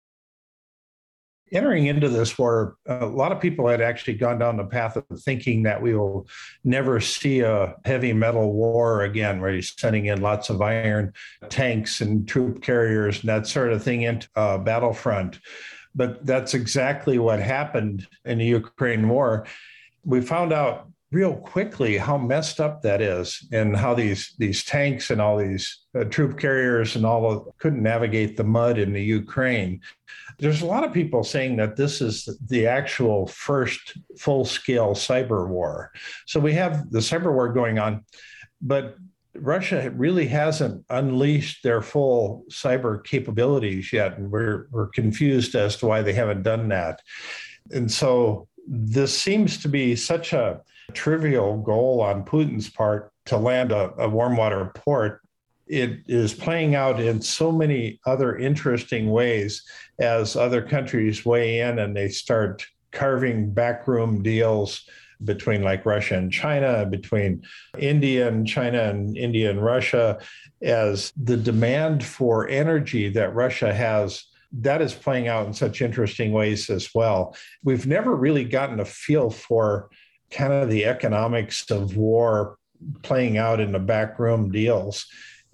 Entering 1.53 1.87
into 1.87 2.09
this 2.09 2.37
war, 2.37 2.77
a 2.87 3.07
lot 3.07 3.31
of 3.31 3.41
people 3.41 3.69
had 3.69 3.81
actually 3.81 4.15
gone 4.15 4.41
down 4.41 4.57
the 4.57 4.65
path 4.65 4.97
of 4.97 5.05
thinking 5.21 5.63
that 5.63 5.81
we 5.81 5.95
will 5.95 6.27
never 6.65 6.99
see 6.99 7.41
a 7.41 7.77
heavy 7.85 8.13
metal 8.13 8.53
war 8.53 9.03
again, 9.03 9.41
where 9.41 9.53
you're 9.53 9.63
sending 9.63 10.07
in 10.07 10.21
lots 10.21 10.51
of 10.51 10.61
iron 10.61 11.13
tanks 11.49 12.01
and 12.01 12.27
troop 12.27 12.61
carriers 12.61 13.21
and 13.21 13.29
that 13.29 13.47
sort 13.47 13.73
of 13.73 13.85
thing 13.85 14.03
into 14.03 14.27
a 14.35 14.59
battlefront. 14.59 15.39
But 15.95 16.27
that's 16.27 16.55
exactly 16.55 17.19
what 17.19 17.41
happened 17.41 18.07
in 18.25 18.39
the 18.39 18.45
Ukraine 18.47 19.09
war. 19.09 19.47
We 20.05 20.21
found 20.21 20.53
out 20.53 20.89
real 21.13 21.37
quickly 21.37 21.97
how 21.97 22.19
messed 22.19 22.61
up 22.61 22.83
that 22.83 23.01
is 23.01 23.47
and 23.53 23.77
how 23.77 23.95
these 23.95 24.35
these 24.39 24.65
tanks 24.65 25.11
and 25.11 25.21
all 25.21 25.37
these 25.39 25.85
uh, 25.97 26.03
troop 26.05 26.37
carriers 26.39 26.97
and 26.97 27.07
all 27.07 27.31
of, 27.31 27.57
couldn't 27.59 27.83
navigate 27.83 28.37
the 28.37 28.43
mud 28.43 28.79
in 28.79 28.93
the 28.93 29.03
Ukraine. 29.03 29.81
There's 30.41 30.63
a 30.63 30.67
lot 30.67 30.83
of 30.83 30.93
people 30.93 31.23
saying 31.23 31.57
that 31.57 31.77
this 31.77 32.01
is 32.01 32.29
the 32.49 32.67
actual 32.67 33.29
first 33.29 33.97
full-scale 34.19 34.95
cyber 34.95 35.47
war. 35.49 35.93
So 36.27 36.41
we 36.41 36.53
have 36.55 36.91
the 36.91 36.99
cyber 36.99 37.33
war 37.33 37.53
going 37.53 37.79
on, 37.79 38.05
but 38.61 38.97
Russia 39.37 39.91
really 39.91 40.27
hasn't 40.27 40.85
unleashed 40.91 41.63
their 41.63 41.83
full 41.83 42.45
cyber 42.51 43.03
capabilities 43.05 43.93
yet, 43.93 44.19
and 44.19 44.31
we're 44.31 44.69
we're 44.71 44.89
confused 44.89 45.55
as 45.55 45.77
to 45.77 45.87
why 45.87 46.03
they 46.03 46.13
haven't 46.13 46.43
done 46.43 46.69
that. 46.69 47.01
And 47.71 47.91
so 47.91 48.49
this 48.67 49.19
seems 49.19 49.59
to 49.63 49.69
be 49.69 49.97
such 49.97 50.33
a 50.33 50.61
trivial 50.93 51.59
goal 51.59 52.01
on 52.01 52.25
Putin's 52.25 52.71
part 52.71 53.11
to 53.27 53.37
land 53.37 53.73
a, 53.73 53.93
a 53.99 54.09
warm 54.09 54.37
water 54.37 54.71
port. 54.75 55.21
It 55.67 56.01
is 56.07 56.35
playing 56.35 56.75
out 56.75 57.01
in 57.01 57.23
so 57.23 57.51
many 57.51 57.99
other 58.05 58.37
interesting 58.37 59.11
ways 59.11 59.63
as 59.99 60.37
other 60.37 60.63
countries 60.63 61.25
weigh 61.25 61.61
in 61.61 61.79
and 61.79 61.97
they 61.97 62.09
start 62.09 62.67
carving 62.93 63.51
backroom 63.51 64.23
deals 64.23 64.87
between 65.25 65.63
like 65.63 65.87
Russia 65.87 66.17
and 66.17 66.33
China, 66.33 66.87
between 66.87 67.43
India 67.79 68.29
and 68.29 68.47
China 68.47 68.83
and 68.83 69.17
India 69.17 69.51
and 69.51 69.65
Russia, 69.65 70.19
as 70.63 71.13
the 71.17 71.37
demand 71.37 72.05
for 72.05 72.49
energy 72.49 73.09
that 73.11 73.35
Russia 73.35 73.73
has 73.73 74.25
that 74.61 74.81
is 74.81 74.95
playing 74.95 75.27
out 75.27 75.47
in 75.47 75.53
such 75.53 75.83
interesting 75.83 76.31
ways 76.33 76.71
as 76.71 76.89
well. 76.95 77.37
We've 77.65 77.89
never 77.89 78.15
really 78.15 78.45
gotten 78.45 78.79
a 78.79 78.85
feel 78.85 79.31
for 79.31 79.91
kind 80.31 80.53
of 80.53 80.69
the 80.69 80.85
economics 80.85 81.71
of 81.71 81.97
war 81.97 82.57
playing 83.03 83.39
out 83.39 83.61
in 83.61 83.73
the 83.73 83.79
backroom 83.79 84.51
deals 84.51 85.07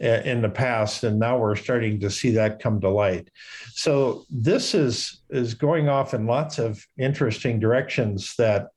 uh, 0.02 0.22
in 0.24 0.42
the 0.42 0.48
past 0.48 1.04
and 1.04 1.18
now 1.18 1.38
we're 1.38 1.56
starting 1.56 2.00
to 2.00 2.10
see 2.10 2.30
that 2.30 2.58
come 2.58 2.80
to 2.80 2.88
light 2.88 3.28
so 3.74 4.24
this 4.30 4.74
is 4.74 5.20
is 5.28 5.52
going 5.52 5.88
off 5.88 6.14
in 6.14 6.26
lots 6.26 6.58
of 6.58 6.84
interesting 6.98 7.60
directions 7.60 8.34
that 8.38 8.68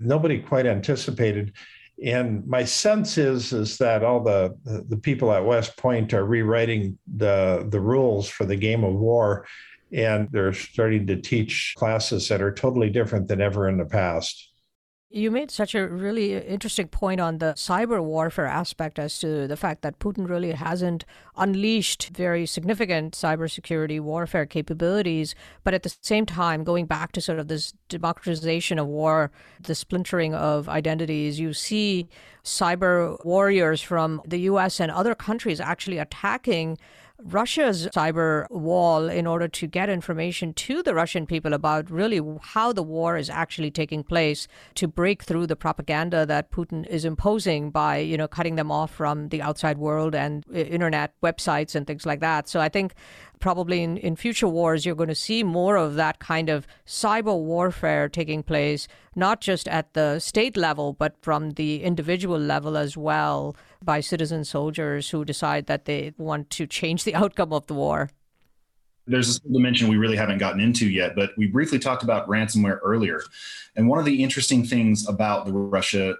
nobody 0.00 0.38
quite 0.38 0.66
anticipated. 0.66 1.52
And 2.04 2.46
my 2.46 2.64
sense 2.64 3.18
is 3.18 3.52
is 3.52 3.78
that 3.78 4.02
all 4.02 4.22
the 4.22 4.56
the 4.64 4.96
people 4.96 5.32
at 5.32 5.44
west 5.44 5.76
point 5.76 6.12
are 6.14 6.24
rewriting 6.24 6.98
the 7.16 7.66
the 7.68 7.80
rules 7.80 8.28
for 8.28 8.44
the 8.44 8.56
game 8.56 8.84
of 8.84 8.94
war. 8.94 9.46
And 9.92 10.28
they're 10.32 10.54
starting 10.54 11.06
to 11.08 11.20
teach 11.20 11.74
classes 11.76 12.28
that 12.28 12.40
are 12.40 12.52
totally 12.52 12.88
different 12.88 13.28
than 13.28 13.42
ever 13.42 13.68
in 13.68 13.76
the 13.76 13.84
past 13.84 14.51
you 15.12 15.30
made 15.30 15.50
such 15.50 15.74
a 15.74 15.86
really 15.86 16.34
interesting 16.34 16.88
point 16.88 17.20
on 17.20 17.38
the 17.38 17.52
cyber 17.52 18.02
warfare 18.02 18.46
aspect 18.46 18.98
as 18.98 19.18
to 19.18 19.46
the 19.46 19.56
fact 19.56 19.82
that 19.82 19.98
Putin 19.98 20.26
really 20.28 20.52
hasn't 20.52 21.04
unleashed 21.36 22.08
very 22.14 22.46
significant 22.46 23.12
cybersecurity 23.14 24.00
warfare 24.00 24.46
capabilities, 24.46 25.34
but 25.64 25.74
at 25.74 25.82
the 25.82 25.94
same 26.00 26.24
time, 26.24 26.64
going 26.64 26.86
back 26.86 27.12
to 27.12 27.20
sort 27.20 27.38
of 27.38 27.48
this 27.48 27.74
democratization 27.90 28.78
of 28.78 28.86
war, 28.86 29.30
the 29.60 29.74
splintering 29.74 30.34
of 30.34 30.68
identities, 30.68 31.38
you 31.38 31.52
see 31.52 32.08
cyber 32.42 33.22
warriors 33.24 33.82
from 33.82 34.22
the 34.26 34.40
US 34.40 34.80
and 34.80 34.90
other 34.90 35.14
countries 35.14 35.60
actually 35.60 35.98
attacking 35.98 36.78
Russia's 37.24 37.88
cyber 37.88 38.50
wall 38.50 39.08
in 39.08 39.26
order 39.26 39.48
to 39.48 39.66
get 39.66 39.88
information 39.88 40.52
to 40.54 40.82
the 40.82 40.94
Russian 40.94 41.26
people 41.26 41.52
about 41.52 41.90
really 41.90 42.20
how 42.40 42.72
the 42.72 42.82
war 42.82 43.16
is 43.16 43.30
actually 43.30 43.70
taking 43.70 44.02
place 44.02 44.48
to 44.74 44.88
break 44.88 45.22
through 45.22 45.46
the 45.46 45.56
propaganda 45.56 46.26
that 46.26 46.50
Putin 46.50 46.86
is 46.86 47.04
imposing 47.04 47.70
by, 47.70 47.98
you 47.98 48.16
know, 48.16 48.28
cutting 48.28 48.56
them 48.56 48.70
off 48.70 48.90
from 48.90 49.28
the 49.28 49.42
outside 49.42 49.78
world 49.78 50.14
and 50.14 50.44
uh, 50.52 50.58
internet 50.58 51.14
websites 51.22 51.74
and 51.74 51.86
things 51.86 52.06
like 52.06 52.20
that. 52.20 52.48
So 52.48 52.60
I 52.60 52.68
think 52.68 52.94
probably 53.40 53.82
in, 53.82 53.96
in 53.96 54.16
future 54.16 54.48
wars, 54.48 54.86
you're 54.86 54.94
going 54.94 55.08
to 55.08 55.14
see 55.14 55.42
more 55.42 55.76
of 55.76 55.94
that 55.96 56.18
kind 56.18 56.48
of 56.48 56.66
cyber 56.86 57.38
warfare 57.38 58.08
taking 58.08 58.42
place, 58.42 58.88
not 59.14 59.40
just 59.40 59.68
at 59.68 59.94
the 59.94 60.18
state 60.18 60.56
level, 60.56 60.92
but 60.92 61.16
from 61.22 61.50
the 61.52 61.82
individual 61.82 62.38
level 62.38 62.76
as 62.76 62.96
well 62.96 63.56
by 63.84 64.00
citizen 64.00 64.44
soldiers 64.44 65.10
who 65.10 65.24
decide 65.24 65.66
that 65.66 65.84
they 65.84 66.12
want 66.18 66.50
to 66.50 66.66
change 66.66 67.04
the 67.04 67.14
outcome 67.14 67.52
of 67.52 67.66
the 67.66 67.74
war. 67.74 68.10
There's 69.06 69.36
a 69.36 69.48
dimension 69.48 69.88
we 69.88 69.96
really 69.96 70.16
haven't 70.16 70.38
gotten 70.38 70.60
into 70.60 70.88
yet, 70.88 71.16
but 71.16 71.30
we 71.36 71.48
briefly 71.48 71.80
talked 71.80 72.04
about 72.04 72.28
ransomware 72.28 72.78
earlier. 72.84 73.22
And 73.74 73.88
one 73.88 73.98
of 73.98 74.04
the 74.04 74.22
interesting 74.22 74.64
things 74.64 75.08
about 75.08 75.44
the 75.44 75.52
Russia 75.52 76.14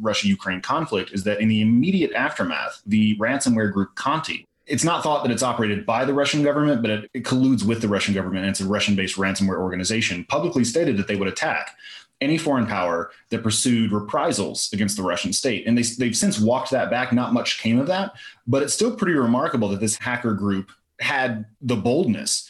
Russia 0.00 0.28
Ukraine 0.28 0.60
conflict 0.60 1.12
is 1.12 1.24
that 1.24 1.40
in 1.40 1.48
the 1.48 1.60
immediate 1.62 2.12
aftermath, 2.12 2.80
the 2.86 3.18
ransomware 3.18 3.72
group 3.72 3.96
Conti 3.96 4.48
it's 4.68 4.84
not 4.84 5.02
thought 5.02 5.22
that 5.24 5.32
it's 5.32 5.42
operated 5.42 5.86
by 5.86 6.04
the 6.04 6.12
Russian 6.12 6.42
government, 6.42 6.82
but 6.82 6.90
it, 6.90 7.10
it 7.14 7.24
colludes 7.24 7.64
with 7.64 7.80
the 7.80 7.88
Russian 7.88 8.14
government. 8.14 8.44
And 8.44 8.50
it's 8.50 8.60
a 8.60 8.66
Russian 8.66 8.94
based 8.94 9.16
ransomware 9.16 9.58
organization, 9.58 10.24
publicly 10.24 10.64
stated 10.64 10.96
that 10.98 11.08
they 11.08 11.16
would 11.16 11.28
attack 11.28 11.74
any 12.20 12.38
foreign 12.38 12.66
power 12.66 13.10
that 13.30 13.42
pursued 13.42 13.92
reprisals 13.92 14.70
against 14.72 14.96
the 14.96 15.02
Russian 15.02 15.32
state. 15.32 15.66
And 15.66 15.78
they, 15.78 15.82
they've 15.82 16.16
since 16.16 16.40
walked 16.40 16.70
that 16.72 16.90
back. 16.90 17.12
Not 17.12 17.32
much 17.32 17.60
came 17.60 17.78
of 17.78 17.86
that, 17.86 18.14
but 18.46 18.62
it's 18.62 18.74
still 18.74 18.94
pretty 18.94 19.14
remarkable 19.14 19.68
that 19.68 19.80
this 19.80 19.96
hacker 19.96 20.34
group 20.34 20.70
had 21.00 21.46
the 21.60 21.76
boldness 21.76 22.48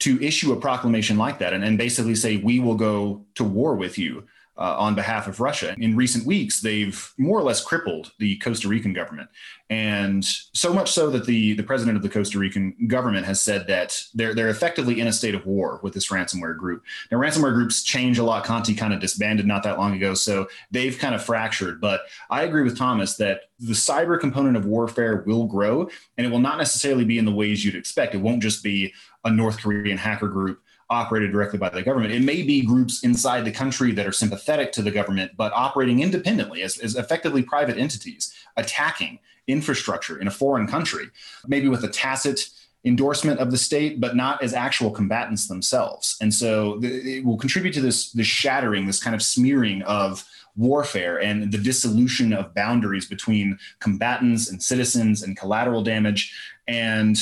to 0.00 0.22
issue 0.22 0.52
a 0.52 0.60
proclamation 0.60 1.16
like 1.18 1.38
that 1.38 1.52
and, 1.52 1.64
and 1.64 1.78
basically 1.78 2.14
say, 2.14 2.38
we 2.38 2.60
will 2.60 2.74
go 2.74 3.24
to 3.34 3.44
war 3.44 3.74
with 3.74 3.98
you 3.98 4.24
uh, 4.56 4.76
on 4.78 4.94
behalf 4.94 5.26
of 5.26 5.40
Russia. 5.40 5.74
In 5.78 5.96
recent 5.96 6.24
weeks, 6.24 6.60
they've 6.60 7.12
more 7.18 7.38
or 7.38 7.42
less 7.42 7.62
crippled 7.62 8.12
the 8.18 8.36
Costa 8.38 8.68
Rican 8.68 8.92
government. 8.92 9.28
And 9.70 10.24
so 10.24 10.72
much 10.72 10.92
so 10.92 11.10
that 11.10 11.26
the, 11.26 11.54
the 11.54 11.62
president 11.62 11.96
of 11.96 12.02
the 12.02 12.08
Costa 12.08 12.38
Rican 12.38 12.74
government 12.86 13.26
has 13.26 13.40
said 13.40 13.66
that 13.66 14.00
they're, 14.14 14.34
they're 14.34 14.50
effectively 14.50 15.00
in 15.00 15.08
a 15.08 15.12
state 15.12 15.34
of 15.34 15.46
war 15.46 15.80
with 15.82 15.94
this 15.94 16.08
ransomware 16.08 16.56
group. 16.56 16.84
Now, 17.10 17.18
ransomware 17.18 17.54
groups 17.54 17.82
change 17.82 18.18
a 18.18 18.22
lot. 18.22 18.44
Conti 18.44 18.74
kind 18.74 18.94
of 18.94 19.00
disbanded 19.00 19.46
not 19.46 19.62
that 19.64 19.78
long 19.78 19.94
ago. 19.94 20.14
So 20.14 20.46
they've 20.70 20.96
kind 20.96 21.14
of 21.14 21.24
fractured. 21.24 21.80
But 21.80 22.02
I 22.30 22.42
agree 22.42 22.62
with 22.62 22.78
Thomas 22.78 23.16
that 23.16 23.42
the 23.58 23.72
cyber 23.72 24.20
component 24.20 24.56
of 24.56 24.66
warfare 24.66 25.24
will 25.26 25.46
grow 25.46 25.88
and 26.16 26.26
it 26.26 26.30
will 26.30 26.38
not 26.38 26.58
necessarily 26.58 27.04
be 27.04 27.18
in 27.18 27.24
the 27.24 27.32
ways 27.32 27.64
you'd 27.64 27.74
expect. 27.74 28.14
It 28.14 28.18
won't 28.18 28.42
just 28.42 28.62
be 28.62 28.92
a 29.24 29.30
North 29.30 29.58
Korean 29.60 29.96
hacker 29.96 30.28
group 30.28 30.60
operated 30.90 31.32
directly 31.32 31.58
by 31.58 31.68
the 31.68 31.82
government. 31.82 32.12
It 32.12 32.22
may 32.22 32.42
be 32.42 32.64
groups 32.64 33.02
inside 33.02 33.44
the 33.44 33.52
country 33.52 33.92
that 33.92 34.06
are 34.06 34.12
sympathetic 34.12 34.72
to 34.72 34.82
the 34.82 34.90
government, 34.90 35.32
but 35.36 35.52
operating 35.52 36.00
independently 36.00 36.62
as, 36.62 36.78
as 36.78 36.96
effectively 36.96 37.42
private 37.42 37.78
entities, 37.78 38.34
attacking 38.56 39.18
infrastructure 39.46 40.18
in 40.18 40.26
a 40.26 40.30
foreign 40.30 40.66
country, 40.66 41.06
maybe 41.46 41.68
with 41.68 41.84
a 41.84 41.88
tacit 41.88 42.48
endorsement 42.84 43.40
of 43.40 43.50
the 43.50 43.56
state, 43.56 44.00
but 44.00 44.14
not 44.14 44.42
as 44.42 44.52
actual 44.52 44.90
combatants 44.90 45.48
themselves. 45.48 46.16
And 46.20 46.32
so 46.32 46.78
it 46.82 47.24
will 47.24 47.38
contribute 47.38 47.72
to 47.74 47.80
this, 47.80 48.12
this 48.12 48.26
shattering, 48.26 48.86
this 48.86 49.02
kind 49.02 49.14
of 49.14 49.22
smearing 49.22 49.82
of 49.82 50.24
warfare 50.56 51.20
and 51.20 51.50
the 51.50 51.58
dissolution 51.58 52.32
of 52.32 52.54
boundaries 52.54 53.06
between 53.06 53.58
combatants 53.80 54.50
and 54.50 54.62
citizens 54.62 55.22
and 55.22 55.36
collateral 55.36 55.82
damage. 55.82 56.38
And 56.68 57.16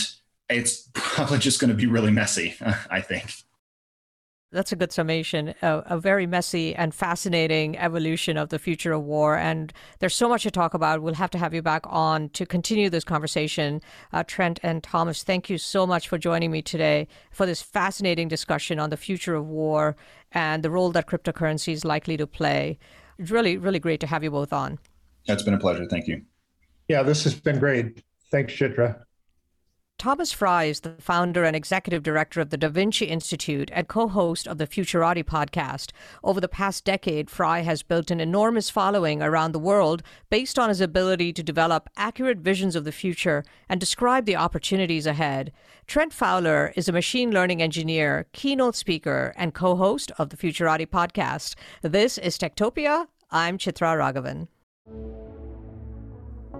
it's 0.50 0.88
probably 0.94 1.38
just 1.38 1.60
going 1.60 1.70
to 1.70 1.76
be 1.76 1.86
really 1.86 2.10
messy, 2.10 2.56
I 2.90 3.00
think. 3.00 3.32
That's 4.53 4.70
a 4.70 4.76
good 4.76 4.92
summation. 4.92 5.55
A, 5.62 5.82
a, 5.86 5.98
very 5.98 6.26
messy 6.26 6.74
and 6.74 6.94
fascinating 6.94 7.78
evolution 7.78 8.36
of 8.36 8.50
the 8.50 8.59
future 8.59 8.92
of 8.92 9.03
war. 9.03 9.36
And 9.36 9.72
there's 9.98 10.14
so 10.14 10.28
much 10.28 10.42
to 10.42 10.50
talk 10.50 10.74
about. 10.74 11.00
We'll 11.00 11.14
have 11.14 11.30
to 11.30 11.38
have 11.38 11.55
you 11.55 11.62
back 11.62 11.84
on 11.86 12.28
to 12.30 12.44
continue 12.44 12.90
this 12.90 13.03
conversation. 13.03 13.80
Uh, 14.12 14.24
Trent 14.24 14.61
and 14.62 14.82
Thomas, 14.82 15.22
thank 15.22 15.48
you 15.48 15.57
so 15.57 15.86
much 15.86 16.07
for 16.07 16.18
joining 16.18 16.50
me 16.50 16.61
today 16.61 17.09
for 17.30 17.46
this 17.46 17.62
fascinating 17.62 18.28
discussion 18.28 18.78
on 18.78 18.90
the 18.90 18.98
future 18.98 19.34
of 19.34 19.46
war 19.46 19.96
and 20.32 20.62
the 20.62 20.70
role 20.70 20.92
that 20.92 21.07
cryptocurrency 21.07 21.72
is 21.72 21.84
likely 21.84 22.18
to 22.18 22.26
play. 22.26 22.78
Really, 23.18 23.57
really 23.57 23.78
great 23.78 24.00
to 24.00 24.07
have 24.07 24.22
you 24.22 24.30
both 24.30 24.53
on. 24.53 24.78
It's 25.24 25.42
been 25.42 25.55
a 25.55 25.59
pleasure. 25.59 25.86
Thank 25.86 26.09
you. 26.09 26.22
Yeah, 26.88 27.03
this 27.03 27.24
has 27.24 27.34
been 27.34 27.59
great. 27.59 28.03
Thanks, 28.30 28.53
Chitra. 28.53 29.03
Thomas 30.03 30.32
Frey 30.32 30.68
is 30.68 30.80
the 30.80 30.96
founder 30.98 31.44
and 31.44 31.55
executive 31.55 32.03
director 32.03 32.40
of 32.40 32.50
the 32.50 32.57
Da 32.57 32.68
Vinci 32.68 33.05
Institute 33.05 33.70
and 33.72 33.86
co 33.86 34.09
host 34.09 34.48
of 34.48 34.59
the 34.59 34.66
Futurati 34.66 35.22
podcast. 35.22 35.92
Over 36.24 36.40
the 36.40 36.48
past 36.48 36.84
decade, 36.84 37.30
Frey 37.30 37.62
has 37.62 37.84
built 37.84 38.11
an 38.11 38.18
enormous 38.18 38.68
following 38.68 39.22
around 39.22 39.53
the 39.53 39.61
world 39.61 40.03
based 40.28 40.59
on 40.59 40.70
his 40.70 40.80
ability 40.80 41.32
to 41.34 41.42
develop 41.44 41.88
accurate 41.96 42.38
visions 42.38 42.74
of 42.74 42.82
the 42.82 42.90
future 42.90 43.44
and 43.68 43.78
describe 43.78 44.24
the 44.24 44.34
opportunities 44.34 45.07
ahead. 45.07 45.53
Trent 45.86 46.12
Fowler 46.12 46.72
is 46.74 46.88
a 46.88 46.92
machine 46.92 47.30
learning 47.30 47.62
engineer, 47.62 48.26
keynote 48.32 48.74
speaker, 48.74 49.32
and 49.36 49.55
co 49.55 49.76
host 49.76 50.11
of 50.18 50.30
the 50.30 50.36
Futurati 50.36 50.84
podcast. 50.84 51.55
This 51.82 52.18
is 52.18 52.36
Techtopia. 52.36 53.07
I'm 53.30 53.57
Chitra 53.57 53.96
Ragavan. 53.96 55.21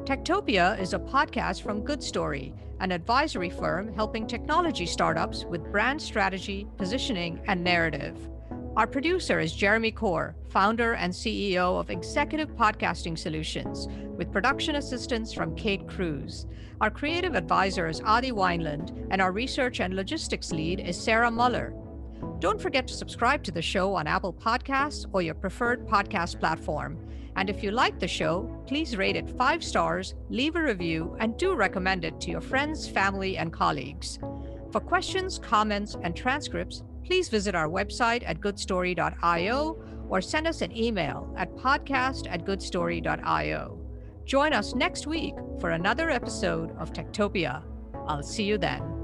Techtopia 0.05 0.80
is 0.80 0.94
a 0.94 0.98
podcast 0.98 1.62
from 1.62 1.84
Good 1.84 2.03
Story, 2.03 2.53
an 2.80 2.90
advisory 2.90 3.50
firm 3.50 3.94
helping 3.94 4.26
technology 4.26 4.84
startups 4.84 5.44
with 5.44 5.70
brand 5.70 6.03
strategy, 6.03 6.66
positioning, 6.76 7.40
and 7.46 7.62
narrative. 7.62 8.18
Our 8.76 8.88
producer 8.88 9.38
is 9.38 9.53
Jeremy 9.53 9.92
Corr, 9.92 10.34
founder 10.48 10.94
and 10.94 11.12
CEO 11.12 11.78
of 11.78 11.88
Executive 11.88 12.48
Podcasting 12.57 13.16
Solutions, 13.16 13.86
with 14.16 14.32
production 14.32 14.74
assistance 14.74 15.32
from 15.32 15.55
Kate 15.55 15.86
Cruz. 15.86 16.46
Our 16.80 16.90
creative 16.90 17.36
advisor 17.36 17.86
is 17.86 18.00
Adi 18.05 18.32
Wineland, 18.32 19.07
and 19.12 19.22
our 19.22 19.30
research 19.30 19.78
and 19.78 19.94
logistics 19.94 20.50
lead 20.50 20.80
is 20.80 21.00
Sarah 21.00 21.30
Muller. 21.30 21.74
Don't 22.40 22.61
forget 22.61 22.88
to 22.88 22.94
subscribe 22.94 23.44
to 23.44 23.53
the 23.53 23.62
show 23.62 23.94
on 23.94 24.09
Apple 24.09 24.32
Podcasts 24.32 25.07
or 25.12 25.22
your 25.22 25.34
preferred 25.34 25.86
podcast 25.86 26.40
platform. 26.40 26.98
And 27.37 27.49
if 27.49 27.62
you 27.62 27.70
like 27.70 27.99
the 27.99 28.09
show, 28.09 28.62
please 28.66 28.97
rate 28.97 29.16
it 29.16 29.30
five 29.39 29.64
stars, 29.64 30.14
leave 30.28 30.57
a 30.57 30.62
review, 30.62 31.16
and 31.18 31.37
do 31.37 31.55
recommend 31.55 32.05
it 32.05 32.20
to 32.20 32.30
your 32.30 32.41
friends, 32.41 32.89
family, 32.89 33.37
and 33.39 33.53
colleagues. 33.53 34.18
For 34.70 34.80
questions, 34.80 35.39
comments, 35.39 35.97
and 36.03 36.14
transcripts, 36.14 36.83
please 37.05 37.28
visit 37.28 37.55
our 37.55 37.68
website 37.68 38.22
at 38.26 38.41
goodstory.io 38.41 39.83
or 40.09 40.20
send 40.20 40.47
us 40.47 40.61
an 40.61 40.76
email 40.76 41.35
at 41.39 41.55
podcast 41.57 42.26
at 42.30 42.45
goodstory.io. 42.45 43.78
Join 44.24 44.53
us 44.53 44.74
next 44.74 45.07
week 45.07 45.35
for 45.61 45.70
another 45.70 46.11
episode 46.11 46.76
of 46.78 46.93
Techtopia. 46.93 47.62
I'll 48.07 48.22
see 48.22 48.45
you 48.45 48.59
then. 48.59 49.01